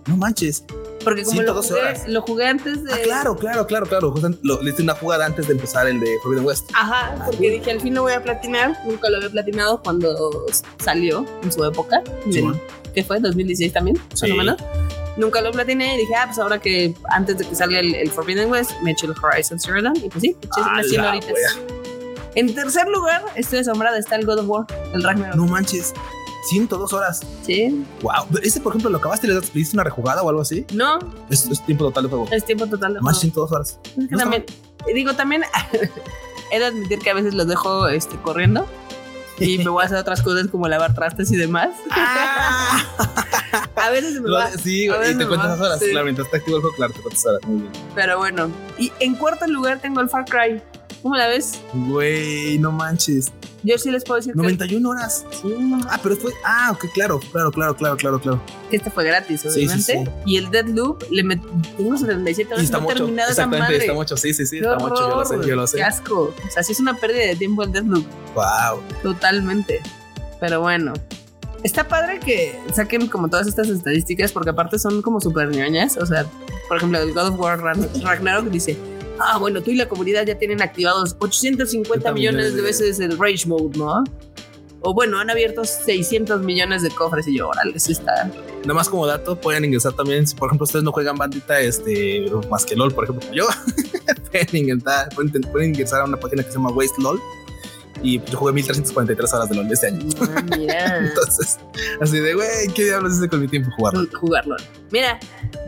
No 0.06 0.16
manches. 0.16 0.64
Porque 1.04 1.22
como 1.22 1.42
lo 1.42 1.62
112 1.62 1.68
jugué, 1.74 2.12
lo 2.12 2.22
jugué 2.22 2.46
antes 2.46 2.84
de. 2.84 2.92
Ah, 2.92 2.98
claro, 3.04 3.36
claro, 3.36 3.66
claro, 3.66 3.86
claro. 3.86 4.14
Lo, 4.42 4.62
le 4.62 4.70
hice 4.70 4.82
una 4.82 4.94
jugada 4.94 5.26
antes 5.26 5.46
de 5.46 5.52
empezar 5.52 5.86
el 5.86 6.00
de 6.00 6.08
Forbidden 6.22 6.44
West. 6.44 6.70
Ajá, 6.74 7.14
porque 7.24 7.50
dije 7.50 7.70
al 7.70 7.80
fin 7.80 7.94
lo 7.94 8.02
voy 8.02 8.12
a 8.12 8.22
platinar. 8.22 8.76
Nunca 8.86 9.08
lo 9.10 9.16
había 9.18 9.30
platinado 9.30 9.82
cuando 9.82 10.46
salió 10.82 11.24
en 11.42 11.52
su 11.52 11.64
época. 11.64 12.02
Sí, 12.30 12.40
bueno. 12.40 12.60
¿Qué 12.94 13.04
fue? 13.04 13.20
¿2016 13.20 13.72
también? 13.72 14.00
Sí. 14.14 14.32
menos. 14.32 14.56
Nunca 15.16 15.40
lo 15.40 15.50
platiné 15.50 15.94
y 15.94 15.98
dije, 15.98 16.14
ah, 16.14 16.24
pues 16.26 16.38
ahora 16.38 16.58
que 16.60 16.94
antes 17.10 17.38
de 17.38 17.46
que 17.46 17.54
salga 17.54 17.78
el, 17.80 17.94
el 17.94 18.10
Forbidden 18.10 18.50
West, 18.50 18.72
me 18.82 18.90
eché 18.92 19.06
el 19.06 19.12
Horizon 19.22 19.58
Zero 19.58 19.80
Dawn. 19.82 19.96
Y 19.96 20.08
pues 20.08 20.20
sí, 20.22 20.36
eché 20.40 20.60
A 20.62 20.68
unas 20.72 20.88
100 20.88 21.02
la 21.02 21.10
horitas. 21.10 21.30
wea. 21.32 21.50
En 22.34 22.54
tercer 22.54 22.86
lugar, 22.88 23.22
estoy 23.34 23.60
asombrada, 23.60 23.96
está 23.98 24.16
el 24.16 24.26
God 24.26 24.40
of 24.40 24.48
War, 24.48 24.66
el 24.92 25.02
Ragnarok. 25.02 25.36
No 25.36 25.46
manches. 25.46 25.94
102 26.48 26.92
horas. 26.92 27.20
Sí. 27.44 27.84
Wow. 28.02 28.26
Ese, 28.42 28.60
por 28.60 28.72
ejemplo, 28.72 28.90
lo 28.90 28.98
acabaste 28.98 29.26
le 29.28 29.38
diste 29.52 29.76
una 29.76 29.84
rejugada 29.84 30.22
o 30.22 30.28
algo 30.28 30.42
así. 30.42 30.64
No, 30.72 30.98
Es, 31.30 31.46
es 31.46 31.64
tiempo 31.64 31.84
total 31.86 32.04
de 32.04 32.08
juego. 32.10 32.26
es 32.30 32.44
tiempo 32.44 32.66
total 32.66 32.94
de 32.94 33.00
Más 33.00 33.18
juego. 33.18 33.48
102 33.48 33.52
horas. 33.52 33.78
Es 33.84 33.92
que 33.92 34.00
No 34.00 34.04
está 34.04 34.18
también, 34.18 34.44
digo, 34.94 35.14
también 35.14 35.42
he 36.52 36.58
de 36.58 36.64
admitir 36.66 36.98
que 37.00 37.10
a 37.10 37.14
veces 37.14 37.34
los 37.34 37.46
dejo 37.46 37.88
este, 37.88 38.16
corriendo 38.16 38.66
y 39.38 39.58
me 39.58 39.68
voy 39.68 39.82
a 39.82 39.86
hacer 39.86 39.98
otras 39.98 40.22
cosas 40.22 40.46
como 40.48 40.66
lavar 40.68 40.94
trastes 40.94 41.30
y 41.30 41.36
demás. 41.36 41.70
a 43.76 43.90
veces 43.90 44.20
me 44.20 44.28
Lo- 44.30 44.36
va, 44.36 44.50
sí, 44.50 44.88
a 44.88 45.10
y 45.10 45.16
te 45.16 45.26
cuentas 45.26 45.60
horas. 45.60 45.78
sí. 45.80 45.90
Claro, 45.90 46.04
mientras 46.04 46.26
está 46.26 46.38
activo 46.38 46.56
el 46.56 46.62
juego, 46.62 46.76
claro, 46.76 46.92
te 46.94 47.00
cuentas 47.00 47.26
horas. 47.26 47.40
Muy 47.46 47.60
bien. 47.60 47.72
pero 47.94 48.18
bueno. 48.18 48.48
Y 48.78 48.92
en 49.00 49.14
cuarto 49.14 49.46
lugar 49.46 49.78
tengo 49.80 50.00
el 50.00 50.08
Far 50.08 50.24
Cry. 50.24 50.62
¿Cómo 51.02 51.16
la 51.16 51.28
ves? 51.28 51.60
Güey, 51.72 52.58
no 52.58 52.72
manches. 52.72 53.32
Yo 53.62 53.78
sí 53.78 53.90
les 53.90 54.04
puedo 54.04 54.16
decir 54.18 54.36
91 54.36 54.88
horas. 54.88 55.24
que, 55.30 55.36
sí, 55.36 55.54
no, 55.58 55.80
Ah, 55.88 55.98
pero 56.02 56.16
fue. 56.16 56.32
Ah, 56.44 56.70
ok, 56.72 56.86
claro, 56.94 57.18
claro, 57.32 57.50
claro, 57.50 57.74
claro, 57.76 57.96
claro, 57.96 58.20
claro. 58.20 58.40
este 58.70 58.90
fue 58.90 59.04
gratis, 59.04 59.40
sí, 59.40 59.48
obviamente. 59.48 59.82
sí. 60.04 60.10
Y 60.24 60.36
el 60.36 60.50
Deadloop 60.50 61.02
le 61.10 61.22
metí 61.24 61.46
tengo 61.76 61.96
77 61.96 62.48
Y 62.48 62.52
horas 62.52 62.64
está 62.64 62.76
no 62.78 62.82
mucho. 62.84 62.94
terminado 62.96 63.30
esa 63.32 63.42
Exactamente, 63.42 63.72
madre. 63.72 63.76
está 63.86 63.94
mucho. 63.94 64.16
Sí, 64.16 64.34
sí, 64.34 64.46
sí, 64.46 64.58
está 64.58 64.76
mucho. 64.78 64.94
Yo 65.08 65.16
lo 65.16 65.24
sé, 65.24 65.48
yo 65.48 65.56
lo 65.56 65.66
sé. 65.66 65.76
Qué 65.78 65.82
asco. 65.84 66.34
O 66.46 66.50
sea, 66.50 66.62
sí 66.62 66.72
es 66.72 66.80
una 66.80 66.94
pérdida 66.96 67.24
de 67.26 67.36
tiempo 67.36 67.62
el 67.64 67.72
Deadloop. 67.72 68.04
Wow. 68.34 68.80
Totalmente. 69.02 69.80
Pero 70.40 70.60
bueno. 70.60 70.92
Está 71.64 71.88
padre 71.88 72.20
que 72.20 72.60
saquen 72.72 73.08
como 73.08 73.28
todas 73.28 73.48
estas 73.48 73.68
estadísticas 73.68 74.30
porque 74.30 74.50
aparte 74.50 74.78
son 74.78 75.02
como 75.02 75.20
súper 75.20 75.48
ñoñas. 75.48 75.96
O 75.96 76.06
sea, 76.06 76.24
por 76.68 76.76
ejemplo, 76.76 77.00
el 77.00 77.12
God 77.12 77.28
of 77.28 77.40
War 77.40 77.58
Ragnarok 77.60 78.46
dice, 78.50 78.76
ah, 79.20 79.38
bueno, 79.38 79.62
tú 79.62 79.70
y 79.70 79.76
la 79.76 79.88
comunidad 79.88 80.26
ya 80.26 80.38
tienen 80.38 80.62
activados 80.62 81.16
850 81.18 82.12
millones 82.12 82.54
de 82.54 82.62
veces 82.62 83.00
el 83.00 83.18
Rage 83.18 83.46
Mode, 83.46 83.78
¿no? 83.78 84.04
O 84.82 84.94
bueno, 84.94 85.18
han 85.18 85.30
abierto 85.30 85.64
600 85.64 86.42
millones 86.42 86.82
de 86.82 86.90
cofres 86.90 87.26
y 87.26 87.38
yo, 87.38 87.48
órale, 87.48 87.76
eso 87.76 87.90
está... 87.92 88.30
Nada 88.62 88.74
más 88.74 88.88
como 88.88 89.06
dato, 89.06 89.40
pueden 89.40 89.64
ingresar 89.64 89.92
también. 89.94 90.26
Si 90.26 90.34
por 90.36 90.48
ejemplo 90.48 90.64
ustedes 90.64 90.84
no 90.84 90.92
juegan 90.92 91.16
bandita, 91.16 91.60
este, 91.60 92.30
más 92.50 92.64
que 92.64 92.76
LOL, 92.76 92.92
por 92.92 93.04
ejemplo, 93.04 93.28
yo, 93.32 93.46
pueden, 94.30 94.56
ingresar, 94.56 95.08
pueden, 95.14 95.42
pueden 95.50 95.70
ingresar 95.70 96.02
a 96.02 96.04
una 96.04 96.16
página 96.16 96.42
que 96.42 96.50
se 96.50 96.56
llama 96.56 96.70
Waste 96.70 97.02
LOL. 97.02 97.20
Y 98.06 98.20
yo 98.30 98.38
jugué 98.38 98.52
1343 98.52 99.34
horas 99.34 99.48
de 99.48 99.56
LOL 99.56 99.72
este 99.72 99.88
año. 99.88 100.06
Ah, 100.20 100.44
mira. 100.56 100.98
Entonces, 101.08 101.58
así 102.00 102.20
de, 102.20 102.34
güey, 102.34 102.68
¿qué 102.72 102.84
diablos 102.84 103.14
hice 103.16 103.28
con 103.28 103.40
mi 103.40 103.48
tiempo 103.48 103.68
jugarlo? 103.76 104.06
jugarlo. 104.20 104.54
Mira, 104.92 105.18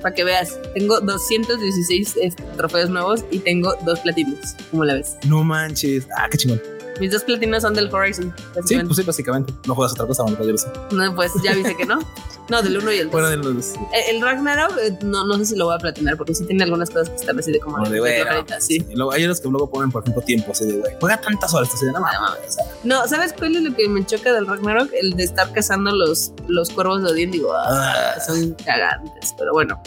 para 0.03 0.15
que 0.15 0.23
veas, 0.23 0.57
tengo 0.73 1.01
216 1.01 2.17
eh, 2.23 2.31
trofeos 2.57 2.91
nuevos 2.91 3.25
y 3.33 3.41
tengo 3.41 3.75
dos 3.85 3.99
platinos. 3.99 4.55
¿Cómo 4.71 4.85
la 4.85 4.95
ves? 4.95 5.17
No 5.27 5.43
manches. 5.43 6.07
Ah, 6.17 6.29
qué 6.31 6.39
chingón. 6.39 6.63
Mis 7.01 7.11
dos 7.13 7.23
platinos 7.25 7.63
son 7.63 7.75
del 7.75 7.93
Horizon. 7.95 8.35
Sí, 8.67 8.77
pues 8.85 8.97
sí, 8.97 9.03
básicamente. 9.03 9.53
No 9.67 9.75
juegas 9.75 9.93
otra 9.93 10.07
cosa, 10.07 10.23
bueno, 10.25 10.39
yo 10.41 10.53
lo 10.53 10.59
sé. 10.59 10.69
No, 10.93 11.15
pues 11.15 11.33
ya 11.45 11.55
viste 11.55 11.77
que 11.77 11.87
no. 11.87 11.99
No, 12.49 12.63
del 12.63 12.79
1 12.79 12.93
y 12.93 12.97
el 12.97 13.05
2. 13.11 13.13
Bueno, 13.13 13.29
de 13.29 13.37
los. 13.37 13.75
el, 13.75 14.17
el 14.17 14.23
Ragnarok, 14.23 14.73
eh, 14.79 14.99
no, 15.03 15.23
no 15.27 15.37
sé 15.37 15.45
si 15.45 15.55
lo 15.55 15.67
voy 15.67 15.75
a 15.75 15.79
platinar 15.79 16.17
porque 16.17 16.35
sí 16.35 16.47
tiene 16.47 16.65
algunas 16.65 16.89
cosas 16.89 17.11
que 17.11 17.17
están 17.17 17.39
así 17.39 17.53
de 17.53 17.61
como. 17.61 17.77
Como 17.77 17.91
de, 17.91 17.99
güey, 18.01 18.23
flojeritas, 18.23 18.65
sí. 18.65 18.83
Y 18.89 18.97
luego 18.97 19.13
hay 19.13 19.27
unos 19.27 19.39
que 19.43 19.51
luego 19.51 19.69
ponen, 19.69 19.91
por 19.91 20.03
ejemplo, 20.03 20.23
tiempo, 20.23 20.53
así 20.53 20.65
de, 20.65 20.79
güey, 20.79 20.95
juega 20.99 21.21
tantas 21.21 21.53
horas, 21.53 21.69
así 21.75 21.85
de, 21.85 21.93
no 21.93 22.01
mames, 22.01 22.17
o 22.49 22.53
sea, 22.53 22.65
No, 22.85 23.07
¿sabes 23.07 23.35
cuál 23.35 23.55
es 23.55 23.63
lo 23.65 23.77
que 23.77 23.87
me 23.91 24.03
choca 24.07 24.33
del 24.33 24.47
Ragnarok? 24.47 24.89
El 24.95 25.11
de 25.11 25.25
estar 25.25 25.53
cazando 25.53 25.91
los, 25.95 26.33
los 26.47 26.71
cuervos 26.71 27.03
de 27.03 27.11
Odín. 27.11 27.33
Digo, 27.33 27.53
ah, 27.53 28.15
Ah. 28.17 28.21
son 28.27 28.55
cagantes, 28.65 29.35
pero 29.37 29.53
bueno. 29.53 29.79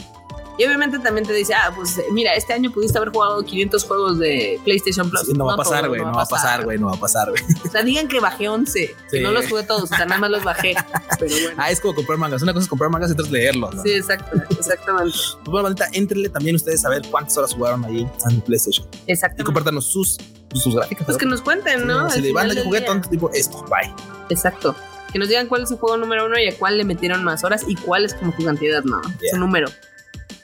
Y 0.61 0.65
obviamente 0.65 0.99
también 0.99 1.25
te 1.25 1.33
dice, 1.33 1.55
ah, 1.55 1.73
pues 1.75 1.99
mira, 2.11 2.35
este 2.35 2.53
año 2.53 2.71
pudiste 2.71 2.95
haber 2.95 3.09
jugado 3.09 3.43
500 3.43 3.83
juegos 3.83 4.19
de 4.19 4.61
PlayStation 4.63 5.09
Plus. 5.09 5.21
sí, 5.21 5.33
no 5.33 5.45
va 5.45 5.55
a 5.55 5.57
pasar, 5.57 5.79
todo, 5.79 5.89
güey, 5.89 6.01
no 6.01 6.13
va 6.13 6.21
a 6.21 6.25
pasar, 6.27 6.63
güey, 6.63 6.77
no 6.77 6.85
va 6.85 6.93
a 6.93 6.99
pasar, 6.99 7.31
güey. 7.31 7.41
O 7.65 7.71
sea, 7.71 7.81
digan 7.81 8.07
que 8.07 8.19
bajé 8.19 8.47
11, 8.47 8.95
que 9.09 9.21
no 9.21 9.31
los 9.31 9.49
jugué 9.49 9.63
todos, 9.63 9.81
o 9.81 9.87
sea, 9.87 10.05
nada 10.05 10.21
más 10.21 10.29
los 10.29 10.43
bajé. 10.43 10.75
Pero 11.19 11.33
bueno. 11.33 11.55
Ah, 11.57 11.71
es 11.71 11.81
como 11.81 11.95
comprar 11.95 12.19
mangas. 12.19 12.43
Una 12.43 12.53
cosa 12.53 12.65
es 12.65 12.69
comprar 12.69 12.91
mangas 12.91 13.09
y 13.09 13.13
otra 13.13 13.25
es 13.25 13.31
leerlos. 13.31 13.73
¿no? 13.73 13.81
Sí, 13.81 13.91
exacto, 13.91 14.37
exactamente. 14.51 15.11
Pues 15.11 15.37
bueno, 15.45 15.63
maldita, 15.63 15.87
entrenle 15.93 16.29
también 16.29 16.55
ustedes 16.55 16.85
a 16.85 16.89
ver 16.89 17.01
cuántas 17.09 17.35
horas 17.39 17.55
jugaron 17.55 17.83
ahí 17.83 18.07
en 18.29 18.41
PlayStation. 18.41 18.85
Y 19.07 19.13
Exactamente. 19.13 19.43
compártanos 19.45 19.87
sus, 19.87 20.19
sus 20.53 20.75
gráficas. 20.75 21.07
Pues 21.07 21.17
que 21.17 21.25
nos 21.25 21.41
cuenten, 21.41 21.87
¿no? 21.87 22.07
Si 22.11 22.21
de 22.21 22.33
banda 22.33 22.53
yo 22.53 22.59
del 22.59 22.65
jugué 22.65 22.81
tanto 22.81 23.09
tipo 23.09 23.31
esto, 23.31 23.63
bye. 23.63 23.91
Exacto. 24.29 24.75
Que 25.11 25.17
nos 25.17 25.27
digan 25.27 25.47
cuál 25.47 25.63
es 25.63 25.69
su 25.69 25.77
juego 25.77 25.97
número 25.97 26.27
uno 26.27 26.37
y 26.37 26.49
a 26.49 26.55
cuál 26.55 26.77
le 26.77 26.85
metieron 26.85 27.23
más 27.23 27.43
horas 27.43 27.63
y 27.67 27.73
cuál 27.77 28.05
es 28.05 28.13
como 28.13 28.31
su 28.31 28.45
cantidad, 28.45 28.83
¿no? 28.83 29.01
Yeah. 29.01 29.31
Su 29.31 29.39
número. 29.39 29.67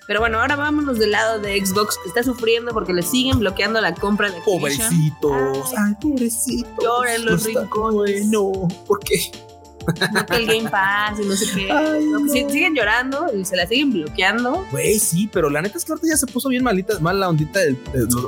Pero 0.08 0.22
bueno, 0.22 0.40
ahora 0.40 0.56
vámonos 0.56 0.98
del 1.00 1.12
lado 1.12 1.40
de 1.40 1.64
Xbox 1.64 1.98
que 2.02 2.08
está 2.08 2.24
sufriendo 2.24 2.72
porque 2.72 2.94
le 2.94 3.02
siguen 3.02 3.40
bloqueando 3.40 3.82
la 3.82 3.94
compra 3.94 4.32
de 4.32 4.38
Activision. 4.38 4.90
Pobrecitos. 4.90 5.68
Ay. 5.72 5.86
Ay, 5.90 5.94
pobrecitos. 6.02 6.84
Lloren 6.84 7.26
los 7.26 7.42
No 7.54 7.60
rincones. 7.62 8.30
Bueno, 8.30 8.68
¿por 8.88 9.00
qué? 9.02 9.20
No 10.12 10.26
que 10.26 10.36
el 10.36 10.46
Game 10.48 10.70
Pass 10.70 11.18
y 11.22 11.26
no 11.26 11.36
sé 11.36 11.46
qué. 11.56 11.72
Ay, 11.72 12.06
No, 12.06 12.20
pues 12.20 12.44
no. 12.44 12.50
siguen 12.50 12.76
llorando 12.76 13.28
y 13.34 13.46
se 13.46 13.56
la 13.56 13.66
siguen 13.68 13.92
bloqueando. 13.92 14.66
Güey, 14.72 15.00
sí, 15.00 15.30
pero 15.32 15.50
la 15.50 15.62
neta 15.62 15.78
es 15.78 15.86
que 15.86 15.92
ahorita 15.94 16.08
ya 16.10 16.18
se 16.18 16.28
puso 16.28 16.50
bien 16.50 16.64
malita, 16.64 17.00
mal 17.00 17.20
la 17.20 17.30
ondita 17.30 17.60
de 17.60 17.76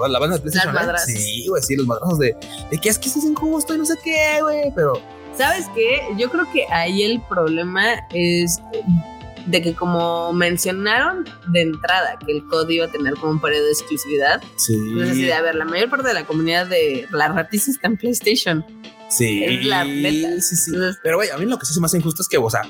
la 0.10 0.20
banda 0.20 0.36
de 0.38 0.42
PlayStation. 0.42 0.74
Las 0.74 1.10
¿eh? 1.10 1.16
Sí, 1.18 1.48
güey, 1.48 1.62
sí, 1.64 1.76
los 1.76 1.86
madrazos 1.88 2.20
de, 2.20 2.36
de 2.72 2.78
que 2.78 2.90
es 2.90 2.98
que 2.98 3.10
se 3.10 3.20
hacen 3.20 3.36
justo 3.36 3.74
y 3.76 3.78
no 3.78 3.86
sé 3.86 3.96
qué, 4.04 4.40
güey, 4.42 4.72
pero 4.76 5.02
¿Sabes 5.38 5.66
qué? 5.74 6.02
Yo 6.18 6.30
creo 6.30 6.46
que 6.52 6.66
ahí 6.72 7.04
el 7.04 7.22
problema 7.22 7.84
es 8.14 8.60
de 9.50 9.62
que 9.62 9.74
como 9.74 10.32
mencionaron 10.34 11.26
de 11.48 11.62
entrada 11.62 12.18
que 12.26 12.32
el 12.32 12.46
COD 12.46 12.70
iba 12.70 12.86
a 12.86 12.92
tener 12.92 13.16
como 13.16 13.32
un 13.34 13.42
periodo 13.42 13.66
de 13.66 13.72
exclusividad, 13.72 14.42
sí. 14.58 14.76
Entonces, 14.76 15.32
a 15.34 15.42
ver, 15.42 15.56
la 15.56 15.66
mayor 15.66 15.90
parte 15.90 16.08
de 16.08 16.14
la 16.14 16.26
comunidad 16.26 16.68
de 16.68 17.08
la 17.12 17.30
ratiza 17.30 17.72
está 17.72 17.88
en 17.88 17.98
PlayStation. 17.98 18.66
Sí, 19.10 19.44
Es 19.44 19.66
la 19.66 19.84
neta. 19.86 20.40
Sí, 20.42 20.56
sí. 20.56 20.72
Entonces, 20.74 21.00
Pero, 21.02 21.18
güey, 21.18 21.30
a 21.32 21.38
mí 21.38 21.46
lo 21.46 21.58
que 21.58 21.66
sí 21.66 21.74
se 21.74 21.80
me 21.80 21.88
hace 21.88 21.98
injusto 21.98 22.22
es 22.22 22.28
que, 22.28 22.38
o 22.38 22.50
sea, 22.50 22.62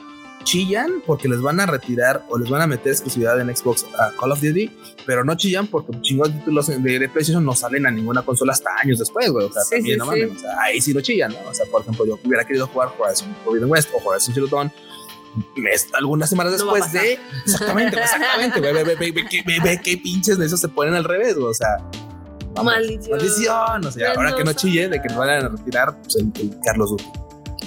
chillan 0.46 1.04
porque 1.06 1.28
les 1.28 1.42
van 1.42 1.60
a 1.60 1.66
retirar 1.66 2.24
o 2.30 2.38
les 2.38 2.50
van 2.50 2.62
a 2.62 2.68
meter 2.68 2.94
exclusividad 2.94 3.40
en 3.42 3.54
Xbox 3.54 3.86
a 4.00 4.12
Call 4.18 4.32
of 4.32 4.42
Duty, 4.42 4.72
pero 5.06 5.26
no 5.26 5.36
chillan 5.36 5.68
porque 5.68 6.00
chingos 6.02 6.32
títulos 6.32 6.68
de, 6.68 6.78
de 6.80 7.10
PlayStation 7.10 7.44
no 7.44 7.54
salen 7.56 7.86
a 7.86 7.92
ninguna 7.92 8.22
consola 8.22 8.54
hasta 8.54 8.70
años 8.82 9.00
después, 9.00 9.30
güey. 9.32 9.48
O 9.48 9.52
sea, 9.52 9.64
Sí, 9.64 9.76
también, 9.76 9.96
sí, 9.96 10.00
no 10.00 10.06
sí. 10.14 10.22
mames. 10.22 10.38
O 10.38 10.40
sea, 10.40 10.62
ahí 10.62 10.80
sí 10.80 10.94
lo 10.94 11.02
chillan, 11.02 11.34
¿no? 11.34 11.50
O 11.50 11.54
sea, 11.54 11.66
por 11.70 11.82
ejemplo, 11.82 12.06
yo 12.06 12.18
hubiera 12.24 12.46
querido 12.46 12.68
jugar 12.68 12.90
Horizon 12.98 13.36
Forbidden 13.44 13.70
West 13.70 13.90
o 13.94 13.98
Horizon 14.10 14.34
Zero 14.34 14.48
Dawn 14.48 14.72
algunas 15.94 16.30
semanas 16.30 16.54
No 16.54 16.58
después 16.58 16.92
de 16.92 17.20
exactamente 17.46 18.00
exactamente 18.02 18.60
güey, 18.60 18.74
ve, 18.74 18.84
ve, 18.84 18.96
ve, 18.96 19.12
ve, 19.12 19.60
ve, 19.64 19.82
qué 19.84 19.98
pinches 19.98 20.38
de 20.38 20.46
esos 20.46 20.60
se 20.60 20.70
ponen 20.70 20.96
al 20.96 21.04
revés 21.04 21.36
güey, 21.36 21.48
o 21.48 21.54
sea 21.54 21.78
vamos, 22.54 22.74
Maldición. 22.74 23.18
maldición 23.18 23.86
o 23.86 23.92
sea 23.92 24.14
ahora 24.14 24.36
que 24.36 24.44
no 24.44 24.54
chille 24.54 24.90
de 24.90 25.02
que 25.02 25.08
nos 25.10 25.18
van 25.18 25.30
a 25.30 25.50
retirar 25.50 26.00
pues, 26.02 26.16
el, 26.16 26.32
el 26.42 26.58
Carlos 26.64 26.92
Duty 26.92 27.06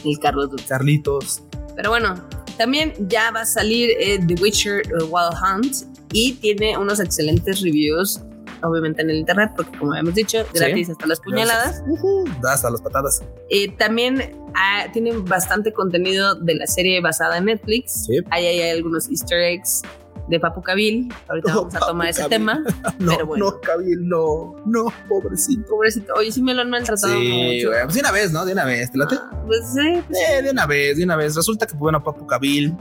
el 0.04 0.18
Carlos 0.18 0.50
Duty. 0.50 0.64
Carlitos 0.64 1.42
Pero 1.76 1.90
bueno, 1.90 2.14
también 2.58 2.92
ya 3.08 3.30
va 3.30 3.42
a 3.42 3.46
salir 3.46 3.90
eh, 3.98 4.18
The 4.26 4.34
Witcher 4.42 4.82
eh, 4.86 5.04
Wild 5.04 5.34
Hunt 5.42 5.74
y 6.12 6.34
tiene 6.34 6.76
unos 6.76 7.00
excelentes 7.00 7.62
reviews, 7.62 8.20
obviamente 8.62 9.02
en 9.02 9.10
el 9.10 9.16
internet, 9.16 9.50
porque 9.56 9.76
como 9.78 9.94
hemos 9.94 10.14
dicho, 10.14 10.38
Sí. 10.52 10.58
gratis 10.58 10.90
hasta 10.90 11.06
las 11.06 11.20
puñaladas. 11.20 11.82
Ujú, 11.88 12.24
da 12.42 12.52
hasta 12.54 12.70
las 12.70 12.80
patadas 12.80 13.22
Eh, 13.50 13.70
también 13.76 14.36
ah, 14.54 14.86
tienen 14.92 15.24
bastante 15.24 15.72
contenido 15.72 16.34
de 16.34 16.54
la 16.56 16.66
serie 16.66 17.00
basada 17.00 17.38
en 17.38 17.46
Netflix. 17.46 18.06
Sí. 18.06 18.18
Ahí 18.30 18.46
hay 18.46 18.70
algunos 18.70 19.08
easter 19.10 19.38
eggs 19.40 19.82
de 20.28 20.38
Papu 20.38 20.62
Cabil. 20.62 21.12
Ahorita 21.28 21.54
vamos 21.54 21.74
a 21.74 21.80
tomar 21.80 22.06
Papu 22.06 22.10
ese 22.10 22.20
Cabil. 22.22 22.30
tema. 22.30 22.62
no 22.98 23.12
Pero 23.16 23.26
bueno. 23.26 23.44
no 23.50 23.60
Cabil 23.60 24.08
no 24.08 24.54
no 24.66 24.84
pobrecito 25.08 25.66
Pobrecito. 25.68 26.14
Oye, 26.14 26.30
sí 26.30 26.40
me 26.42 26.54
lo 26.54 26.62
han 26.62 26.70
maltratado 26.70 27.12
sí 27.12 27.62
mucho. 27.64 27.70
pues 27.84 27.94
de 27.94 28.00
una 28.00 28.10
vez 28.12 28.32
no 28.32 28.44
de 28.44 28.52
una 28.52 28.64
vez 28.64 28.90
te 28.90 28.98
late 28.98 29.16
Ah, 29.18 29.42
Pues 29.46 29.60
sí, 29.74 30.02
pues 30.06 30.18
Eh, 30.30 30.42
de 30.42 30.50
una 30.50 30.66
vez, 30.66 30.96
de 30.96 31.04
una 31.04 31.16
vez. 31.16 31.34
Resulta 31.34 31.66
que, 31.66 31.74
bueno, 31.74 32.02
Papu 32.02 32.26
Cabil, 32.26 32.74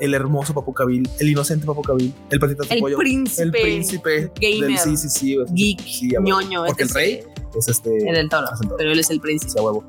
el 0.00 0.14
hermoso 0.14 0.54
Papu 0.54 0.72
Cabil, 0.74 1.08
el 1.18 1.28
inocente 1.28 1.66
Papu 1.66 1.82
Cabil, 1.82 2.12
el 2.30 2.40
patito 2.40 2.62
de 2.64 2.74
el 2.74 2.80
pollo, 2.80 2.98
príncipe, 2.98 3.42
el 3.42 3.50
príncipe 3.52 4.32
gamer, 4.40 4.68
del 4.70 4.78
sí, 4.78 4.96
sí, 4.96 5.08
sí, 5.08 5.36
geek, 5.52 5.80
Sí, 5.80 6.14
a 6.14 6.20
huevo. 6.20 6.40
ñoño. 6.40 6.64
Porque 6.66 6.82
el 6.84 6.88
etc. 6.88 6.96
rey 6.96 7.20
es 7.56 7.68
este. 7.68 7.96
Es 8.10 8.18
el 8.18 8.28
toro, 8.28 8.46
es 8.52 8.60
el 8.60 8.66
toro. 8.68 8.76
pero 8.78 8.92
él 8.92 8.98
es 8.98 9.10
el 9.10 9.20
príncipe. 9.20 9.52
Sí, 9.52 9.58
huevo. 9.60 9.84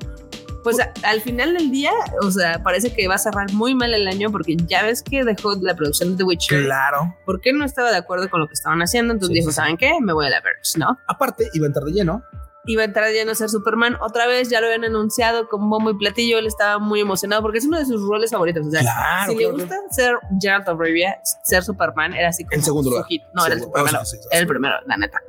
Pues 0.62 0.78
a- 0.78 0.92
al 1.02 1.20
final 1.20 1.54
del 1.54 1.72
día, 1.72 1.90
o 2.22 2.30
sea, 2.30 2.62
parece 2.62 2.92
que 2.94 3.08
va 3.08 3.16
a 3.16 3.18
cerrar 3.18 3.52
muy 3.52 3.74
mal 3.74 3.92
el 3.94 4.06
año 4.06 4.30
porque 4.30 4.56
ya 4.56 4.84
ves 4.84 5.02
que 5.02 5.24
dejó 5.24 5.56
la 5.60 5.74
producción 5.74 6.10
de 6.12 6.18
The 6.18 6.22
Witcher. 6.24 6.64
Claro. 6.66 7.16
porque 7.26 7.52
no 7.52 7.64
estaba 7.64 7.90
de 7.90 7.96
acuerdo 7.96 8.30
con 8.30 8.40
lo 8.40 8.46
que 8.46 8.54
estaban 8.54 8.80
haciendo? 8.80 9.12
Entonces 9.12 9.34
Sí, 9.34 9.40
dijo, 9.40 9.50
sí, 9.50 9.54
sí. 9.54 9.56
¿saben 9.56 9.76
qué? 9.76 9.94
Me 10.00 10.12
voy 10.12 10.26
a 10.26 10.30
la 10.30 10.40
Verge, 10.40 10.78
¿no? 10.78 10.98
Aparte, 11.08 11.48
iba 11.54 11.66
a 11.66 11.68
entrar 11.68 11.84
de 11.84 11.90
lleno. 11.92 12.22
Iba 12.64 12.82
a 12.82 12.84
entrar 12.84 13.12
ya 13.12 13.30
a 13.30 13.34
ser 13.34 13.48
Superman 13.48 13.96
otra 14.00 14.26
vez, 14.28 14.48
ya 14.48 14.60
lo 14.60 14.66
habían 14.66 14.84
anunciado 14.84 15.48
con 15.48 15.68
bombo 15.68 15.90
y 15.90 15.94
platillo, 15.98 16.38
él 16.38 16.46
estaba 16.46 16.78
muy 16.78 17.00
emocionado 17.00 17.42
porque 17.42 17.58
es 17.58 17.66
uno 17.66 17.78
de 17.78 17.84
sus 17.84 18.00
roles 18.06 18.30
favoritos. 18.30 18.66
O 18.66 18.70
sea, 18.70 18.80
Claro. 18.82 19.32
si 19.32 19.36
claro, 19.38 19.56
le 19.56 19.62
gusta 19.64 19.76
ser 19.90 20.14
Geralt 20.40 20.68
of 20.68 20.78
Rivia, 20.78 21.20
ser 21.42 21.64
Superman 21.64 22.14
era 22.14 22.28
así 22.28 22.44
como 22.44 22.54
El 22.56 22.62
segundo 22.62 22.90
su 22.90 22.94
lugar. 22.96 23.06
hit. 23.08 23.22
No, 23.32 23.44
era 23.46 23.56
el 23.56 23.62
oh, 23.62 23.72
primero. 23.72 24.04
sí, 24.04 24.16
sí, 24.16 24.22
sí, 24.22 24.28
Era 24.30 24.40
el 24.40 24.46
primero, 24.46 24.74
la 24.86 24.96
neta. 24.96 25.20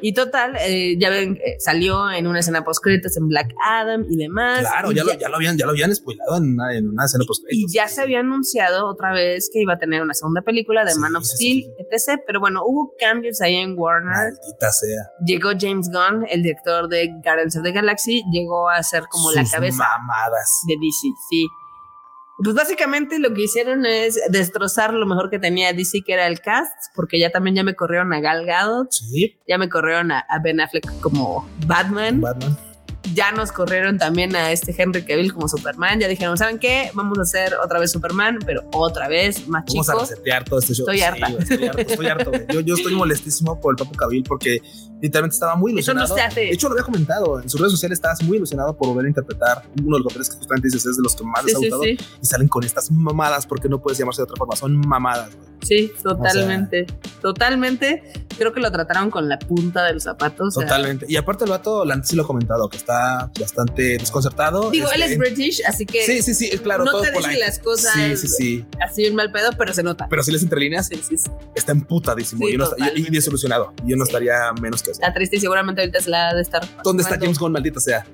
Y 0.00 0.12
total, 0.14 0.56
eh, 0.60 0.96
ya 0.98 1.10
ven, 1.10 1.36
eh, 1.44 1.56
salió 1.58 2.10
en 2.10 2.26
una 2.26 2.40
escena 2.40 2.64
post 2.64 2.84
en 2.86 3.28
Black 3.28 3.52
Adam 3.66 4.04
y 4.08 4.16
demás. 4.16 4.60
Claro, 4.60 4.92
y 4.92 4.94
ya, 4.94 5.04
lo, 5.04 5.12
ya 5.14 5.28
lo 5.28 5.36
habían, 5.36 5.56
ya 5.58 5.66
lo 5.66 5.72
habían 5.72 5.94
spoilado 5.94 6.36
en 6.38 6.54
una, 6.54 6.74
en 6.76 6.88
una 6.88 7.04
escena 7.04 7.24
post 7.26 7.44
Y 7.50 7.66
ya 7.72 7.88
se 7.88 8.02
había 8.02 8.20
anunciado 8.20 8.86
otra 8.86 9.12
vez 9.12 9.50
que 9.52 9.60
iba 9.60 9.74
a 9.74 9.78
tener 9.78 10.02
una 10.02 10.14
segunda 10.14 10.42
película 10.42 10.84
de 10.84 10.92
Sí, 10.92 10.98
Man 11.00 11.16
of 11.16 11.24
Steel, 11.24 11.62
sí. 11.64 11.72
etc. 11.90 12.20
Pero 12.26 12.40
bueno, 12.40 12.62
hubo 12.64 12.94
cambios 12.98 13.40
ahí 13.40 13.56
en 13.56 13.74
Warner. 13.78 14.12
Maldita 14.12 14.72
sea. 14.72 15.10
Llegó 15.24 15.50
James 15.58 15.90
Gunn, 15.90 16.26
el 16.28 16.42
director 16.42 16.88
de 16.88 17.08
Guardians 17.24 17.56
of 17.56 17.62
the 17.62 17.72
Galaxy, 17.72 18.22
llegó 18.32 18.68
a 18.68 18.82
ser 18.82 19.04
como 19.10 19.30
la 19.32 19.44
cabeza 19.44 19.84
Mamadas. 19.98 20.60
de 20.66 20.74
DC, 20.74 21.08
sí. 21.28 21.46
Pues 22.42 22.54
básicamente 22.54 23.18
lo 23.18 23.34
que 23.34 23.42
hicieron 23.42 23.84
es 23.84 24.18
destrozar 24.30 24.94
lo 24.94 25.06
mejor 25.06 25.28
que 25.30 25.38
tenía 25.38 25.72
DC, 25.72 26.02
que 26.02 26.14
era 26.14 26.26
el 26.26 26.40
cast, 26.40 26.94
porque 26.94 27.18
ya 27.18 27.30
también 27.30 27.56
ya 27.56 27.62
me 27.62 27.74
corrieron 27.74 28.12
a 28.12 28.20
Gal 28.20 28.46
Gadot, 28.46 28.90
Sí, 28.92 29.36
ya 29.46 29.58
me 29.58 29.68
corrieron 29.68 30.10
a, 30.10 30.20
a 30.20 30.38
Ben 30.38 30.60
Affleck 30.60 31.00
como 31.00 31.48
Batman, 31.66 32.20
Batman. 32.20 32.69
Ya 33.14 33.32
nos 33.32 33.52
corrieron 33.52 33.98
también 33.98 34.34
a 34.36 34.52
este 34.52 34.74
Henry 34.76 35.02
Cavill 35.04 35.32
como 35.32 35.48
Superman, 35.48 36.00
ya 36.00 36.08
dijeron, 36.08 36.36
¿saben 36.38 36.58
qué? 36.58 36.90
Vamos 36.94 37.18
a 37.18 37.22
hacer 37.22 37.54
otra 37.62 37.78
vez 37.80 37.90
Superman, 37.92 38.38
pero 38.46 38.62
otra 38.72 39.08
vez 39.08 39.46
más 39.48 39.64
Vamos 39.66 39.88
a 39.88 39.92
chico. 39.92 40.04
resetear 40.04 40.44
todo 40.44 40.58
este 40.60 40.74
show. 40.74 40.84
Estoy 40.88 40.98
Sí, 40.98 41.02
harta. 41.04 41.28
güey, 41.30 41.42
estoy 41.42 41.66
harto, 41.66 41.80
estoy 41.80 42.06
harto. 42.06 42.32
Yo, 42.52 42.60
yo 42.60 42.74
estoy 42.74 42.94
molestísimo 42.94 43.60
por 43.60 43.74
el 43.74 43.76
Papu 43.76 43.96
Cabil 43.96 44.22
porque 44.22 44.60
literalmente 45.00 45.34
estaba 45.34 45.56
muy 45.56 45.78
Eso 45.78 45.94
no 45.94 46.00
ilusionado. 46.00 46.14
se 46.14 46.20
hace. 46.22 46.40
De 46.40 46.50
hecho, 46.50 46.68
lo 46.68 46.74
había 46.74 46.84
comentado. 46.84 47.40
En 47.40 47.48
sus 47.48 47.60
redes 47.60 47.72
sociales 47.72 47.96
estabas 47.98 48.22
muy 48.22 48.36
ilusionado 48.36 48.76
por 48.76 48.88
volver 48.88 49.06
a 49.06 49.08
interpretar 49.08 49.62
uno 49.82 49.96
de 49.96 50.02
los 50.04 50.12
papeles 50.12 50.28
que 50.30 50.36
justamente 50.36 50.68
dices 50.68 50.84
es 50.86 50.96
de 50.96 51.02
los 51.02 51.16
que 51.16 51.24
más 51.24 51.40
Sí, 51.40 51.46
les 51.46 51.54
ha 51.54 51.58
gustado. 51.58 51.82
sí, 51.82 51.98
Y 52.22 52.26
salen 52.26 52.48
con 52.48 52.64
estas 52.64 52.90
mamadas 52.90 53.46
porque 53.46 53.68
no 53.68 53.80
puedes 53.80 53.98
llamarse 53.98 54.20
de 54.20 54.24
otra 54.24 54.36
forma. 54.36 54.56
Son 54.56 54.76
mamadas. 54.76 55.34
güey. 55.34 55.48
sí, 55.62 55.92
totalmente. 56.02 56.86
Totalmente. 57.20 58.02
Creo 58.40 58.54
que 58.54 58.60
lo 58.60 58.72
trataron 58.72 59.10
con 59.10 59.28
la 59.28 59.38
punta 59.38 59.84
del 59.84 60.00
zapato. 60.00 60.44
o 60.44 60.50
sea, 60.50 60.62
Totalmente. 60.62 61.04
Y 61.06 61.16
aparte, 61.16 61.44
el 61.44 61.50
vato, 61.50 61.84
la- 61.84 62.02
sí 62.02 62.16
lo 62.16 62.22
he 62.22 62.26
comentado, 62.26 62.70
que 62.70 62.78
está 62.78 63.30
bastante 63.38 63.98
desconcertado. 63.98 64.70
Digo, 64.70 64.88
él 64.94 65.02
es 65.02 65.18
British, 65.18 65.60
así 65.68 65.84
que 65.84 66.06
Sí, 66.06 66.22
sí, 66.22 66.32
sí, 66.32 66.48
claro. 66.58 66.84
no 66.86 66.92
todo 66.92 67.02
te 67.02 67.10
ahí. 67.26 67.38
las 67.38 67.58
cosas 67.58 67.92
Sí, 67.92 68.16
sí, 68.16 68.28
sí. 68.28 68.64
así 68.82 69.04
en 69.04 69.14
mal 69.14 69.30
pedo, 69.30 69.50
pero 69.58 69.74
se 69.74 69.82
nota. 69.82 70.06
Pero 70.08 70.22
si 70.22 70.32
les 70.32 70.42
entre 70.42 70.58
líneas, 70.58 70.86
Sí, 70.88 70.96
sí, 71.06 71.18
sí. 71.18 71.30
está 71.54 71.72
emputadísimo 71.72 72.48
y, 72.48 72.56
no 72.56 72.64
y-. 72.96 73.08
Y 73.08 73.20
yo 73.90 73.96
no 73.96 74.04
estaría 74.04 74.34
menos 74.58 74.82
que 74.82 74.92
eso. 74.92 75.00
Está 75.02 75.12
triste 75.12 75.36
y 75.36 75.40
seguramente 75.40 75.82
ahorita 75.82 76.00
se 76.00 76.08
la 76.08 76.30
ha 76.30 76.34
de 76.34 76.40
estar. 76.40 76.62
¿Dónde 76.82 77.02
está. 77.02 77.18
James 77.18 77.38
Gunn, 77.38 77.52
maldita 77.52 77.78
sea? 77.80 78.06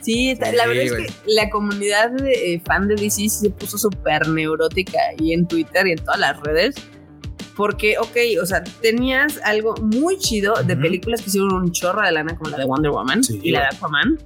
Sí, 0.00 0.34
la 0.40 0.66
verdad 0.66 0.82
es 0.82 0.92
que 0.92 1.06
la 1.26 1.50
comunidad 1.50 2.10
de, 2.10 2.54
eh, 2.54 2.62
fan 2.64 2.88
de 2.88 2.94
DC 2.96 3.28
se 3.28 3.50
puso 3.50 3.76
súper 3.78 4.26
neurótica 4.28 4.98
y 5.18 5.34
en 5.34 5.46
Twitter 5.46 5.86
y 5.86 5.92
en 5.92 5.98
todas 5.98 6.18
las 6.18 6.40
redes. 6.40 6.74
Porque, 7.56 7.98
ok, 7.98 8.16
o 8.42 8.46
sea, 8.46 8.62
tenías 8.64 9.38
algo 9.44 9.74
muy 9.82 10.16
chido 10.18 10.54
de 10.64 10.76
películas 10.76 11.20
que 11.20 11.28
hicieron 11.28 11.52
un 11.52 11.72
chorro 11.72 12.02
de 12.02 12.12
lana, 12.12 12.36
como 12.36 12.50
la 12.50 12.56
de 12.58 12.64
Wonder 12.64 12.90
Woman 12.90 13.22
Sí, 13.24 13.38
y 13.42 13.50
la 13.50 13.60
de. 13.60 13.76
Aquaman. 13.76 14.18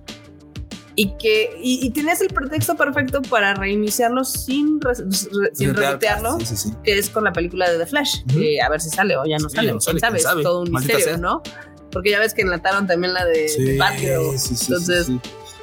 Y 0.97 1.17
que 1.19 1.51
y, 1.61 1.85
y 1.85 1.91
tenías 1.91 2.21
el 2.21 2.29
pretexto 2.29 2.77
perfecto 2.77 3.21
para 3.23 3.55
reiniciarlo 3.55 4.23
sin, 4.25 4.81
re- 4.81 4.93
re- 4.95 5.51
sin 5.53 5.75
rebotearlo, 5.75 6.39
Sí, 6.39 6.47
sí, 6.47 6.57
sí. 6.57 6.73
que 6.85 6.97
es 6.99 7.11
con 7.11 7.25
la 7.25 7.33
película 7.33 7.69
de 7.69 7.79
The 7.79 7.87
Flash. 7.87 8.19
Que 8.33 8.61
a 8.61 8.69
ver 8.69 8.81
si 8.81 8.91
sale 8.91 9.17
o 9.17 9.25
ya 9.25 9.39
no 9.39 9.49
sale. 9.49 9.73
no 9.73 9.81
sale, 9.81 9.99
quién 10.01 10.21
sabe, 10.21 10.43
todo 10.45 10.61
un 10.63 10.71
Maldita 10.71 10.95
misterio, 10.95 11.19
sea. 11.19 11.23
¿no? 11.23 11.43
Porque 11.91 12.11
ya 12.11 12.21
ves 12.21 12.33
que 12.35 12.43
enlataron 12.43 12.87
también 12.87 13.13
la 13.13 13.25
de 13.25 13.49
Sí, 13.49 13.77
Batgirl. 13.77 14.39
sí, 14.39 14.55
sí, 14.55 14.65
Entonces. 14.69 15.09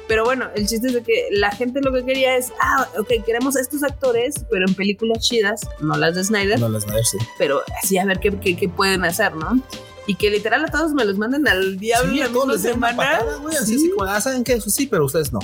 Pero 0.08 0.24
bueno, 0.24 0.48
el 0.54 0.66
chiste 0.66 0.88
es 0.88 0.94
de 0.94 1.02
que 1.02 1.28
la 1.30 1.50
gente 1.52 1.80
lo 1.80 1.92
que 1.92 2.04
quería 2.04 2.36
es, 2.36 2.52
ah, 2.60 2.88
ok, 2.98 3.08
queremos 3.24 3.56
estos 3.56 3.82
actores, 3.82 4.44
pero 4.50 4.66
en 4.66 4.74
películas 4.74 5.20
chidas, 5.26 5.60
no 5.80 5.96
las 5.96 6.14
de 6.14 6.24
Snyder, 6.24 6.58
No 6.60 6.68
las 6.68 6.82
Snyder, 6.82 7.04
sí. 7.04 7.18
pero 7.38 7.62
así 7.82 7.98
a 7.98 8.04
ver 8.04 8.18
qué, 8.20 8.30
qué, 8.38 8.56
qué 8.56 8.68
pueden 8.68 9.04
hacer, 9.04 9.34
¿no? 9.36 9.60
Y 10.06 10.16
que 10.16 10.30
literal 10.30 10.64
a 10.64 10.68
todos 10.68 10.92
me 10.92 11.04
los 11.04 11.16
manden 11.16 11.46
al 11.46 11.78
diablo 11.78 12.12
Sí, 12.12 12.18
la 12.18 12.26
a 12.26 12.28
misma 12.30 12.58
semana. 12.58 12.96
patada, 12.96 13.36
güey, 13.36 13.56
así, 13.56 13.78
Sí. 13.78 13.90
así 14.00 14.08
ah, 14.08 14.20
¿saben 14.20 14.42
qué? 14.42 14.54
Eso 14.54 14.68
sí, 14.70 14.86
pero 14.88 15.04
ustedes 15.04 15.32
no. 15.32 15.38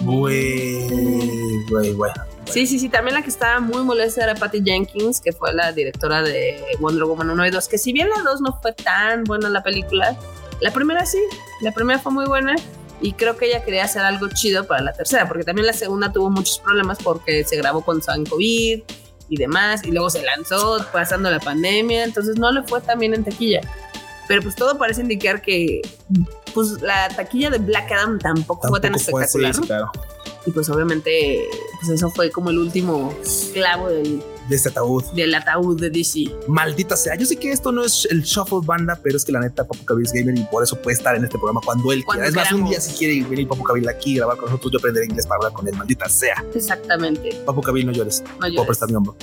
Güey, 0.00 1.64
güey, 1.68 1.92
güey. 1.92 2.12
Sí, 2.50 2.66
sí, 2.66 2.78
sí. 2.78 2.88
También 2.88 3.14
la 3.14 3.22
que 3.22 3.28
estaba 3.28 3.60
muy 3.60 3.82
molesta 3.82 4.24
era 4.24 4.34
Patty 4.34 4.62
Jenkins, 4.64 5.20
que 5.20 5.32
fue 5.32 5.52
la 5.52 5.72
directora 5.72 6.22
de 6.22 6.62
Wonder 6.80 7.04
Woman 7.04 7.30
1 7.30 7.46
y 7.46 7.50
2. 7.50 7.68
Que 7.68 7.78
si 7.78 7.92
bien 7.92 8.08
la 8.08 8.22
2 8.22 8.40
no 8.40 8.58
fue 8.60 8.72
tan 8.72 9.24
buena 9.24 9.48
la 9.48 9.62
película, 9.62 10.16
la 10.60 10.72
primera 10.72 11.04
sí. 11.06 11.18
La 11.60 11.72
primera 11.72 11.98
fue 11.98 12.12
muy 12.12 12.26
buena. 12.26 12.54
Y 13.02 13.14
creo 13.14 13.36
que 13.36 13.46
ella 13.46 13.64
quería 13.64 13.84
hacer 13.84 14.02
algo 14.02 14.28
chido 14.28 14.66
para 14.66 14.82
la 14.82 14.92
tercera, 14.92 15.26
porque 15.28 15.44
también 15.44 15.66
la 15.66 15.72
segunda 15.72 16.12
tuvo 16.12 16.30
muchos 16.30 16.60
problemas 16.60 16.98
porque 17.02 17.44
se 17.44 17.56
grabó 17.56 17.84
cuando 17.84 18.00
estaba 18.00 18.16
en 18.16 18.24
COVID 18.24 18.82
y 19.28 19.36
demás, 19.36 19.84
y 19.84 19.90
luego 19.90 20.08
se 20.08 20.22
lanzó 20.22 20.86
pasando 20.92 21.30
la 21.30 21.40
pandemia, 21.40 22.04
entonces 22.04 22.38
no 22.38 22.52
le 22.52 22.62
fue 22.62 22.80
tan 22.80 22.98
bien 22.98 23.14
en 23.14 23.24
taquilla. 23.24 23.60
Pero 24.28 24.42
pues 24.42 24.54
todo 24.54 24.78
parece 24.78 25.00
indicar 25.00 25.42
que 25.42 25.82
pues 26.54 26.80
la 26.80 27.08
taquilla 27.08 27.50
de 27.50 27.58
Black 27.58 27.90
Adam 27.90 28.18
tampoco, 28.18 28.68
fue 28.68 28.80
tan 28.80 28.92
Tampoco 28.92 29.10
fue 29.10 29.24
así, 29.24 29.38
espectacular. 29.38 29.54
sí, 29.54 29.62
claro. 29.62 29.90
Y 30.46 30.50
pues 30.50 30.68
obviamente, 30.70 31.44
pues 31.80 31.92
eso 31.92 32.10
fue 32.10 32.30
como 32.30 32.50
el 32.50 32.58
último 32.58 33.14
clavo 33.52 33.88
del, 33.88 34.22
De 34.48 34.56
este 34.56 34.68
ataúd. 34.70 35.04
del 35.14 35.34
ataúd 35.34 35.80
de 35.80 35.88
DC. 35.90 36.24
Maldita 36.48 36.96
sea. 36.96 37.14
Yo 37.14 37.24
sé 37.26 37.36
que 37.36 37.52
esto 37.52 37.70
no 37.72 37.84
es 37.84 38.06
el 38.10 38.22
shuffle 38.22 38.58
banda, 38.64 38.98
pero 39.02 39.16
es 39.16 39.24
que 39.24 39.32
la 39.32 39.40
neta, 39.40 39.64
Papu 39.66 39.84
Cabil 39.84 40.04
es 40.04 40.12
gamer 40.12 40.36
y 40.36 40.42
por 40.44 40.62
eso 40.62 40.76
puede 40.82 40.96
estar 40.96 41.14
en 41.16 41.24
este 41.24 41.38
programa 41.38 41.60
cuando 41.64 41.92
él 41.92 42.04
Cuando 42.04 42.24
quiera. 42.24 42.28
Es 42.42 42.50
más, 42.50 42.52
un 42.60 42.68
día 42.68 42.80
si 42.80 42.92
quiere 42.94 43.22
venir 43.28 43.46
Papu 43.48 43.62
Cabil 43.62 43.88
aquí 43.88 44.12
y 44.12 44.16
grabar 44.16 44.36
con 44.36 44.46
nosotros, 44.46 44.72
yo 44.72 44.78
aprenderé 44.78 45.06
inglés 45.06 45.26
para 45.26 45.36
hablar 45.38 45.52
con 45.52 45.68
él. 45.68 45.74
Maldita 45.76 46.08
sea. 46.08 46.44
Exactamente. 46.54 47.40
Papu 47.46 47.60
Cabil, 47.62 47.86
no 47.86 47.92
llores. 47.92 48.22
No 48.22 48.36
Puedo 48.38 48.52
llores. 48.52 48.66
prestar 48.66 48.88
mi 48.90 48.96
hombro. 48.96 49.16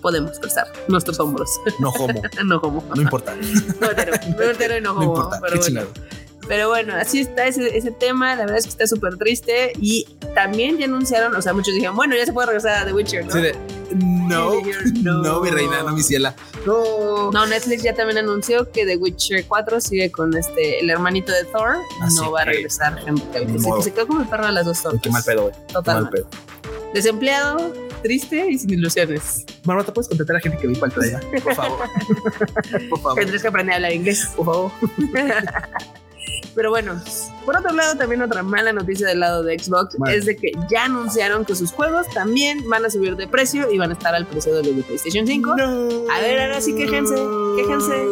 Podemos 0.00 0.38
prestar 0.38 0.72
nuestros 0.86 1.18
hombros. 1.18 1.50
No 1.80 1.90
homo. 1.90 2.22
no 2.44 2.60
como. 2.60 2.84
No 2.94 3.02
importa. 3.02 3.34
No 3.80 3.90
hetero, 3.90 4.12
no 4.36 4.42
hetero 4.44 4.78
y 4.78 4.80
no 4.80 4.92
No 4.94 5.00
homo, 5.00 5.02
importa. 5.16 5.40
pero 5.42 5.54
Qué 5.54 5.72
bueno. 5.72 5.88
Pero 6.48 6.68
bueno, 6.68 6.94
así 6.94 7.20
está 7.20 7.46
ese, 7.46 7.76
ese 7.76 7.90
tema. 7.90 8.34
La 8.34 8.42
verdad 8.42 8.56
es 8.56 8.64
que 8.64 8.70
está 8.70 8.86
súper 8.86 9.16
triste. 9.18 9.72
Y 9.80 10.06
también 10.34 10.78
ya 10.78 10.86
anunciaron, 10.86 11.34
o 11.36 11.42
sea, 11.42 11.52
muchos 11.52 11.74
dijeron, 11.74 11.94
bueno, 11.94 12.16
ya 12.16 12.24
se 12.24 12.32
puede 12.32 12.46
regresar 12.46 12.82
a 12.82 12.86
The 12.86 12.92
Witcher, 12.94 13.26
¿no? 13.26 13.34
De, 13.34 13.54
no, 13.94 14.52
no, 15.22 15.40
mi 15.40 15.50
reina, 15.50 15.82
no 15.82 15.92
mi 15.92 16.02
ciela. 16.02 16.34
No. 16.66 17.30
No, 17.30 17.46
Netflix 17.46 17.82
ya 17.82 17.94
también 17.94 18.18
anunció 18.18 18.70
que 18.72 18.86
The 18.86 18.96
Witcher 18.96 19.44
4 19.46 19.80
sigue 19.80 20.10
con 20.10 20.34
este 20.36 20.80
el 20.80 20.88
hermanito 20.90 21.32
de 21.32 21.44
Thor. 21.44 21.76
Así 22.02 22.16
no 22.16 22.32
va 22.32 22.40
a 22.42 22.44
que- 22.44 22.50
regresar 22.52 22.94
Cavill. 23.32 23.52
Ni 23.52 23.58
Se, 23.58 23.82
se 23.82 23.92
quedó 23.92 24.06
como 24.06 24.20
el 24.20 24.26
perro 24.28 24.46
de 24.46 24.52
las 24.52 24.64
dos 24.66 24.82
tortas. 24.82 25.02
Qué 25.02 25.10
mal 25.10 25.22
pedo, 25.22 25.42
güey. 25.50 26.10
Pedo. 26.10 26.28
Desempleado, 26.94 27.72
triste 28.02 28.50
y 28.50 28.58
sin 28.58 28.70
ilusiones. 28.70 29.44
Marmota, 29.64 29.92
¿puedes 29.92 30.08
contratar 30.08 30.36
a 30.36 30.40
gente 30.40 30.56
que 30.58 30.66
vi 30.66 30.74
para 30.76 30.94
el 30.94 31.02
allá? 31.16 31.20
Por 31.44 31.54
favor. 31.54 31.78
Por 32.88 33.00
favor. 33.00 33.14
Tendrás 33.18 33.42
que 33.42 33.48
aprender 33.48 33.72
a 33.74 33.76
hablar 33.76 33.92
inglés. 33.92 34.30
Por 34.34 34.46
favor. 34.46 34.72
Pero 36.54 36.70
bueno, 36.70 37.00
por 37.44 37.56
otro 37.56 37.72
lado, 37.72 37.96
también 37.96 38.20
otra 38.22 38.42
mala 38.42 38.72
noticia 38.72 39.06
del 39.06 39.20
lado 39.20 39.42
de 39.42 39.58
Xbox 39.58 39.96
Bueno. 39.96 40.14
es 40.16 40.26
de 40.26 40.36
que 40.36 40.50
ya 40.70 40.84
anunciaron 40.84 41.44
que 41.44 41.54
sus 41.54 41.72
juegos 41.72 42.08
también 42.12 42.68
van 42.68 42.84
a 42.84 42.90
subir 42.90 43.16
de 43.16 43.28
precio 43.28 43.70
y 43.70 43.78
van 43.78 43.90
a 43.90 43.92
estar 43.94 44.14
al 44.14 44.26
precio 44.26 44.54
de 44.54 44.64
los 44.64 44.76
de 44.76 44.82
PlayStation 44.82 45.26
5. 45.26 45.56
No. 45.56 45.88
A 46.12 46.20
ver, 46.20 46.40
ahora 46.40 46.60
sí, 46.60 46.74
quéjense, 46.74 47.14
quéjense. 47.56 48.08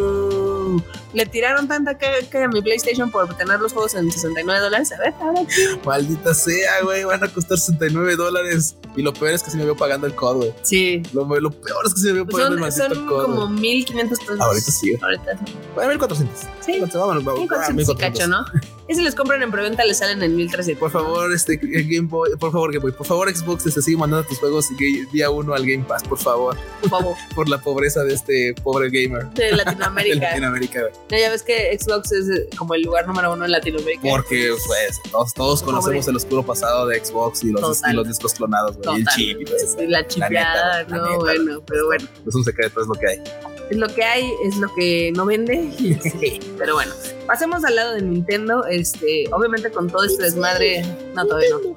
Le 1.12 1.25
tiraron 1.27 1.66
tanta 1.66 1.97
caga 1.97 2.45
a 2.45 2.49
mi 2.49 2.61
PlayStation 2.61 3.11
por 3.11 3.35
tener 3.37 3.59
los 3.59 3.73
juegos 3.73 3.95
en 3.95 4.11
69 4.12 4.61
dólares. 4.61 4.92
A 4.92 4.99
ver, 4.99 5.14
ahora. 5.21 5.40
Maldita 5.85 6.35
sea, 6.35 6.83
güey. 6.83 7.05
Van 7.05 7.25
a 7.25 7.29
costar 7.29 7.57
69 7.59 8.16
dólares. 8.16 8.77
Y 8.96 9.02
lo 9.02 9.12
peor 9.12 9.32
es 9.32 9.42
que 9.42 9.50
se 9.50 9.56
me 9.59 9.64
veo 9.64 9.76
pagando 9.76 10.06
el 10.06 10.14
COD, 10.14 10.37
güey. 10.37 10.54
Sí. 10.62 11.02
Lo, 11.12 11.24
lo 11.40 11.50
peor 11.50 11.87
es 11.87 11.94
que 11.94 12.00
se 12.00 12.06
me 12.09 12.12
veo 12.14 12.26
pagando 12.26 12.56
el 12.64 12.72
Son, 12.72 12.88
maldito 12.88 12.94
son 12.94 13.06
COD. 13.09 13.22
como 13.24 13.46
güey. 13.48 13.61
1500 13.61 14.18
pesos. 14.20 14.40
Ahorita 14.40 14.70
sí. 14.72 14.96
Ahorita 15.02 15.38
sí. 15.38 15.52
Bueno, 15.74 15.90
1400. 15.90 16.40
Sí. 16.61 16.72
Entonces, 16.72 17.00
vámonos, 17.00 17.24
vámonos. 17.24 17.48
1400 17.50 17.94
Ah, 17.94 17.98
cacho, 17.98 18.26
¿no? 18.28 18.44
Y 18.88 18.94
si 18.94 19.03
les 19.03 19.14
compran 19.16 19.42
en 19.42 19.51
preventa, 19.51 19.85
les 19.85 19.99
salen 19.99 20.22
en 20.22 20.37
1300. 20.37 20.79
Por 20.79 20.90
favor, 20.92 21.33
este 21.33 21.57
Game 21.61 22.07
Boy, 22.09 22.31
por 22.38 22.53
favor, 22.53 22.70
Game 22.72 22.83
Boy, 22.83 22.92
por 22.92 23.05
favor, 23.07 23.35
Xbox, 23.35 23.64
te 23.64 23.83
sigue 23.83 23.96
mandando 23.96 24.27
tus 24.29 24.38
juegos 24.38 24.68
día 25.12 25.29
uno 25.31 25.55
al 25.55 25.66
Game 25.66 25.85
Pass, 25.85 26.05
por 26.05 26.18
favor, 26.18 26.57
Por 26.81 26.90
favor, 26.90 27.16
por 27.35 27.49
la 27.49 27.59
pobreza 27.61 28.05
de 28.05 28.14
este 28.14 28.55
pobre 28.62 28.88
gamer 28.90 29.27
de 29.31 29.44
de 29.46 29.53
Latinoamérica. 29.57 30.29
Latinoamérica, 30.29 30.81
güey. 30.83 30.92
No, 31.11 31.18
ya 31.18 31.31
ves 31.31 31.42
que 31.42 31.77
Xbox 31.79 32.12
es 32.12 32.29
eh, 32.29 32.49
como 32.57 32.75
el 32.75 32.83
lugar 32.83 33.07
número 33.09 33.33
uno 33.33 33.44
en 33.44 33.51
Latinoamérica. 33.51 34.03
Porque, 34.09 34.53
pues, 34.66 35.01
todos, 35.11 35.35
todos 35.35 35.62
Pobre. 35.62 35.75
conocemos 35.75 36.07
el 36.09 36.16
oscuro 36.16 36.42
pasado 36.44 36.87
de 36.87 37.05
Xbox 37.05 37.42
y 37.42 37.51
los, 37.51 37.61
Total. 37.79 37.92
y 37.92 37.96
los 37.96 38.07
discos 38.09 38.35
clonados, 38.35 38.77
güey, 38.77 38.99
y 38.99 39.01
el 39.01 39.07
chip 39.09 39.38
y 39.81 39.87
la 39.88 40.07
chipeada, 40.07 40.83
la 40.85 40.96
no, 40.96 41.05
neta. 41.07 41.18
bueno, 41.18 41.61
pero 41.66 41.87
bueno, 41.87 42.09
Es 42.27 42.35
un 42.35 42.44
secreto, 42.44 42.81
es 42.81 42.87
lo 42.87 42.94
que 42.94 43.07
hay. 43.09 43.22
Es 43.70 43.76
lo 43.76 43.88
que 43.88 44.05
hay, 44.05 44.33
es 44.44 44.57
lo 44.57 44.72
que 44.74 45.12
no 45.14 45.26
vende. 45.26 45.70
Sí, 46.20 46.40
pero 46.59 46.74
bueno, 46.74 46.92
pasemos 47.26 47.64
al 47.64 47.76
lado 47.76 47.94
de 47.94 48.02
Nintendo. 48.02 48.64
Este, 48.66 49.24
obviamente 49.33 49.70
con 49.70 49.88
todo 49.88 50.05
este 50.05 50.22
desmadre, 50.24 50.85
no 51.14 51.26
todavía 51.26 51.50
no. 51.50 51.76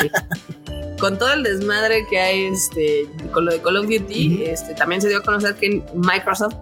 Sí. 0.00 0.10
Con 0.98 1.18
todo 1.18 1.32
el 1.32 1.42
desmadre 1.44 2.06
que 2.08 2.18
hay, 2.18 2.44
este, 2.46 3.06
con 3.32 3.44
lo 3.44 3.52
de 3.52 3.60
Call 3.60 3.76
of 3.76 3.86
Duty, 3.86 4.44
este, 4.44 4.74
también 4.74 5.00
se 5.00 5.08
dio 5.08 5.18
a 5.18 5.22
conocer 5.22 5.54
que 5.54 5.82
Microsoft, 5.94 6.56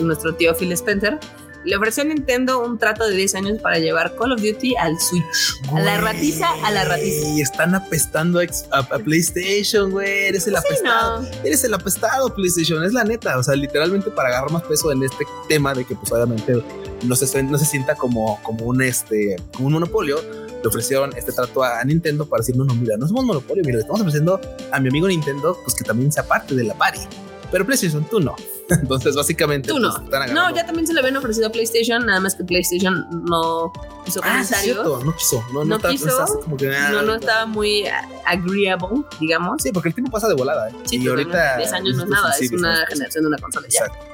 nuestro 0.00 0.34
tío 0.34 0.54
Phil 0.54 0.72
Spencer, 0.72 1.18
le 1.64 1.76
ofreció 1.76 2.02
a 2.02 2.06
Nintendo 2.06 2.60
un 2.64 2.78
trato 2.78 3.06
de 3.06 3.16
10 3.16 3.34
años 3.36 3.58
para 3.62 3.78
llevar 3.78 4.14
Call 4.16 4.32
of 4.32 4.40
Duty 4.42 4.76
al 4.76 4.98
Switch. 5.00 5.24
A 5.72 5.80
la 5.80 5.98
ratiza, 5.98 6.48
a 6.64 6.70
la 6.70 6.84
ratiza. 6.84 7.26
Y 7.28 7.40
están 7.40 7.74
apestando 7.74 8.38
a, 8.38 8.44
ex- 8.44 8.66
a- 8.70 8.78
a 8.80 8.98
PlayStation, 8.98 9.90
güey. 9.90 10.26
Eres 10.28 10.46
el 10.46 10.54
Sí, 10.54 10.58
apestado. 10.66 11.22
no. 11.22 11.28
Eres 11.44 11.64
el 11.64 11.74
apestado, 11.74 12.34
PlayStation. 12.34 12.84
Es 12.84 12.92
la 12.92 13.04
neta. 13.04 13.38
O 13.38 13.42
sea, 13.42 13.54
literalmente 13.56 14.10
para 14.10 14.28
agarrar 14.28 14.50
más 14.50 14.62
peso 14.64 14.92
en 14.92 15.02
este 15.02 15.24
tema 15.48 15.72
de 15.74 15.84
que, 15.84 15.94
pues, 15.94 16.10
obviamente 16.12 16.62
no 17.02 17.16
se, 17.16 17.42
no 17.42 17.58
se 17.58 17.64
sienta 17.64 17.94
como, 17.94 18.40
como 18.42 18.64
un 18.66 18.82
este 18.82 19.36
como 19.54 19.68
un 19.68 19.74
monopolio. 19.74 20.18
Le 20.62 20.68
ofrecieron 20.68 21.12
este 21.16 21.30
trato 21.32 21.62
a, 21.62 21.80
a 21.80 21.84
Nintendo 21.84 22.26
para 22.26 22.40
decir: 22.40 22.56
No, 22.56 22.64
no, 22.64 22.74
mira, 22.74 22.96
no 22.96 23.06
somos 23.06 23.24
monopolio. 23.24 23.62
Mira, 23.64 23.76
le 23.76 23.80
estamos 23.82 24.00
ofreciendo 24.00 24.40
a 24.72 24.80
mi 24.80 24.88
amigo 24.88 25.08
Nintendo, 25.08 25.58
pues 25.64 25.74
que 25.76 25.84
también 25.84 26.10
sea 26.12 26.22
parte 26.26 26.54
de 26.54 26.64
la 26.64 26.74
party. 26.74 27.00
Pero 27.50 27.64
PlayStation, 27.66 28.04
tú 28.08 28.20
no. 28.20 28.34
Entonces, 28.80 29.14
básicamente, 29.14 29.68
Tú 29.68 29.78
no. 29.78 29.90
pues, 29.90 30.04
están 30.04 30.20
No, 30.34 30.40
agarrando- 30.40 30.56
ya 30.56 30.66
también 30.66 30.86
se 30.86 30.92
le 30.94 31.00
habían 31.00 31.16
ofrecido 31.16 31.48
a 31.48 31.50
PlayStation, 31.50 32.06
nada 32.06 32.20
más 32.20 32.34
que 32.34 32.44
PlayStation 32.44 33.06
no 33.24 33.72
hizo 34.06 34.20
Ah, 34.24 34.40
es 34.40 34.48
cierto, 34.48 35.00
no 35.04 35.14
quiso. 35.14 35.42
No, 35.52 35.60
no, 35.60 35.64
No 35.64 35.76
está- 35.76 35.90
quiso, 35.90 36.08
está 36.08 36.24
así 36.24 36.32
como 36.42 36.56
que, 36.56 36.74
ah, 36.74 36.90
no, 36.90 37.02
no 37.02 37.14
estaba 37.14 37.46
muy 37.46 37.84
agreeable, 38.24 39.04
digamos. 39.20 39.62
Sí, 39.62 39.70
porque 39.72 39.88
el 39.90 39.94
tiempo 39.94 40.10
pasa 40.10 40.28
de 40.28 40.34
volada. 40.34 40.68
¿eh? 40.70 40.72
Sí, 40.84 40.96
y 41.02 41.08
ahorita. 41.08 41.56
10 41.58 41.72
años 41.72 41.96
no 41.96 42.04
es 42.04 42.08
nada, 42.10 42.34
es 42.40 42.50
una 42.52 42.86
generación 42.86 43.24
de 43.24 43.28
una 43.28 43.38
consola 43.38 43.66
ya. 43.68 43.84
Exacto. 43.84 44.04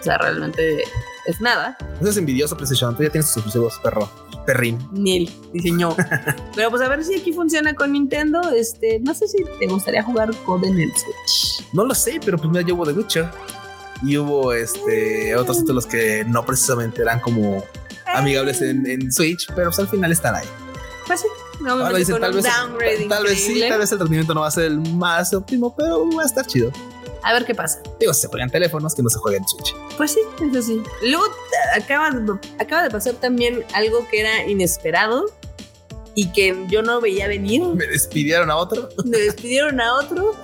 O 0.00 0.02
sea, 0.04 0.18
realmente 0.18 0.84
es 1.26 1.40
nada. 1.40 1.76
No 1.98 2.04
seas 2.04 2.16
envidioso, 2.18 2.56
PlayStation. 2.56 2.96
Tú 2.96 3.02
ya 3.02 3.10
tienes 3.10 3.26
tus 3.26 3.38
exclusivos, 3.38 3.78
perro. 3.82 4.08
Perrín. 4.46 4.78
Nil 4.92 5.28
diseñó. 5.52 5.96
Pero 6.54 6.70
pues 6.70 6.80
a 6.80 6.88
ver 6.88 7.02
si 7.02 7.16
aquí 7.16 7.32
funciona 7.32 7.74
con 7.74 7.90
Nintendo. 7.90 8.40
Este, 8.52 9.00
no 9.00 9.12
sé 9.12 9.26
si 9.26 9.38
te 9.58 9.66
gustaría 9.66 10.04
jugar 10.04 10.30
Code 10.44 10.68
en 10.68 10.78
el 10.78 10.90
Switch. 10.92 11.66
No 11.72 11.84
lo 11.84 11.94
sé, 11.96 12.20
pero 12.24 12.38
pues 12.38 12.64
yo 12.64 12.76
hubo 12.76 12.86
The 12.86 12.92
Witcher. 12.92 13.28
Y 14.02 14.16
hubo 14.18 14.52
este 14.52 15.34
otros 15.36 15.58
títulos 15.60 15.86
que 15.86 16.24
no 16.26 16.44
precisamente 16.44 17.02
eran 17.02 17.20
como 17.20 17.64
amigables 18.06 18.60
en, 18.62 18.86
en 18.86 19.12
Switch, 19.12 19.46
pero 19.54 19.70
pues 19.70 19.78
al 19.78 19.88
final 19.88 20.12
están 20.12 20.34
ahí. 20.34 20.46
Pues 21.06 21.20
sí, 21.20 21.28
Ahora 21.60 21.74
obviamente 21.74 21.98
dicen, 22.00 22.20
tal 22.20 22.32
vez, 22.32 22.44
tal 23.08 23.24
vez 23.24 23.44
sí, 23.44 23.60
tal 23.68 23.78
vez 23.78 23.92
el 23.92 23.98
rendimiento 23.98 24.34
no 24.34 24.40
va 24.42 24.48
a 24.48 24.50
ser 24.50 24.64
el 24.64 24.78
más 24.78 25.32
óptimo, 25.32 25.74
pero 25.74 26.08
va 26.10 26.22
a 26.22 26.26
estar 26.26 26.46
chido. 26.46 26.70
A 27.22 27.32
ver 27.32 27.44
qué 27.44 27.54
pasa. 27.54 27.80
Digo, 27.98 28.12
si 28.14 28.22
se 28.22 28.28
juegan 28.28 28.50
teléfonos 28.50 28.94
que 28.94 29.02
no 29.02 29.08
se 29.08 29.18
jueguen 29.18 29.42
en 29.42 29.48
Switch. 29.48 29.74
Pues 29.96 30.12
sí, 30.12 30.20
eso 30.48 30.62
sí. 30.62 30.82
Luego 31.02 31.24
acaba, 31.74 32.10
acaba 32.58 32.82
de 32.82 32.90
pasar 32.90 33.14
también 33.14 33.64
algo 33.74 34.06
que 34.08 34.20
era 34.20 34.46
inesperado 34.46 35.24
y 36.14 36.30
que 36.32 36.56
yo 36.68 36.82
no 36.82 37.00
veía 37.00 37.26
venir. 37.26 37.62
Me 37.62 37.86
despidieron 37.86 38.50
a 38.50 38.56
otro. 38.56 38.88
Me 39.04 39.18
despidieron 39.18 39.80
a 39.80 39.94
otro. 39.94 40.34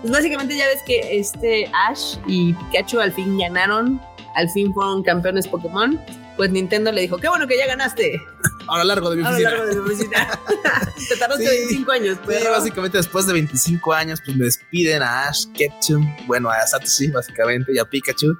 Pues 0.00 0.12
básicamente 0.12 0.56
ya 0.56 0.66
ves 0.66 0.80
que 0.86 1.18
este 1.18 1.70
Ash 1.88 2.16
y 2.26 2.52
Pikachu 2.54 3.00
al 3.00 3.12
fin 3.12 3.36
ganaron. 3.38 4.00
Al 4.36 4.48
fin 4.50 4.72
fueron 4.72 5.02
campeones 5.02 5.48
Pokémon. 5.48 6.00
Pues 6.36 6.50
Nintendo 6.52 6.92
le 6.92 7.00
dijo, 7.00 7.16
qué 7.18 7.28
bueno 7.28 7.48
que 7.48 7.58
ya 7.58 7.66
ganaste. 7.66 8.20
Ahora 8.68 8.84
largo 8.84 9.10
de 9.10 9.16
mi 9.16 9.22
A 9.22 9.30
lo 9.30 9.30
oficina. 9.30 9.50
largo 9.50 9.66
de 9.66 9.74
mi 9.74 9.80
oficina. 9.80 10.28
Te 11.08 11.16
tardaste 11.16 11.44
Sí. 11.48 11.56
25 11.58 11.92
años, 11.92 12.16
Sí, 12.16 12.22
pero 12.26 12.50
básicamente 12.52 12.98
después 12.98 13.26
de 13.26 13.32
25 13.32 13.92
años, 13.92 14.20
pues 14.24 14.36
me 14.36 14.44
despiden 14.44 15.02
a 15.02 15.28
Ash 15.28 15.46
Ketchum, 15.54 16.06
bueno, 16.26 16.50
a 16.50 16.64
Satoshi, 16.66 17.08
básicamente, 17.10 17.72
y 17.74 17.78
a 17.78 17.84
Pikachu, 17.86 18.36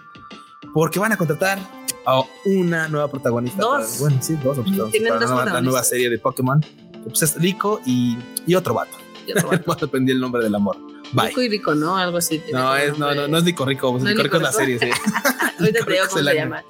porque 0.74 0.98
van 1.00 1.12
a 1.12 1.16
contratar 1.16 1.58
a 2.06 2.20
una 2.44 2.86
nueva 2.88 3.08
protagonista. 3.10 3.62
Dos. 3.62 3.86
para- 3.86 3.98
bueno, 4.00 4.18
sí, 4.22 4.34
dos 4.34 4.42
protagonistas 4.56 4.90
Tienen 4.92 5.08
para 5.08 5.20
dos 5.20 5.30
la 5.30 5.34
nueva, 5.36 5.44
la 5.44 5.50
nueva 5.62 5.62
protagonistas. 5.80 5.88
serie 5.88 6.10
de 6.10 6.18
Pokémon. 6.18 6.60
que, 6.60 6.98
Pues 7.10 7.22
es 7.22 7.34
Rico 7.36 7.80
y, 7.86 8.18
y 8.46 8.54
otro 8.54 8.74
vato. 8.74 8.96
Voy 9.26 9.56
a- 9.56 9.62
No 9.66 9.74
dependía 9.74 10.14
el 10.14 10.20
nombre 10.20 10.42
del 10.44 10.54
amor. 10.54 10.76
Bye. 11.12 11.28
Rico 11.28 11.42
y 11.42 11.48
Rico, 11.48 11.74
¿no? 11.74 11.96
Algo 11.96 12.18
así. 12.18 12.42
No, 12.52 12.76
es, 12.76 12.98
no, 12.98 13.14
no, 13.14 13.28
no 13.28 13.38
es 13.38 13.44
Nico 13.44 13.64
Rico, 13.64 13.92
pues 13.92 14.04
¿No 14.04 14.10
es 14.10 14.16
Nico 14.16 14.24
Rico 14.24 14.36
es 14.36 14.42
la 14.42 14.50
Nico 14.50 14.60
serie, 14.60 14.78
sí. 14.78 14.90
Ahorita 15.58 15.78
Nico 15.78 15.84
te 15.86 15.92
digo 15.92 16.04
cómo 16.08 16.24
se 16.24 16.34
llama. 16.34 16.64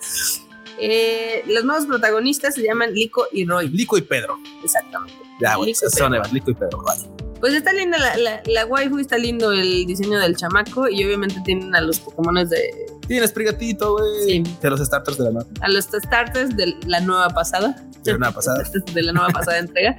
Eh, 0.81 1.43
los 1.49 1.65
nuevos 1.65 1.87
protagonistas 1.87 2.55
se 2.55 2.63
llaman 2.63 2.93
Lico 2.95 3.27
y 3.33 3.45
Roy. 3.45 3.69
Lico 3.69 3.99
y 3.99 4.03
Pedro. 4.03 4.39
Exactamente. 4.63 5.17
Ya, 5.41 5.57
y 5.59 5.75
son 5.75 5.91
Pedro. 5.93 6.15
Evas, 6.15 6.33
Lico 6.33 6.51
y 6.51 6.55
Pedro. 6.55 6.85
Pues 7.41 7.55
está 7.55 7.73
linda 7.73 7.99
la, 7.99 8.17
la, 8.17 8.43
la 8.47 8.67
waifu, 8.67 8.99
está 8.99 9.17
lindo 9.17 9.53
el 9.53 9.87
diseño 9.87 10.19
del 10.19 10.37
chamaco 10.37 10.89
y 10.89 11.05
obviamente 11.05 11.41
tienen 11.45 11.75
a 11.75 11.81
los 11.81 12.01
Pokémones 12.01 12.51
de. 12.51 12.71
Tienes 13.07 13.33
Prigatito, 13.33 13.93
güey. 13.93 14.25
Sí. 14.25 14.43
De 14.61 14.71
los 14.71 14.81
starters 14.81 15.19
de 15.19 15.25
la 15.25 15.31
nueva, 15.31 15.49
a 15.61 15.69
los 15.69 15.85
starters 15.85 16.57
de 16.57 16.77
la 16.87 17.01
nueva 17.01 17.29
pasada. 17.31 17.77
de 18.03 18.13
la 18.13 18.19
nueva 18.19 18.35
pasada. 18.35 18.65
de 18.95 19.03
la 19.03 19.13
nueva 19.13 19.29
pasada 19.29 19.59
entrega. 19.59 19.97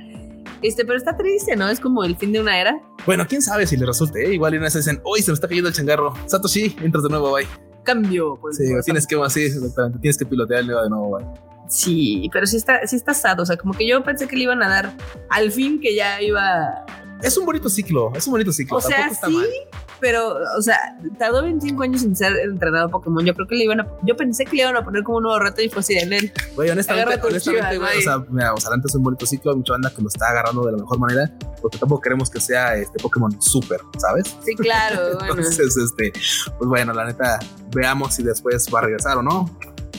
Este, 0.61 0.85
pero 0.85 0.97
está 0.97 1.15
triste, 1.15 1.55
¿no? 1.55 1.69
Es 1.69 1.79
como 1.79 2.03
el 2.03 2.15
fin 2.17 2.31
de 2.31 2.41
una 2.41 2.59
era. 2.59 2.81
Bueno, 3.05 3.25
quién 3.27 3.41
sabe 3.41 3.65
si 3.65 3.77
le 3.77 3.85
resulte. 3.85 4.25
¿eh? 4.25 4.33
Igual 4.33 4.53
y 4.53 4.57
una 4.57 4.65
vez 4.65 4.73
dicen, 4.73 5.01
hoy 5.03 5.21
se 5.21 5.31
me 5.31 5.35
está 5.35 5.47
cayendo 5.47 5.69
el 5.69 5.75
changarro. 5.75 6.13
Satoshi, 6.25 6.75
entras 6.81 7.03
de 7.03 7.09
nuevo, 7.09 7.31
bye. 7.33 7.47
Cambio, 7.83 8.37
pues. 8.41 8.57
Sí, 8.57 8.65
tienes 8.83 9.07
que, 9.07 9.15
sí, 9.29 9.43
exactamente. 9.43 9.99
Tienes 9.99 10.17
que 10.17 10.25
pilotear 10.25 10.61
el 10.61 10.67
de 10.67 10.89
nuevo, 10.89 11.17
bye. 11.17 11.25
Sí, 11.69 12.29
pero 12.33 12.47
sí 12.47 12.57
está, 12.57 12.85
sí 12.87 12.95
está 12.95 13.13
sad. 13.13 13.39
O 13.39 13.45
sea, 13.45 13.55
como 13.55 13.73
que 13.73 13.87
yo 13.87 14.03
pensé 14.03 14.27
que 14.27 14.35
le 14.35 14.43
iban 14.43 14.61
a 14.63 14.69
dar 14.69 14.93
al 15.29 15.51
fin 15.51 15.79
que 15.79 15.95
ya 15.95 16.21
iba. 16.21 16.85
Es 17.21 17.37
un 17.37 17.45
bonito 17.45 17.69
ciclo, 17.69 18.11
es 18.15 18.25
un 18.27 18.31
bonito 18.31 18.51
ciclo. 18.51 18.77
O 18.77 18.81
sea, 18.81 19.09
sí, 19.09 19.31
mal. 19.31 19.47
Pero, 19.99 20.37
o 20.57 20.61
sea, 20.61 20.97
tardó 21.17 21.43
25 21.43 21.83
años 21.83 22.01
sin 22.01 22.15
ser 22.15 22.37
entrenado 22.37 22.89
Pokémon. 22.89 23.25
Yo 23.25 23.33
creo 23.33 23.47
que 23.47 23.55
le 23.55 23.63
iban 23.65 23.81
a. 23.81 23.87
Yo 24.03 24.15
pensé 24.15 24.45
que 24.45 24.55
le 24.55 24.63
iban 24.63 24.75
a 24.75 24.83
poner 24.83 25.03
como 25.03 25.17
un 25.17 25.23
nuevo 25.23 25.39
reto 25.39 25.61
y 25.61 25.69
fue 25.69 25.79
así 25.79 25.95
de 25.95 26.05
Nen. 26.05 26.31
Güey, 26.55 26.69
honestamente, 26.69 27.19
honestamente, 27.25 27.77
güey, 27.77 27.97
o 27.97 28.01
sea, 28.01 28.23
mira, 28.29 28.53
o 28.53 28.57
sea, 28.57 28.71
antes 28.73 28.91
es 28.91 28.95
un 28.95 29.03
bonito 29.03 29.25
ciclo, 29.25 29.55
mucha 29.55 29.73
banda 29.73 29.91
que 29.95 30.01
lo 30.01 30.07
está 30.07 30.29
agarrando 30.29 30.65
de 30.65 30.71
la 30.73 30.77
mejor 30.77 30.99
manera, 30.99 31.31
porque 31.61 31.77
tampoco 31.77 32.01
queremos 32.01 32.29
que 32.29 32.39
sea 32.39 32.75
este 32.75 33.01
Pokémon 33.01 33.41
super, 33.41 33.79
¿sabes? 33.97 34.35
Sí, 34.43 34.55
claro, 34.55 35.15
bueno. 35.19 35.35
Entonces, 35.35 35.77
este, 35.77 36.11
pues 36.11 36.69
bueno, 36.69 36.93
la 36.93 37.05
neta, 37.05 37.39
veamos 37.73 38.15
si 38.15 38.23
después 38.23 38.67
va 38.73 38.79
a 38.79 38.83
regresar 38.83 39.17
o 39.17 39.23
no. 39.23 39.49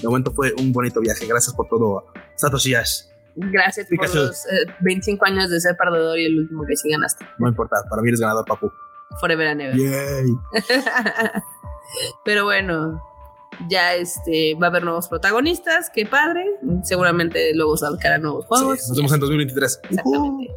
De 0.01 0.09
momento 0.09 0.33
fue 0.33 0.55
un 0.59 0.73
bonito 0.73 1.01
viaje. 1.01 1.27
Gracias 1.27 1.55
por 1.55 1.69
todo, 1.69 2.07
Satoshi 2.37 2.75
Ash. 2.75 3.03
Gracias 3.37 3.87
Pikachu. 3.87 4.13
por 4.13 4.21
los 4.23 4.47
eh, 4.47 4.67
25 4.81 5.25
años 5.25 5.51
de 5.51 5.61
ser 5.61 5.77
perdedor 5.77 6.19
y 6.19 6.27
el 6.27 6.39
último 6.41 6.65
que 6.67 6.77
sí 6.77 6.91
ganaste. 6.91 7.25
No 7.39 7.49
importa, 7.49 7.77
para 7.89 8.03
mí 8.03 8.09
eres 8.09 8.21
ganador, 8.21 8.45
papu. 8.45 8.71
Forever 9.19 9.47
and 9.49 9.61
ever. 9.63 9.77
Yay. 9.77 10.31
Pero 12.25 12.45
bueno, 12.45 13.03
ya 13.69 13.95
este 13.95 14.55
va 14.55 14.69
a 14.69 14.71
haber 14.71 14.85
nuevos 14.85 15.09
protagonistas, 15.09 15.91
qué 15.95 16.07
padre. 16.07 16.45
Seguramente 16.85 17.55
luego 17.55 17.77
sacarán 17.77 18.23
nuevos 18.23 18.47
juegos. 18.47 18.81
Sí, 18.81 18.89
nos 18.91 18.97
vemos 18.99 19.13
en 19.13 19.21
2023. 19.21 19.81
Exactamente. 19.91 20.55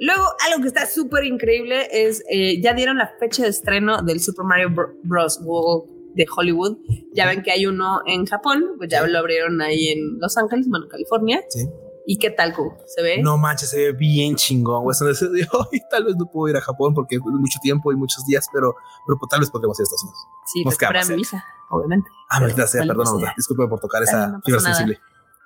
Luego, 0.00 0.24
algo 0.50 0.62
que 0.62 0.68
está 0.68 0.86
súper 0.86 1.24
increíble 1.24 1.86
es, 1.92 2.24
eh, 2.28 2.60
ya 2.60 2.74
dieron 2.74 2.98
la 2.98 3.12
fecha 3.20 3.44
de 3.44 3.50
estreno 3.50 4.02
del 4.02 4.18
Super 4.20 4.44
Mario 4.44 4.70
Br- 4.70 4.96
Bros. 5.04 5.38
World 5.44 5.88
de 6.14 6.26
Hollywood. 6.36 6.76
Ya 7.14 7.26
ven 7.28 7.42
que 7.42 7.52
hay 7.52 7.66
uno 7.66 8.00
en 8.06 8.26
Japón, 8.26 8.64
pues 8.78 8.90
ya 8.90 9.06
lo 9.06 9.16
abrieron 9.18 9.60
ahí 9.62 9.90
en 9.90 10.18
Los 10.18 10.36
Ángeles, 10.36 10.66
bueno, 10.68 10.88
California. 10.88 11.40
Sí. 11.50 11.68
¿Y 12.06 12.18
qué 12.18 12.30
tal, 12.30 12.54
Q? 12.54 12.74
¿Se 12.86 13.02
ve? 13.02 13.22
No 13.22 13.38
manches, 13.38 13.70
se 13.70 13.78
ve 13.78 13.92
bien 13.92 14.34
chingón, 14.36 14.82
güey. 14.82 14.92
Eso 14.92 15.04
de- 15.04 15.12
de, 15.40 15.48
"Ay, 15.72 15.80
tal 15.90 16.04
vez 16.04 16.16
no 16.16 16.26
puedo 16.26 16.50
ir 16.50 16.56
a 16.56 16.60
Japón 16.60 16.94
porque 16.94 17.16
es 17.16 17.20
mucho 17.22 17.58
tiempo 17.62 17.92
y 17.92 17.96
muchos 17.96 18.24
días, 18.24 18.46
pero, 18.52 18.74
pero 19.06 19.18
pues, 19.18 19.28
tal 19.30 19.40
vez 19.40 19.50
podremos 19.50 19.78
ir 19.78 19.82
a 19.82 19.84
Estados 19.84 20.02
Unidos. 20.04 20.26
sí, 20.46 20.64
nos 20.64 20.74
cerca. 21.04 21.16
visa, 21.16 21.44
obviamente. 21.70 22.10
Ah, 22.28 22.40
maldita 22.40 22.66
sea, 22.66 22.80
Maldita 22.80 22.98
perdón, 23.04 23.20
sea. 23.20 23.34
disculpe 23.36 23.66
por 23.68 23.78
tocar 23.80 24.02
esa 24.02 24.26
no 24.28 24.40
fibra 24.44 24.60
sensible. 24.60 25.00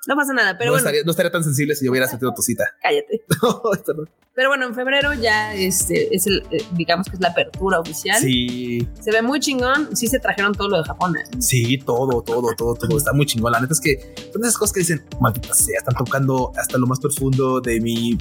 No 0.06 0.16
pasa 0.16 0.32
nada, 0.32 0.56
pero 0.56 0.70
no, 0.70 0.72
bueno, 0.72 0.86
estaría, 0.86 1.04
no 1.04 1.10
estaría 1.10 1.32
tan 1.32 1.44
sensible 1.44 1.74
si 1.74 1.84
yo 1.84 1.90
hubiera 1.90 2.06
sentido 2.06 2.32
tu 2.34 2.42
cita. 2.42 2.64
cállate. 2.82 3.24
Pero 4.36 4.50
bueno, 4.50 4.66
en 4.66 4.74
febrero 4.74 5.14
ya 5.14 5.54
este, 5.54 6.14
es 6.14 6.26
el, 6.26 6.44
eh, 6.50 6.62
digamos 6.72 7.08
que 7.08 7.14
es 7.14 7.20
la 7.22 7.28
apertura 7.28 7.80
oficial. 7.80 8.20
Sí, 8.20 8.86
Se 9.00 9.10
ve 9.10 9.22
muy 9.22 9.40
chingón. 9.40 9.96
Sí 9.96 10.08
se 10.08 10.18
trajeron 10.18 10.52
todo 10.52 10.68
lo 10.68 10.76
de 10.76 10.84
Japón. 10.84 11.16
¿eh? 11.16 11.24
sí, 11.38 11.78
todo, 11.78 12.20
todo, 12.20 12.54
todo, 12.54 12.74
todo 12.74 12.98
está 12.98 13.14
muy 13.14 13.24
chingón. 13.24 13.52
La 13.52 13.60
neta 13.60 13.72
es 13.72 13.80
que 13.80 14.14
son 14.30 14.42
esas 14.42 14.58
cosas 14.58 14.74
que 14.74 14.80
dicen, 14.80 15.06
maldita 15.22 15.54
sea, 15.54 15.78
están 15.78 15.94
tocando 15.94 16.52
hasta 16.54 16.76
lo 16.76 16.86
más 16.86 17.00
profundo 17.00 17.62
de 17.62 17.80
mi 17.80 18.18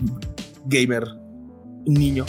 gamer 0.67 1.05
niño. 1.85 2.25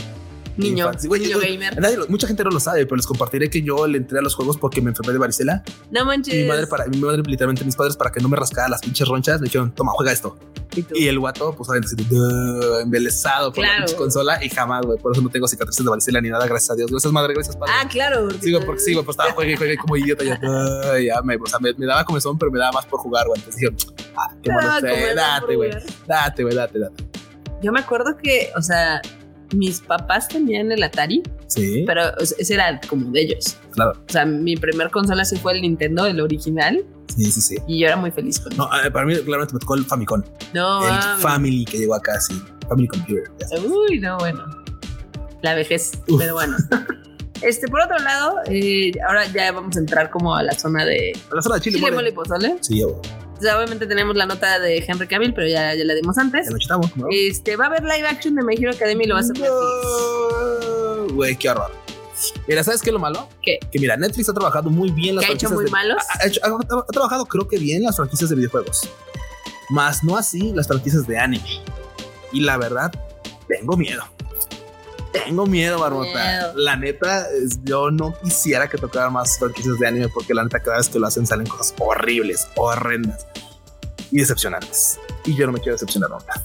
Niño. 0.57 0.91
Güey, 1.07 1.21
niño 1.23 1.39
gamer. 1.39 1.81
nadie 1.81 1.99
mucha 2.09 2.27
gente 2.27 2.43
no 2.45 2.51
lo 2.51 2.61
sabe, 2.61 2.85
pero 2.87 2.97
les 2.97 3.07
compartiré 3.07 3.51
que 3.51 3.63
yo 3.63 3.87
le 3.87 3.99
entré 3.99 4.19
a 4.19 4.23
los 4.23 4.35
juegos 4.35 4.57
porque 4.57 4.81
me 4.81 4.91
enfermé 4.91 5.13
de 5.13 5.19
varicela. 5.19 5.63
No 5.91 6.05
manches. 6.05 6.35
Y 6.35 6.39
mi 6.43 6.49
madre, 6.49 6.67
para, 6.67 6.87
mi 6.87 6.99
madre, 6.99 7.23
literalmente 7.27 7.65
mis 7.65 7.77
padres, 7.77 7.97
para 7.97 8.11
que 8.11 8.21
no 8.21 8.29
me 8.29 8.37
rascara 8.37 8.69
las 8.69 8.81
pinches 8.81 9.07
ronchas, 9.09 9.41
me 9.41 9.45
dijeron, 9.47 9.75
toma, 9.75 9.93
juega 9.95 10.13
esto. 10.13 10.39
¿Y 10.95 11.09
el 11.09 11.19
guato, 11.19 11.55
pues 11.57 11.71
obviamente, 11.71 11.95
así, 11.95 12.83
embelesado 12.83 13.51
por 13.53 13.63
la 13.65 13.69
Claro. 13.71 13.85
pinche 13.87 13.97
consola 13.97 14.45
y 14.45 14.49
jamás, 14.51 14.85
güey. 14.85 14.99
Por 14.99 15.13
eso 15.13 15.23
no 15.23 15.31
tengo 15.31 15.49
cicatrices 15.49 15.83
de 15.85 15.91
varicela 15.91 16.21
ni 16.21 16.29
nada, 16.29 16.47
gracias 16.47 16.71
a 16.71 16.75
Dios. 16.75 16.91
Gracias, 16.91 17.13
madre, 17.13 17.33
gracias, 17.35 17.57
padre. 17.57 17.73
Ah, 17.77 17.89
claro. 17.89 18.29
Sigo 18.41 18.61
porque 18.65 18.81
sigo, 18.81 19.03
pues 19.05 19.15
estaba 19.15 19.33
juegue 19.33 19.57
juegue 19.57 19.77
como 19.79 19.97
idiota. 19.97 20.25
Ya, 20.25 20.39
ya 20.99 21.23
me, 21.23 21.37
o 21.37 21.47
sea, 21.47 21.59
me, 21.61 21.73
me 21.75 21.87
daba 21.87 22.05
comezón, 22.05 22.39
pero 22.39 22.51
me 22.53 22.59
daba 22.59 22.73
más 22.73 22.87
por 22.87 23.01
jugar, 23.01 23.27
güey. 23.27 23.41
Entonces 23.41 23.61
dijeron, 23.61 23.77
ah, 24.17 24.35
qué 24.43 24.51
bueno, 24.53 24.69
date, 25.15 25.57
güey, 25.57 25.71
date, 26.07 26.43
güey, 26.43 26.55
date, 26.55 26.79
date. 26.79 27.05
Yo 27.63 27.73
me 27.73 27.81
acuerdo 27.81 28.17
que, 28.19 28.51
o 28.57 28.61
sea, 28.61 29.01
mis 29.55 29.81
papás 29.81 30.29
tenían 30.29 30.73
el 30.73 30.83
Atari, 30.83 31.23
Sí, 31.49 31.85
pero 31.87 32.03
ese 32.19 32.55
era 32.55 32.81
como 32.89 33.11
de 33.13 33.21
ellos. 33.23 33.57
claro. 33.71 33.93
O 34.09 34.13
sea, 34.13 34.25
mi 34.27 34.57
primer 34.57 34.91
consola 34.91 35.25
sí 35.25 35.37
fue 35.37 35.53
el 35.55 35.63
Nintendo, 35.63 36.07
el 36.07 36.21
original, 36.21 36.85
Sí, 37.17 37.31
sí, 37.31 37.41
sí. 37.41 37.57
y 37.69 37.79
yo 37.81 37.87
era 37.87 37.97
muy 37.97 38.11
feliz 38.11 38.41
con 38.41 38.57
No, 38.57 38.69
para 38.93 39.07
mí, 39.07 39.15
claramente 39.17 39.55
me 39.55 39.61
tocó 39.61 39.75
el 39.77 39.85
Famicom. 39.85 40.23
No, 40.53 40.87
el. 40.87 41.21
Family 41.21 41.65
que 41.65 41.79
llegó 41.79 41.95
acá, 41.95 42.19
sí. 42.21 42.43
Family 42.69 42.89
Computer. 42.89 43.25
Uy, 43.65 44.01
no, 44.01 44.19
bueno. 44.19 44.45
La 45.43 45.55
vejez, 45.55 45.93
Uf. 46.09 46.19
pero 46.19 46.35
bueno. 46.35 46.57
Este, 47.43 47.69
por 47.69 47.81
otro 47.83 47.99
lado, 47.99 48.39
eh, 48.47 48.93
ahora 49.07 49.27
ya 49.31 49.53
vamos 49.53 49.77
a 49.77 49.81
entrar 49.81 50.11
como 50.11 50.35
a 50.35 50.43
la 50.43 50.53
zona 50.59 50.85
de 50.87 51.13
La 51.33 51.43
zona 51.43 51.57
de 51.57 51.61
Chile, 51.61 51.77
Chile, 51.79 51.91
mole. 51.93 51.97
mole 51.97 52.09
y 52.09 52.13
pozole. 52.13 52.57
Sí, 52.63 52.83
güey. 52.83 52.95
O 53.37 53.41
sea, 53.41 53.57
obviamente 53.59 53.87
tenemos 53.87 54.17
la 54.17 54.25
nota 54.27 54.59
de 54.59 54.79
Henry 54.87 55.07
Cavill, 55.07 55.35
pero 55.35 55.47
ya, 55.47 55.75
ya 55.75 55.85
la 55.85 55.95
dimos 55.95 56.17
antes. 56.19 56.47
ya 56.47 56.53
lo 56.53 56.59
chutamos, 56.59 56.97
¿no? 56.97 57.07
Este, 57.11 57.57
va 57.57 57.65
a 57.65 57.69
haber 57.69 57.83
live 57.83 58.07
action 58.09 58.35
de 58.35 58.43
My 58.43 58.55
Hero 58.55 58.73
Academy 58.73 59.05
y 59.05 59.07
lo 59.07 59.15
va 59.15 59.21
a 59.21 59.23
hacer 59.25 59.37
Netflix. 59.39 61.13
Güey, 61.15 61.37
qué 61.37 61.51
horror. 61.51 61.71
Mira, 62.49 62.65
¿sabes 62.65 62.81
qué 62.81 62.89
es 62.91 62.95
lo 62.95 62.99
malo? 62.99 63.29
¿Qué? 63.43 63.59
Que 63.71 63.79
mira, 63.79 63.97
Netflix 63.97 64.29
ha 64.31 64.33
trabajado 64.35 64.71
muy 64.71 64.91
bien 64.91 65.17
las 65.17 65.25
¿Que 65.27 65.33
ha 65.33 65.35
hecho 65.35 65.49
franquicias 65.49 65.53
muy 65.53 65.65
de- 65.67 65.71
malos? 65.71 66.03
Ha, 66.15 66.23
ha 66.23 66.27
hecho- 66.27 66.41
ha- 66.43 66.81
ha 66.89 66.93
trabajado, 66.93 67.27
creo 67.27 67.47
que 67.47 67.59
bien, 67.59 67.83
las 67.83 67.97
franquicias 67.97 68.31
de 68.31 68.37
videojuegos. 68.37 68.89
Más 69.69 70.03
no 70.03 70.17
así 70.17 70.53
las 70.55 70.67
franquicias 70.67 71.07
de 71.07 71.19
anime. 71.19 71.61
Y 72.33 72.41
la 72.41 72.57
verdad, 72.57 72.91
tengo 73.49 73.77
miedo. 73.77 74.03
Tengo 75.25 75.47
miedo, 75.47 75.81
Barbota. 75.81 76.53
La 76.55 76.77
neta, 76.77 77.27
yo 77.65 77.91
no 77.91 78.15
quisiera 78.23 78.69
que 78.69 78.79
tocaran 78.79 79.13
más 79.13 79.39
franquicias 79.39 79.79
de 79.79 79.87
anime 79.87 80.09
porque 80.09 80.35
la 80.35 80.45
neta, 80.45 80.61
cada 80.61 80.79
vez 80.79 80.89
que 80.89 80.99
lo 80.99 81.07
hacen 81.07 81.27
salen 81.27 81.47
cosas 81.47 81.75
horribles, 81.79 82.47
horrendas 82.57 83.27
y 84.11 84.19
decepcionantes. 84.19 84.99
Y 85.25 85.35
yo 85.35 85.47
no 85.47 85.53
me 85.53 85.59
quiero 85.59 85.75
decepcionar 85.75 86.11
nunca. 86.11 86.45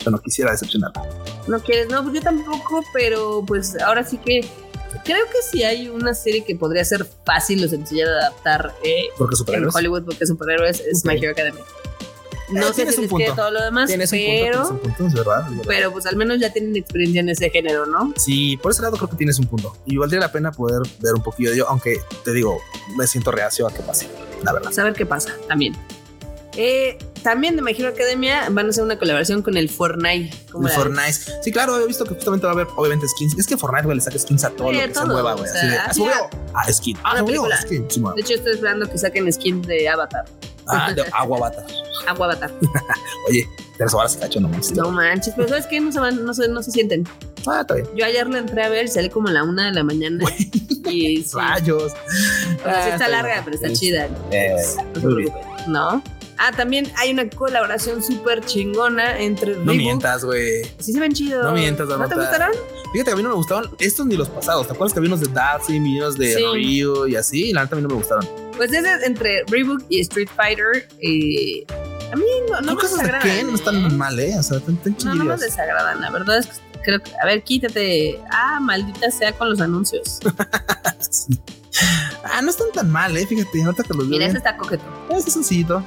Yo 0.00 0.10
no 0.10 0.18
quisiera 0.18 0.50
decepcionarme. 0.50 1.00
No 1.46 1.60
quieres, 1.60 1.88
no, 1.88 2.02
pues 2.02 2.14
yo 2.14 2.22
tampoco, 2.22 2.82
pero 2.92 3.44
pues 3.46 3.80
ahora 3.80 4.04
sí 4.04 4.18
que 4.18 4.40
creo 5.04 5.24
que 5.26 5.42
si 5.50 5.62
hay 5.64 5.88
una 5.88 6.14
serie 6.14 6.44
que 6.44 6.54
podría 6.56 6.84
ser 6.84 7.06
fácil 7.24 7.64
o 7.64 7.68
sencilla 7.68 8.06
de 8.06 8.12
adaptar 8.12 8.74
eh, 8.84 9.04
Porque 9.16 9.34
en 9.34 9.36
superhéroes. 9.38 9.74
Hollywood 9.74 10.04
porque 10.04 10.26
superhéroes 10.26 10.80
es 10.80 11.04
My. 11.04 11.16
Hero 11.16 11.32
Academy. 11.32 11.60
No 12.50 12.60
Eh, 12.60 12.64
sé 12.68 12.74
tienes 12.74 12.94
si 12.96 13.00
les 13.02 13.34
todo 13.36 13.50
lo 13.50 13.62
demás, 13.62 13.88
Tienes 13.88 14.12
un 14.12 14.18
punto, 14.18 14.32
pero, 14.42 14.52
tienes 14.52 14.70
un 14.70 14.78
punto, 14.78 15.06
es 15.06 15.12
verdad, 15.14 15.40
es 15.44 15.50
verdad. 15.50 15.64
pero 15.66 15.92
pues 15.92 16.06
al 16.06 16.16
menos 16.16 16.40
ya 16.40 16.52
tienen 16.52 16.76
experiencia 16.76 17.20
en 17.20 17.28
ese 17.28 17.50
género, 17.50 17.86
¿no? 17.86 18.12
Sí, 18.16 18.56
por 18.62 18.72
ese 18.72 18.82
lado 18.82 18.96
creo 18.96 19.08
que 19.08 19.16
tienes 19.16 19.38
un 19.38 19.46
punto. 19.46 19.76
Y 19.86 19.96
valdría 19.96 20.20
la 20.20 20.32
pena 20.32 20.52
poder 20.52 20.82
ver 21.00 21.14
un 21.14 21.22
poquillo 21.22 21.50
de 21.50 21.56
ello, 21.56 21.68
aunque 21.68 22.00
te 22.24 22.32
digo, 22.32 22.58
me 22.96 23.06
siento 23.06 23.30
reacio 23.30 23.66
a 23.66 23.72
que 23.72 23.80
pase, 23.82 24.08
la 24.42 24.52
verdad. 24.52 24.72
Saber 24.72 24.92
qué 24.94 25.06
pasa 25.06 25.30
también. 25.48 25.74
Eh, 26.54 26.98
también 27.22 27.56
de 27.56 27.62
My 27.62 27.70
Hero 27.72 27.88
Academia 27.88 28.48
van 28.50 28.66
a 28.66 28.68
hacer 28.70 28.84
una 28.84 28.98
colaboración 28.98 29.40
con 29.40 29.56
el 29.56 29.70
Fortnite. 29.70 30.36
¿Cómo 30.50 30.66
El 30.68 30.74
ves? 30.74 30.82
Fortnite. 30.82 31.42
Sí, 31.42 31.50
claro, 31.50 31.78
he 31.80 31.86
visto 31.86 32.04
que 32.04 32.14
justamente 32.14 32.44
va 32.44 32.50
a 32.52 32.54
haber, 32.54 32.66
obviamente, 32.76 33.08
skins. 33.08 33.38
Es 33.38 33.46
que 33.46 33.56
Fortnite, 33.56 33.84
güey, 33.86 33.96
le 33.96 34.02
saca 34.02 34.18
skins 34.18 34.44
a 34.44 34.50
todo 34.50 34.68
Sí, 34.68 34.74
lo 34.74 34.80
a 34.80 34.82
que 34.82 34.88
se 34.88 35.00
todo, 35.00 35.06
mueva, 35.12 35.34
o 35.34 35.38
güey. 35.38 35.50
sea, 35.50 35.60
Así 35.60 35.70
de, 35.70 35.78
"Ah, 35.78 35.94
subió". 35.94 36.30
Ah, 36.52 36.70
skin. 36.72 36.98
Ah, 37.04 37.24
película. 37.24 37.56
Skin. 37.62 37.86
Sí. 37.88 38.02
De 38.16 38.20
hecho, 38.20 38.34
estoy 38.34 38.52
esperando 38.52 38.86
que 38.90 38.98
saquen 38.98 39.32
skin 39.32 39.62
de 39.62 39.88
Avatar. 39.88 40.24
Ah, 40.68 40.92
de 40.92 41.02
agua 41.12 41.38
bata. 41.40 41.64
Agua 42.06 42.26
Avatar. 42.26 42.50
Oye, 43.28 43.48
tres 43.76 43.94
horas 43.94 44.16
cacho, 44.16 44.40
no 44.40 44.48
manches. 44.48 44.72
No 44.72 44.90
manches, 44.90 45.34
pero 45.36 45.48
¿sabes 45.48 45.66
qué? 45.66 45.80
No 45.80 45.92
se 45.92 46.00
van, 46.00 46.24
no 46.24 46.34
se, 46.34 46.48
no 46.48 46.62
se 46.62 46.70
sienten. 46.72 47.06
Ah, 47.46 47.60
está 47.62 47.74
bien. 47.74 47.86
Yo 47.94 48.04
ayer 48.04 48.26
la 48.28 48.38
entré 48.38 48.62
a 48.64 48.68
ver, 48.68 48.88
salí 48.88 49.08
como 49.08 49.28
a 49.28 49.32
la 49.32 49.44
una 49.44 49.66
de 49.66 49.72
la 49.72 49.84
mañana. 49.84 50.24
Y 50.84 51.22
sí, 51.22 51.30
Rayos. 51.38 51.92
o 51.92 52.62
sea, 52.64 52.84
sí 52.84 52.90
está 52.90 53.08
larga, 53.08 53.40
pero 53.44 53.54
está 53.54 53.72
chida. 53.72 54.08
Eh, 54.32 54.56
No. 55.68 56.02
Ah, 56.38 56.50
también 56.56 56.90
hay 56.96 57.12
una 57.12 57.30
colaboración 57.30 58.02
súper 58.02 58.44
chingona 58.44 59.18
entre 59.20 59.56
No 59.58 59.74
mientas, 59.74 60.24
güey. 60.24 60.64
Sí 60.80 60.92
se 60.92 60.98
ven 60.98 61.12
chidos. 61.12 61.44
No 61.44 61.52
mientas, 61.52 61.86
¿No 61.88 62.08
te 62.08 62.16
gustaron? 62.16 62.50
Fíjate 62.92 63.10
que 63.10 63.12
a 63.12 63.16
mí 63.16 63.22
no 63.22 63.28
me 63.28 63.36
gustaban 63.36 63.66
estos 63.78 64.06
ni 64.06 64.16
los 64.16 64.28
pasados. 64.28 64.66
¿Te 64.66 64.72
acuerdas 64.72 64.92
que 64.92 64.98
había 64.98 65.08
unos 65.08 65.20
de 65.20 65.28
Darcy, 65.32 65.78
unos 65.78 66.18
de 66.18 66.34
Sí. 66.34 66.44
Ryu 66.52 67.06
y 67.06 67.14
así? 67.16 67.50
Y 67.50 67.52
la 67.52 67.62
neta 67.62 67.76
a 67.76 67.76
mí 67.76 67.82
no 67.82 67.88
me 67.88 67.94
gustaron. 67.94 68.26
Pues 68.56 68.72
es 68.72 68.82
de- 68.82 69.06
entre 69.06 69.44
Reebok 69.48 69.82
y 69.88 70.00
Street 70.00 70.28
Fighter. 70.34 70.88
eh, 71.00 71.64
a 72.12 72.16
mí 72.16 72.24
no, 72.50 72.60
no 72.60 72.76
Creo 72.76 72.90
me 72.96 72.96
de 72.98 73.04
desagradan. 73.12 73.22
Ken 73.22 73.46
no 73.46 73.52
¿eh? 73.52 73.54
están 73.56 73.96
mal, 73.96 74.18
¿eh? 74.20 74.34
O 74.38 74.42
sea, 74.42 74.58
están, 74.58 74.78
No, 75.04 75.14
no 75.14 75.24
me 75.24 75.36
desagradan. 75.36 76.00
La 76.00 76.10
verdad 76.10 76.38
es 76.38 76.46
que 76.46 76.80
creo 76.84 77.00
que. 77.02 77.10
A 77.22 77.26
ver, 77.26 77.42
quítate. 77.42 78.20
Ah, 78.30 78.58
maldita 78.60 79.10
sea 79.10 79.32
con 79.32 79.48
los 79.50 79.60
anuncios. 79.60 80.20
Ah, 82.24 82.40
no 82.42 82.50
están 82.50 82.68
tan 82.72 82.90
mal, 82.90 83.16
¿eh? 83.16 83.26
Fíjate, 83.26 83.64
ahorita 83.64 83.82
que 83.82 83.94
los 83.94 84.06
Mira, 84.06 84.26
ese 84.26 84.34
bien. 84.34 84.36
está 84.36 84.56
coqueto. 84.56 84.84
Este 85.10 85.30
sencillito. 85.30 85.82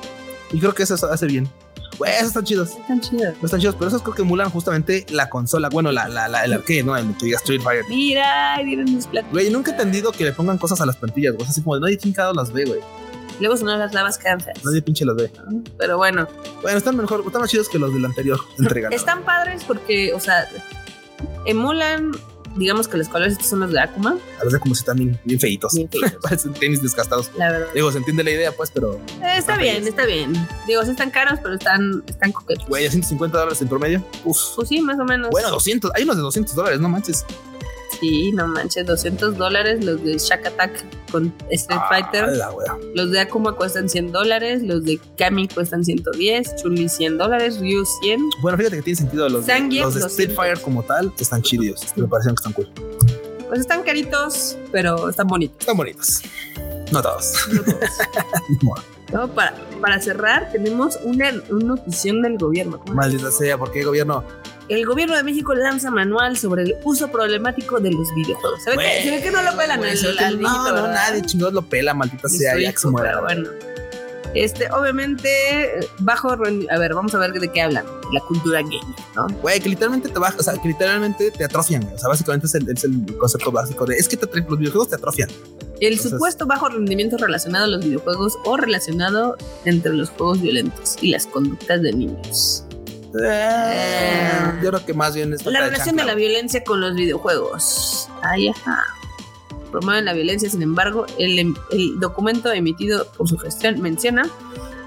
Y 0.51 0.59
creo 0.59 0.73
que 0.73 0.83
eso 0.83 0.93
hace 0.93 1.25
bien. 1.27 1.49
Güey, 1.97 2.11
esos 2.13 2.27
están 2.27 2.43
chidos. 2.43 2.71
Están 2.71 2.99
chidos. 2.99 3.35
Están 3.41 3.59
chidos, 3.59 3.75
pero 3.75 3.87
esos 3.87 4.01
creo 4.01 4.15
que 4.15 4.21
emulan 4.23 4.49
justamente 4.49 5.05
la 5.09 5.29
consola. 5.29 5.69
Bueno, 5.69 5.91
la, 5.91 6.09
la, 6.09 6.27
la 6.27 6.43
el 6.43 6.53
arcade, 6.53 6.83
¿no? 6.83 6.95
El 6.97 7.15
que 7.17 7.25
diga 7.27 7.37
Street 7.37 7.61
Fighter. 7.61 7.85
Mira, 7.87 8.57
miren 8.63 8.93
mis 8.93 9.07
platos. 9.07 9.31
Güey, 9.31 9.49
nunca 9.49 9.71
he 9.71 9.73
entendido 9.75 10.11
que 10.11 10.25
le 10.25 10.33
pongan 10.33 10.57
cosas 10.57 10.81
a 10.81 10.85
las 10.85 10.97
plantillas, 10.97 11.35
güey. 11.35 11.47
Así 11.47 11.61
como 11.61 11.75
de 11.75 11.81
nadie 11.81 11.97
chingado 11.97 12.33
las 12.33 12.51
ve, 12.51 12.65
güey. 12.65 12.81
Luego 13.39 13.57
son 13.57 13.67
las 13.67 13.93
lavas 13.93 14.17
cansas. 14.17 14.53
Nadie 14.63 14.81
pinche 14.81 15.05
las 15.05 15.15
ve. 15.15 15.31
Pero 15.77 15.97
bueno. 15.97 16.27
Bueno, 16.61 16.77
están 16.77 16.97
mejor, 16.97 17.23
están 17.25 17.41
más 17.41 17.49
chidos 17.49 17.69
que 17.69 17.79
los 17.79 17.93
del 17.93 18.03
anterior 18.05 18.39
entrega. 18.59 18.89
Están 18.89 19.23
padres 19.23 19.63
porque, 19.65 20.13
o 20.13 20.19
sea, 20.19 20.47
emulan 21.45 22.11
digamos 22.55 22.87
que 22.87 22.97
los 22.97 23.07
colores 23.07 23.33
estos 23.33 23.47
son 23.47 23.59
los 23.59 23.71
de 23.71 23.79
Akuma. 23.79 24.17
A 24.39 24.43
los 24.43 24.53
de 24.53 24.57
Akuma 24.57 24.75
sí 24.75 24.79
están 24.79 24.97
bien, 24.97 25.19
bien 25.23 25.39
feitos. 25.39 25.73
Bien 25.73 25.89
feitos. 25.89 26.13
Parecen 26.21 26.53
tenis 26.53 26.81
desgastados. 26.81 27.31
La 27.37 27.51
verdad. 27.51 27.67
Digo, 27.73 27.91
se 27.91 27.97
entiende 27.99 28.23
la 28.23 28.31
idea, 28.31 28.51
pues, 28.51 28.71
pero. 28.71 28.95
Eh, 28.95 29.37
está 29.37 29.57
bien, 29.57 29.87
está 29.87 30.05
bien. 30.05 30.33
Digo, 30.67 30.83
sí 30.83 30.91
están 30.91 31.11
caros, 31.11 31.39
pero 31.41 31.55
están, 31.55 32.03
están 32.07 32.31
coquetos. 32.31 32.67
Güey, 32.67 32.85
a 32.85 32.91
150 32.91 33.37
dólares 33.37 33.61
en 33.61 33.67
promedio. 33.67 34.03
Uf. 34.23 34.37
Pues 34.55 34.69
sí, 34.69 34.81
más 34.81 34.99
o 34.99 35.05
menos. 35.05 35.29
Bueno, 35.31 35.49
200. 35.51 35.91
Hay 35.95 36.03
unos 36.03 36.15
de 36.15 36.21
200 36.21 36.55
dólares, 36.55 36.79
no 36.79 36.89
manches. 36.89 37.25
Sí, 37.99 38.31
no 38.33 38.47
manches, 38.47 38.85
200 38.85 39.37
dólares 39.37 39.83
los 39.83 40.03
de 40.03 40.17
Shack 40.17 40.47
Attack 40.47 40.83
con 41.11 41.33
Street 41.49 41.79
Ah, 41.81 41.87
Fighter. 41.89 42.27
la. 42.29 42.49
Los 42.93 43.11
de 43.11 43.19
Akuma 43.21 43.53
cuestan 43.53 43.87
100 43.89 44.11
dólares, 44.11 44.61
los 44.63 44.83
de 44.83 44.99
Kami 45.17 45.47
cuestan 45.47 45.85
110, 45.85 46.55
Chun-Li 46.57 46.89
100 46.89 47.17
dólares, 47.17 47.59
Ryu 47.59 47.85
100. 48.01 48.19
Bueno, 48.41 48.57
fíjate 48.57 48.77
que 48.77 48.81
tiene 48.81 48.97
sentido 48.97 49.29
los, 49.29 49.45
de, 49.45 49.59
los 49.59 49.69
de 49.69 49.99
200. 50.01 50.11
Street 50.11 50.35
Fighter 50.35 50.61
como 50.61 50.83
tal. 50.83 51.11
Están 51.19 51.41
chidos. 51.41 51.85
Me 51.95 52.07
parecen 52.07 52.35
que 52.35 52.39
están 52.39 52.53
cool. 52.53 52.69
Pues 53.47 53.59
están 53.59 53.83
caritos, 53.83 54.57
pero 54.71 55.09
están 55.09 55.27
bonitos. 55.27 55.57
Están 55.59 55.77
bonitos. 55.77 56.21
No 56.91 57.01
todos. 57.01 57.33
¿no? 59.13 59.27
Para, 59.33 59.55
para 59.81 60.01
cerrar, 60.01 60.51
tenemos 60.51 60.99
una, 61.03 61.31
una 61.49 61.65
notición 61.65 62.21
del 62.21 62.37
gobierno. 62.37 62.81
Maldita 62.91 63.31
sea, 63.31 63.57
¿por 63.57 63.71
qué 63.71 63.83
gobierno? 63.83 64.23
El 64.67 64.85
gobierno 64.85 65.15
de 65.15 65.23
México 65.23 65.53
lanza 65.53 65.91
manual 65.91 66.37
sobre 66.37 66.63
el 66.63 66.75
uso 66.83 67.11
problemático 67.11 67.79
de 67.79 67.91
los 67.91 68.13
videojuegos. 68.15 68.63
Se 68.63 68.71
ve, 68.71 68.77
que, 68.77 68.83
Güey, 68.83 69.03
se 69.03 69.11
ve 69.11 69.21
que 69.21 69.31
no 69.31 69.41
lo 69.43 69.55
pelan 69.55 69.79
ve 69.79 69.93
que 70.17 70.23
al 70.25 70.41
No, 70.41 70.71
no, 70.71 70.87
nadie 70.87 71.21
chingados 71.21 71.53
lo 71.53 71.61
pela, 71.61 71.93
maldita 71.93 72.27
sea, 72.27 72.57
ya 72.59 72.71
que 72.71 72.77
se 72.77 72.87
muera. 72.87 73.21
bueno. 73.21 73.49
Este, 74.33 74.69
obviamente, 74.71 75.29
bajo 75.99 76.29
A 76.29 76.77
ver, 76.77 76.93
vamos 76.93 77.15
a 77.15 77.19
ver 77.19 77.31
de 77.31 77.47
qué 77.49 77.61
hablan. 77.61 77.85
La 78.11 78.19
cultura 78.21 78.59
gaming, 78.61 78.81
¿no? 79.15 79.27
Güey, 79.41 79.61
que 79.61 79.69
literalmente 79.69 80.09
te 80.09 80.19
baja, 80.19 80.35
o 80.37 80.43
sea, 80.43 80.53
que 80.61 80.67
literalmente 80.67 81.31
te 81.31 81.45
atrofian. 81.45 81.83
O 81.93 81.97
sea, 81.97 82.09
básicamente 82.09 82.47
es 82.47 82.55
el, 82.55 82.69
es 82.69 82.83
el 82.83 83.17
concepto 83.17 83.51
básico 83.51 83.85
de 83.85 83.95
es 83.95 84.09
que 84.09 84.17
te, 84.17 84.27
los 84.41 84.59
videojuegos 84.59 84.89
te 84.89 84.95
atrofian. 84.95 85.29
El 85.79 85.93
Entonces- 85.93 86.11
supuesto 86.11 86.45
bajo 86.45 86.67
rendimiento 86.69 87.17
relacionado 87.17 87.65
a 87.65 87.67
los 87.67 87.85
videojuegos 87.85 88.33
o 88.43 88.57
relacionado 88.57 89.37
entre 89.63 89.93
los 89.93 90.09
juegos 90.09 90.41
violentos 90.41 90.97
y 91.01 91.11
las 91.11 91.27
conductas 91.27 91.81
de 91.81 91.93
niños. 91.93 92.64
Eh, 93.23 94.29
yo 94.63 94.69
creo 94.71 94.85
que 94.85 94.93
más 94.93 95.15
bien 95.15 95.33
es 95.33 95.45
La 95.45 95.61
relación 95.61 95.95
de 95.95 96.03
la 96.05 96.15
violencia 96.15 96.63
con 96.63 96.81
los 96.81 96.95
videojuegos. 96.95 98.09
Ay, 98.21 98.49
ajá. 98.49 98.83
Promueven 99.71 100.05
la 100.05 100.13
violencia, 100.13 100.49
sin 100.49 100.61
embargo, 100.61 101.05
el, 101.17 101.37
em- 101.39 101.55
el 101.71 101.99
documento 101.99 102.51
emitido 102.51 103.05
por 103.11 103.27
su 103.27 103.37
gestión 103.37 103.81
menciona 103.81 104.23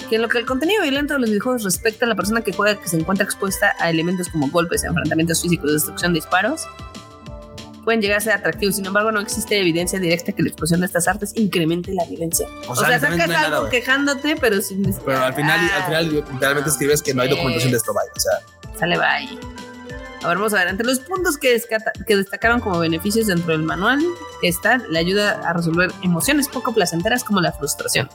que 0.08 0.16
en 0.16 0.22
lo 0.22 0.28
que 0.28 0.38
el 0.38 0.46
contenido 0.46 0.82
violento 0.82 1.14
de 1.14 1.20
los 1.20 1.28
videojuegos 1.28 1.64
respecta 1.64 2.06
a 2.06 2.08
la 2.08 2.14
persona 2.14 2.40
que 2.40 2.52
juega 2.54 2.80
que 2.80 2.88
se 2.88 2.96
encuentra 2.98 3.24
expuesta 3.24 3.74
a 3.78 3.90
elementos 3.90 4.28
como 4.30 4.48
golpes, 4.48 4.82
enfrentamientos 4.84 5.42
físicos, 5.42 5.72
destrucción, 5.72 6.14
disparos, 6.14 6.62
pueden 7.88 8.02
llegar 8.02 8.18
a 8.18 8.20
ser 8.20 8.34
atractivos. 8.34 8.76
Sin 8.76 8.84
embargo, 8.84 9.10
no 9.10 9.18
existe 9.18 9.58
evidencia 9.58 9.98
directa 9.98 10.32
que 10.32 10.42
la 10.42 10.50
exposición 10.50 10.80
de 10.80 10.86
estas 10.88 11.08
artes 11.08 11.32
incremente 11.36 11.94
la 11.94 12.04
violencia. 12.04 12.46
O, 12.68 12.76
sea, 12.76 12.90
literalmente 12.90 13.24
sacas 13.24 13.28
no 13.28 13.46
algo 13.46 13.56
nada, 13.60 13.70
quejándote, 13.70 14.36
pero 14.38 14.60
sin 14.60 14.82
Pero 15.06 15.18
al 15.24 15.32
final, 15.32 15.58
al 15.74 15.84
final 15.86 16.24
literalmente 16.30 16.68
escribes 16.68 17.02
que 17.02 17.14
no 17.14 17.22
hay 17.22 17.30
documentación 17.30 17.70
de 17.72 17.78
esto, 17.78 17.94
vaya. 17.94 18.10
O 18.14 18.20
sea, 18.20 18.78
Sale 18.78 18.98
bye. 18.98 19.38
A 20.22 20.28
ver, 20.28 20.36
vamos 20.36 20.52
a 20.52 20.56
ver. 20.58 20.68
Entre 20.68 20.86
los 20.86 21.00
puntos 21.00 21.38
que, 21.38 21.58
que 22.06 22.16
destacaron 22.16 22.60
como 22.60 22.78
beneficios 22.78 23.28
dentro 23.28 23.52
del 23.52 23.62
manual 23.62 24.04
está 24.42 24.82
la 24.90 24.98
ayuda 24.98 25.40
a 25.48 25.54
resolver 25.54 25.90
emociones 26.02 26.46
poco 26.46 26.74
placenteras 26.74 27.24
como 27.24 27.40
la 27.40 27.52
frustración. 27.52 28.10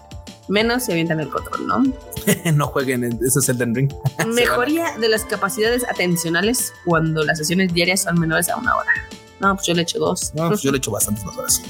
Menos 0.49 0.83
si 0.83 0.91
avientan 0.91 1.19
el 1.19 1.29
control, 1.29 1.65
¿no? 1.67 1.83
no 2.53 2.67
jueguen, 2.67 3.05
en- 3.05 3.19
eso 3.25 3.39
es 3.39 3.49
Elden 3.49 3.73
Ring. 3.73 3.91
Mejoría 4.27 4.95
de 4.99 5.09
las 5.09 5.25
capacidades 5.25 5.83
atencionales 5.89 6.73
cuando 6.85 7.23
las 7.23 7.39
sesiones 7.39 7.73
diarias 7.73 8.03
son 8.03 8.19
menores 8.19 8.49
a 8.49 8.57
una 8.57 8.75
hora. 8.75 8.91
No, 9.43 9.55
pues 9.55 9.67
yo 9.67 9.73
le 9.75 9.81
echo 9.83 9.99
dos. 9.99 10.33
No, 10.33 10.47
pues 10.47 10.61
yo 10.61 10.71
le 10.71 10.77
echo 10.79 10.89
bastantes 10.89 11.23
más 11.25 11.37
horas. 11.37 11.61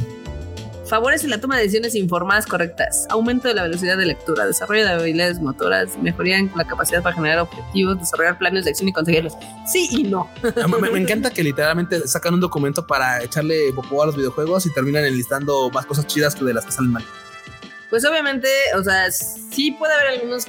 Favorece 0.86 1.28
la 1.28 1.40
toma 1.40 1.56
de 1.56 1.64
decisiones 1.64 1.96
informadas 1.96 2.46
correctas. 2.46 3.08
Aumento 3.10 3.48
de 3.48 3.56
la 3.56 3.64
velocidad 3.64 3.98
de 3.98 4.06
lectura. 4.06 4.46
Desarrollo 4.46 4.84
de 4.86 4.92
habilidades 4.92 5.40
motoras. 5.40 5.98
Mejoría 6.00 6.38
en 6.38 6.52
la 6.56 6.66
capacidad 6.68 7.02
para 7.02 7.16
generar 7.16 7.40
objetivos. 7.40 7.98
Desarrollar 8.00 8.38
planes 8.38 8.66
de 8.66 8.72
acción 8.72 8.90
y 8.90 8.94
conseguirlos. 8.94 9.34
Sí 9.66 9.88
y 9.92 10.04
no. 10.04 10.30
Me, 10.82 10.92
me- 10.92 11.00
encanta 11.00 11.32
que 11.32 11.42
literalmente 11.42 12.08
sacan 12.08 12.36
un 12.36 12.42
documento 12.42 12.86
para 12.86 13.24
echarle 13.24 13.72
popó 13.74 14.04
a 14.04 14.08
los 14.08 14.16
videojuegos 14.18 14.66
y 14.68 14.74
terminan 14.74 15.04
enlistando 15.06 15.70
más 15.72 15.86
cosas 15.88 16.06
chidas 16.06 16.36
que 16.36 16.46
de 16.46 16.54
las 16.54 16.66
que 16.66 16.72
salen 16.74 16.92
mal. 16.92 17.04
Pues 17.90 18.06
obviamente, 18.06 18.48
o 18.78 18.84
sea, 18.84 19.10
sí 19.12 19.72
puede 19.72 19.94
haber 19.94 20.08
algunos, 20.20 20.46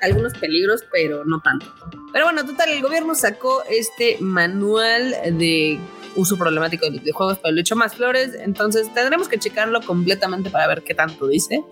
algunos 0.00 0.32
peligros, 0.34 0.84
pero 0.90 1.24
no 1.24 1.40
tanto. 1.40 1.66
Pero 2.12 2.24
bueno, 2.26 2.44
total, 2.46 2.70
el 2.70 2.80
gobierno 2.82 3.14
sacó 3.14 3.62
este 3.68 4.16
manual 4.20 5.14
de 5.32 5.78
uso 6.16 6.36
problemático 6.36 6.86
de 6.86 6.92
los 6.92 7.00
videojuegos 7.00 7.38
para 7.38 7.52
el 7.52 7.58
hecho 7.58 7.76
más 7.76 7.94
flores, 7.94 8.32
entonces 8.40 8.92
tendremos 8.92 9.28
que 9.28 9.38
checarlo 9.38 9.80
completamente 9.82 10.50
para 10.50 10.66
ver 10.66 10.82
qué 10.82 10.94
tanto 10.94 11.26
dice. 11.28 11.62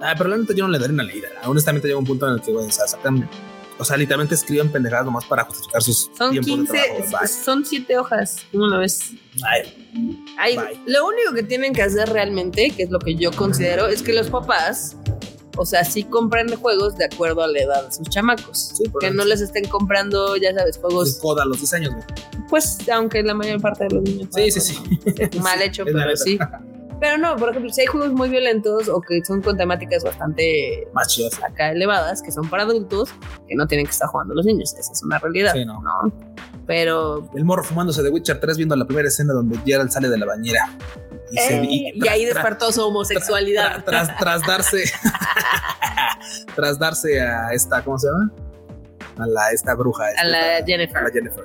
Ah, 0.00 0.14
pero 0.16 0.30
la 0.30 0.36
neta 0.36 0.54
yo 0.54 0.64
no 0.66 0.72
le 0.72 0.78
daré 0.78 0.92
una 0.92 1.02
leída. 1.02 1.28
Honestamente 1.44 1.88
llega 1.88 1.98
un 1.98 2.06
punto 2.06 2.26
en 2.28 2.34
el 2.34 2.40
que, 2.40 2.52
güey, 2.52 2.66
o 2.66 2.70
sea, 2.70 2.86
sacan, 2.86 3.28
o 3.78 3.84
sea, 3.84 3.96
literalmente 3.96 4.34
escriben 4.36 4.70
pendejadas 4.70 5.04
nomás 5.06 5.24
para 5.24 5.44
justificar 5.44 5.82
sus 5.82 6.10
Son 6.16 6.30
tiempos 6.30 6.54
15, 6.54 6.72
de 6.72 6.78
trabajo. 6.84 7.18
Bye. 7.20 7.28
son 7.28 7.64
7 7.64 7.98
hojas, 7.98 8.36
¿cómo 8.52 8.66
lo 8.66 8.78
ves? 8.78 9.10
Ay, 9.44 9.88
Ay, 10.38 10.56
Bye. 10.56 10.80
lo 10.86 11.06
único 11.08 11.32
que 11.34 11.42
tienen 11.42 11.72
que 11.72 11.82
hacer 11.82 12.08
realmente, 12.10 12.70
que 12.70 12.84
es 12.84 12.90
lo 12.90 12.98
que 13.00 13.16
yo 13.16 13.32
considero, 13.32 13.88
es 13.88 14.02
que 14.02 14.12
los 14.12 14.28
papás, 14.30 14.96
o 15.58 15.66
sea, 15.66 15.84
sí 15.84 16.04
compren 16.04 16.48
juegos 16.56 16.96
de 16.96 17.04
acuerdo 17.04 17.42
a 17.42 17.48
la 17.48 17.58
edad 17.58 17.84
de 17.84 17.92
sus 17.92 18.08
chamacos. 18.08 18.72
Sí, 18.74 18.84
que 19.00 19.10
no 19.10 19.24
les 19.24 19.40
estén 19.40 19.66
comprando, 19.68 20.36
ya 20.36 20.54
sabes, 20.54 20.78
juegos 20.78 21.10
pues, 21.10 21.20
coda 21.20 21.42
a 21.42 21.46
los 21.46 21.58
10 21.58 21.74
años, 21.74 21.94
güey. 21.94 22.04
Pues, 22.48 22.88
aunque 22.88 23.22
la 23.22 23.34
mayor 23.34 23.60
parte 23.60 23.84
de 23.84 23.94
los 23.96 24.02
niños. 24.04 24.28
Sí, 24.32 24.50
sí, 24.50 24.60
sí. 24.60 24.78
Mal 25.42 25.60
hecho, 25.60 25.84
pero 25.84 26.16
sí. 26.16 26.38
Pero 27.00 27.18
no, 27.18 27.36
por 27.36 27.50
ejemplo, 27.50 27.72
si 27.72 27.82
hay 27.82 27.86
juegos 27.86 28.12
muy 28.12 28.28
violentos 28.28 28.88
o 28.88 29.00
que 29.00 29.24
son 29.24 29.40
con 29.40 29.56
temáticas 29.56 30.02
bastante 30.02 30.88
Más 30.92 31.08
chidas. 31.08 31.40
acá 31.44 31.70
elevadas, 31.70 32.22
que 32.22 32.32
son 32.32 32.48
para 32.48 32.64
adultos, 32.64 33.10
que 33.46 33.54
no 33.54 33.66
tienen 33.66 33.86
que 33.86 33.92
estar 33.92 34.08
jugando 34.08 34.34
los 34.34 34.44
niños. 34.44 34.74
Esa 34.74 34.92
es 34.92 35.02
una 35.02 35.18
realidad. 35.18 35.52
Sí, 35.52 35.64
no. 35.64 35.80
Pero. 36.68 37.28
El 37.34 37.44
morro 37.44 37.64
fumándose 37.64 38.02
de 38.02 38.10
Witcher 38.10 38.38
3 38.38 38.56
viendo 38.58 38.76
la 38.76 38.84
primera 38.84 39.08
escena 39.08 39.32
donde 39.32 39.58
Geralt 39.66 39.90
sale 39.90 40.08
de 40.08 40.18
la 40.18 40.26
bañera. 40.26 40.60
Y, 41.32 41.36
se- 41.38 41.64
y 41.64 41.92
y 41.94 42.08
ahí 42.08 42.24
despertó 42.26 42.70
su 42.70 42.82
homosexualidad. 42.86 43.78
tra- 43.78 43.84
tras, 43.84 44.16
tras 44.18 44.46
darse 44.46 44.84
tras 46.54 46.78
darse 46.78 47.20
a 47.20 47.52
esta, 47.52 47.82
¿cómo 47.82 47.98
se 47.98 48.06
llama? 48.08 48.30
A 49.18 49.26
la 49.26 49.50
esta 49.50 49.74
bruja. 49.74 50.04
a 50.16 50.24
la 50.24 50.64
Jennifer. 50.64 50.96
a 50.98 51.02
la 51.02 51.10
Jennifer. 51.10 51.44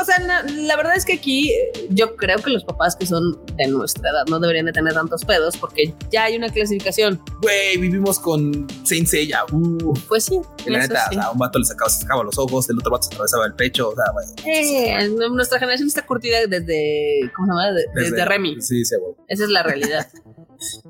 O 0.00 0.04
sea, 0.04 0.18
la, 0.20 0.42
la 0.42 0.76
verdad 0.76 0.96
es 0.96 1.04
que 1.04 1.14
aquí 1.14 1.52
yo 1.90 2.14
creo 2.16 2.38
que 2.38 2.50
los 2.50 2.64
papás 2.64 2.94
que 2.94 3.04
son 3.06 3.44
de 3.56 3.66
nuestra 3.66 4.10
edad 4.10 4.24
no 4.28 4.38
deberían 4.38 4.66
de 4.66 4.72
tener 4.72 4.92
tantos 4.94 5.24
pedos 5.24 5.56
porque 5.56 5.92
ya 6.10 6.24
hay 6.24 6.36
una 6.36 6.48
clasificación. 6.50 7.20
Güey, 7.42 7.78
vivimos 7.78 8.18
con 8.20 8.66
Saint 8.84 9.06
Seiya. 9.08 9.40
Uh, 9.52 9.92
Pues 10.06 10.24
sí, 10.26 10.40
y 10.66 10.70
la 10.70 10.78
neta, 10.80 11.08
sí. 11.10 11.16
o 11.16 11.20
sea, 11.20 11.30
un 11.32 11.38
vato 11.38 11.58
le 11.58 11.64
sacaba, 11.64 11.90
se 11.90 12.02
sacaba 12.02 12.22
los 12.22 12.38
ojos, 12.38 12.68
el 12.70 12.78
otro 12.78 12.92
vato 12.92 13.04
se 13.04 13.14
atravesaba 13.14 13.46
el 13.46 13.54
pecho. 13.54 13.88
O 13.90 13.94
sea. 13.94 14.04
Eh, 14.46 15.08
nuestra 15.30 15.58
generación 15.58 15.88
está 15.88 16.06
curtida 16.06 16.38
desde, 16.46 17.30
¿cómo 17.34 17.46
se 17.46 17.50
llama? 17.52 17.72
De- 17.72 17.86
desde, 17.94 18.24
Remy. 18.24 18.60
Sí, 18.60 18.84
sí, 18.84 18.94
güey. 19.00 19.14
Esa 19.26 19.44
es 19.44 19.50
la 19.50 19.62
realidad. 19.62 20.06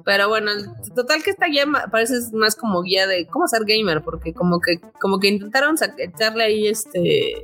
Pero 0.05 0.29
bueno, 0.29 0.51
total 0.95 1.23
que 1.23 1.31
esta 1.31 1.47
guía 1.47 1.65
parece 1.91 2.15
más 2.33 2.57
como 2.57 2.83
guía 2.83 3.07
de 3.07 3.27
cómo 3.27 3.47
ser 3.49 3.63
gamer, 3.67 4.03
porque 4.03 4.33
como 4.33 4.61
que, 4.61 4.79
como 5.01 5.19
que 5.21 5.29
intentaron 5.29 5.77
echarle 5.99 6.45
ahí 6.45 6.69
este 6.69 7.43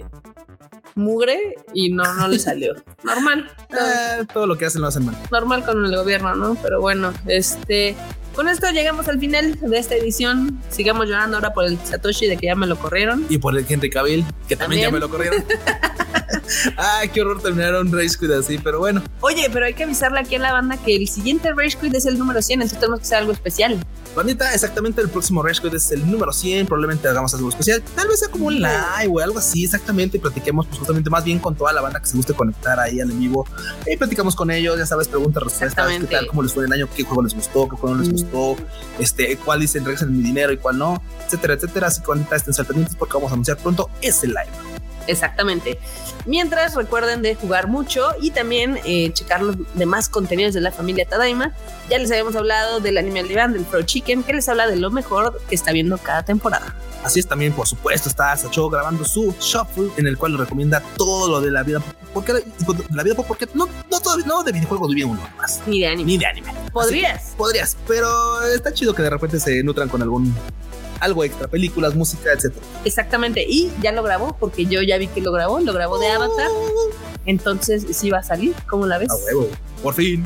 mugre 0.95 1.39
y 1.73 1.91
no, 1.91 2.03
no 2.15 2.29
le 2.29 2.39
salió. 2.39 2.75
Normal, 3.03 3.51
Eh, 3.71 4.25
todo 4.33 4.47
lo 4.47 4.57
que 4.57 4.67
hacen 4.67 4.81
lo 4.83 4.89
hacen 4.89 5.07
mal. 5.07 5.17
normal 5.31 5.65
con 5.65 5.85
el 5.85 5.95
gobierno, 5.97 6.35
¿no? 6.35 6.55
Pero 6.63 6.81
bueno, 6.81 7.13
este, 7.27 7.97
con 8.35 8.49
esto 8.49 8.71
llegamos 8.71 9.09
al 9.09 9.19
final 9.19 9.59
de 9.61 9.79
esta 9.79 9.95
edición. 9.97 10.61
Sigamos 10.71 11.07
llorando 11.09 11.37
ahora 11.37 11.53
por 11.53 11.65
el 11.65 11.79
Satoshi 11.79 12.27
de 12.27 12.37
que 12.37 12.47
ya 12.47 12.55
me 12.55 12.67
lo 12.67 12.77
corrieron. 12.79 13.27
Y 13.29 13.39
por 13.39 13.57
el 13.57 13.65
Henry 13.69 13.91
Cavill, 13.91 14.25
que 14.49 14.57
también, 14.57 14.83
ya 14.83 14.87
También. 14.89 14.93
me 14.95 15.01
lo 15.01 15.09
corrieron. 15.11 15.45
Ay, 16.77 17.09
qué 17.09 17.23
horror 17.23 17.41
terminar 17.43 17.75
un 17.75 17.93
Rage 17.93 18.17
Quit 18.19 18.31
así, 18.31 18.59
pero 18.59 18.79
bueno. 18.79 19.03
Oye, 19.21 19.49
pero 19.53 19.67
hay 19.67 19.75
que 19.75 19.85
avisarle 19.85 20.21
aquí 20.21 20.37
a 20.37 20.39
la 20.39 20.53
banda 20.53 20.77
que 20.77 20.97
el 20.97 21.09
siguiente 21.09 21.53
Rage 21.53 21.79
Quit 21.81 21.95
es 21.95 22.07
el 22.07 22.19
número 22.19 22.43
100, 22.43 22.63
entonces 22.63 22.79
tenemos 22.79 23.01
que 23.01 23.07
hacer 23.07 23.19
algo 23.19 23.33
especial. 23.33 23.85
Bandita, 24.15 24.55
exactamente 24.55 25.01
el 25.01 25.09
próximo 25.09 25.43
Rage 25.43 25.61
Quit 25.61 25.75
es 25.75 25.91
el 25.91 26.09
número 26.09 26.33
100, 26.33 26.67
probablemente 26.67 27.09
hagamos 27.09 27.35
algo 27.35 27.49
especial, 27.49 27.83
tal 27.97 28.07
vez 28.07 28.21
sea 28.21 28.29
como 28.29 28.47
un 28.47 28.61
live 28.61 29.09
o 29.11 29.19
algo 29.21 29.39
así, 29.39 29.65
exactamente, 29.65 30.19
y 30.19 30.21
platiquemos 30.21 30.67
pues 30.67 30.79
justamente 30.79 31.11
más 31.11 31.25
bien 31.25 31.41
con 31.41 31.57
toda 31.57 31.73
la 31.73 31.81
banda 31.81 31.99
que 32.01 32.07
se 32.07 32.17
guste 32.17 32.33
conectar 32.33 32.79
ahí 32.79 33.01
al 33.01 33.11
en 33.11 33.19
vivo, 33.19 33.47
y 33.87 33.97
platicamos 33.97 34.37
con 34.37 34.51
ellos, 34.51 34.79
ya 34.79 34.87
sabes, 34.87 35.09
preguntas, 35.09 35.43
respuestas, 35.43 35.93
qué 35.99 36.07
tal, 36.07 36.27
cómo 36.29 36.43
les 36.43 36.53
fue 36.53 36.65
el 36.65 36.73
año, 36.73 36.89
qué 36.95 37.03
juego 37.03 37.23
les 37.23 37.35
gustó, 37.35 37.69
qué 37.69 37.77
juego 37.77 37.97
no 37.97 38.03
les 38.03 38.13
gustó, 38.13 38.57
este, 39.01 39.37
cuál 39.39 39.61
dicen 39.61 39.85
regresen 39.85 40.17
mi 40.17 40.23
dinero 40.23 40.53
y 40.53 40.59
cuál 40.59 40.79
no, 40.79 41.03
etcétera, 41.27 41.55
etcétera, 41.55 41.89
así 41.89 42.01
que 42.01 42.07
bandita, 42.07 42.37
estén 42.37 42.55
pendientes 42.67 42.95
porque 42.95 43.15
vamos 43.15 43.31
a 43.31 43.35
anunciar 43.35 43.57
pronto 43.59 43.91
ese 44.01 44.29
live. 44.29 44.74
Exactamente. 45.07 45.79
Mientras 46.27 46.75
recuerden 46.75 47.23
de 47.23 47.35
jugar 47.35 47.69
mucho 47.69 48.09
y 48.21 48.31
también 48.31 48.79
eh, 48.85 49.13
checar 49.13 49.43
los 49.43 49.57
demás 49.75 50.09
contenidos 50.09 50.55
de 50.55 50.61
la 50.61 50.73
familia 50.73 51.07
Tadaima. 51.07 51.53
Ya 51.91 51.99
les 51.99 52.11
habíamos 52.11 52.35
hablado 52.37 52.81
del 52.81 52.97
anime 52.99 53.23
Divan, 53.25 53.53
del 53.53 53.65
Pro 53.65 53.83
Chicken, 53.83 54.23
que 54.23 54.33
les 54.33 54.49
habla 54.49 54.67
de 54.67 54.77
lo 54.77 54.91
mejor 54.91 55.41
que 55.49 55.55
está 55.55 55.73
viendo 55.73 55.99
cada 55.99 56.25
temporada. 56.25 56.75
Así 57.05 57.21
es 57.21 57.27
también, 57.27 57.53
por 57.53 57.67
supuesto, 57.67 58.09
está 58.09 58.35
Sacho 58.35 58.71
grabando 58.71 59.05
su 59.05 59.35
Shuffle, 59.39 59.91
en 59.99 60.07
el 60.07 60.17
cual 60.17 60.39
recomienda 60.39 60.83
todo 60.97 61.29
lo 61.29 61.41
de 61.43 61.51
la 61.51 61.63
vida. 61.63 61.83
Porque 62.15 62.33
la 62.91 63.03
vida, 63.03 63.15
porque 63.17 63.47
no, 63.53 63.67
no, 63.91 64.01
no 64.25 64.43
de 64.43 64.53
videojuegos 64.53 64.89
vive 64.89 65.05
uno 65.05 65.21
más. 65.37 65.61
Ni 65.67 65.81
de 65.81 65.89
anime. 65.89 66.05
Ni 66.05 66.17
de 66.17 66.27
anime. 66.27 66.55
Podrías. 66.73 67.35
podrías, 67.37 67.77
pero 67.87 68.09
está 68.47 68.73
chido 68.73 68.95
que 68.95 69.03
de 69.03 69.11
repente 69.11 69.39
se 69.39 69.63
nutran 69.63 69.91
con 69.91 70.01
algún 70.01 70.35
algo 71.01 71.25
extra, 71.25 71.49
películas, 71.49 71.95
música, 71.95 72.33
etc. 72.33 72.55
Exactamente, 72.85 73.45
y 73.49 73.71
ya 73.83 73.93
lo 73.93 74.03
grabó, 74.03 74.37
porque 74.39 74.67
yo 74.67 74.83
ya 74.83 74.99
vi 74.99 75.09
que 75.09 75.21
lo 75.21 75.33
grabó, 75.33 75.61
lo 75.61 75.73
grabó 75.73 75.99
de 75.99 76.09
Avatar. 76.09 76.49
Entonces 77.27 77.87
sí 77.93 78.11
va 78.11 78.19
a 78.19 78.23
salir, 78.23 78.55
¿cómo 78.69 78.87
la 78.87 78.99
ves? 78.99 79.09
Por 79.83 79.95
fin. 79.95 80.25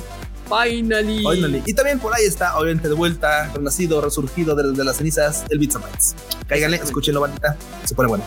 Finally. 0.49 1.19
Finally. 1.19 1.63
Y 1.67 1.75
también 1.75 1.99
por 1.99 2.15
ahí 2.15 2.25
está, 2.25 2.57
obviamente, 2.57 2.89
de 2.89 2.95
vuelta, 2.95 3.51
renacido, 3.55 4.01
resurgido 4.01 4.55
de, 4.55 4.85
las 4.85 4.97
cenizas, 4.97 5.45
el 5.51 5.59
Beats 5.59 6.15
Cáiganle, 6.47 6.79
escúchenlo, 6.79 7.21
bandita. 7.21 7.57
Se 7.85 7.95
pone 7.95 8.09
bueno. 8.09 8.25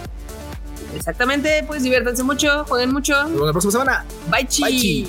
Exactamente, 0.96 1.64
pues 1.66 1.84
diviértanse 1.84 2.24
mucho, 2.24 2.66
jueguen 2.66 2.94
mucho. 2.94 3.14
Nos 3.24 3.32
vemos 3.32 3.48
la 3.48 3.52
próxima 3.52 3.72
semana. 3.72 4.06
Bye, 4.30 4.48
chi. 4.48 5.08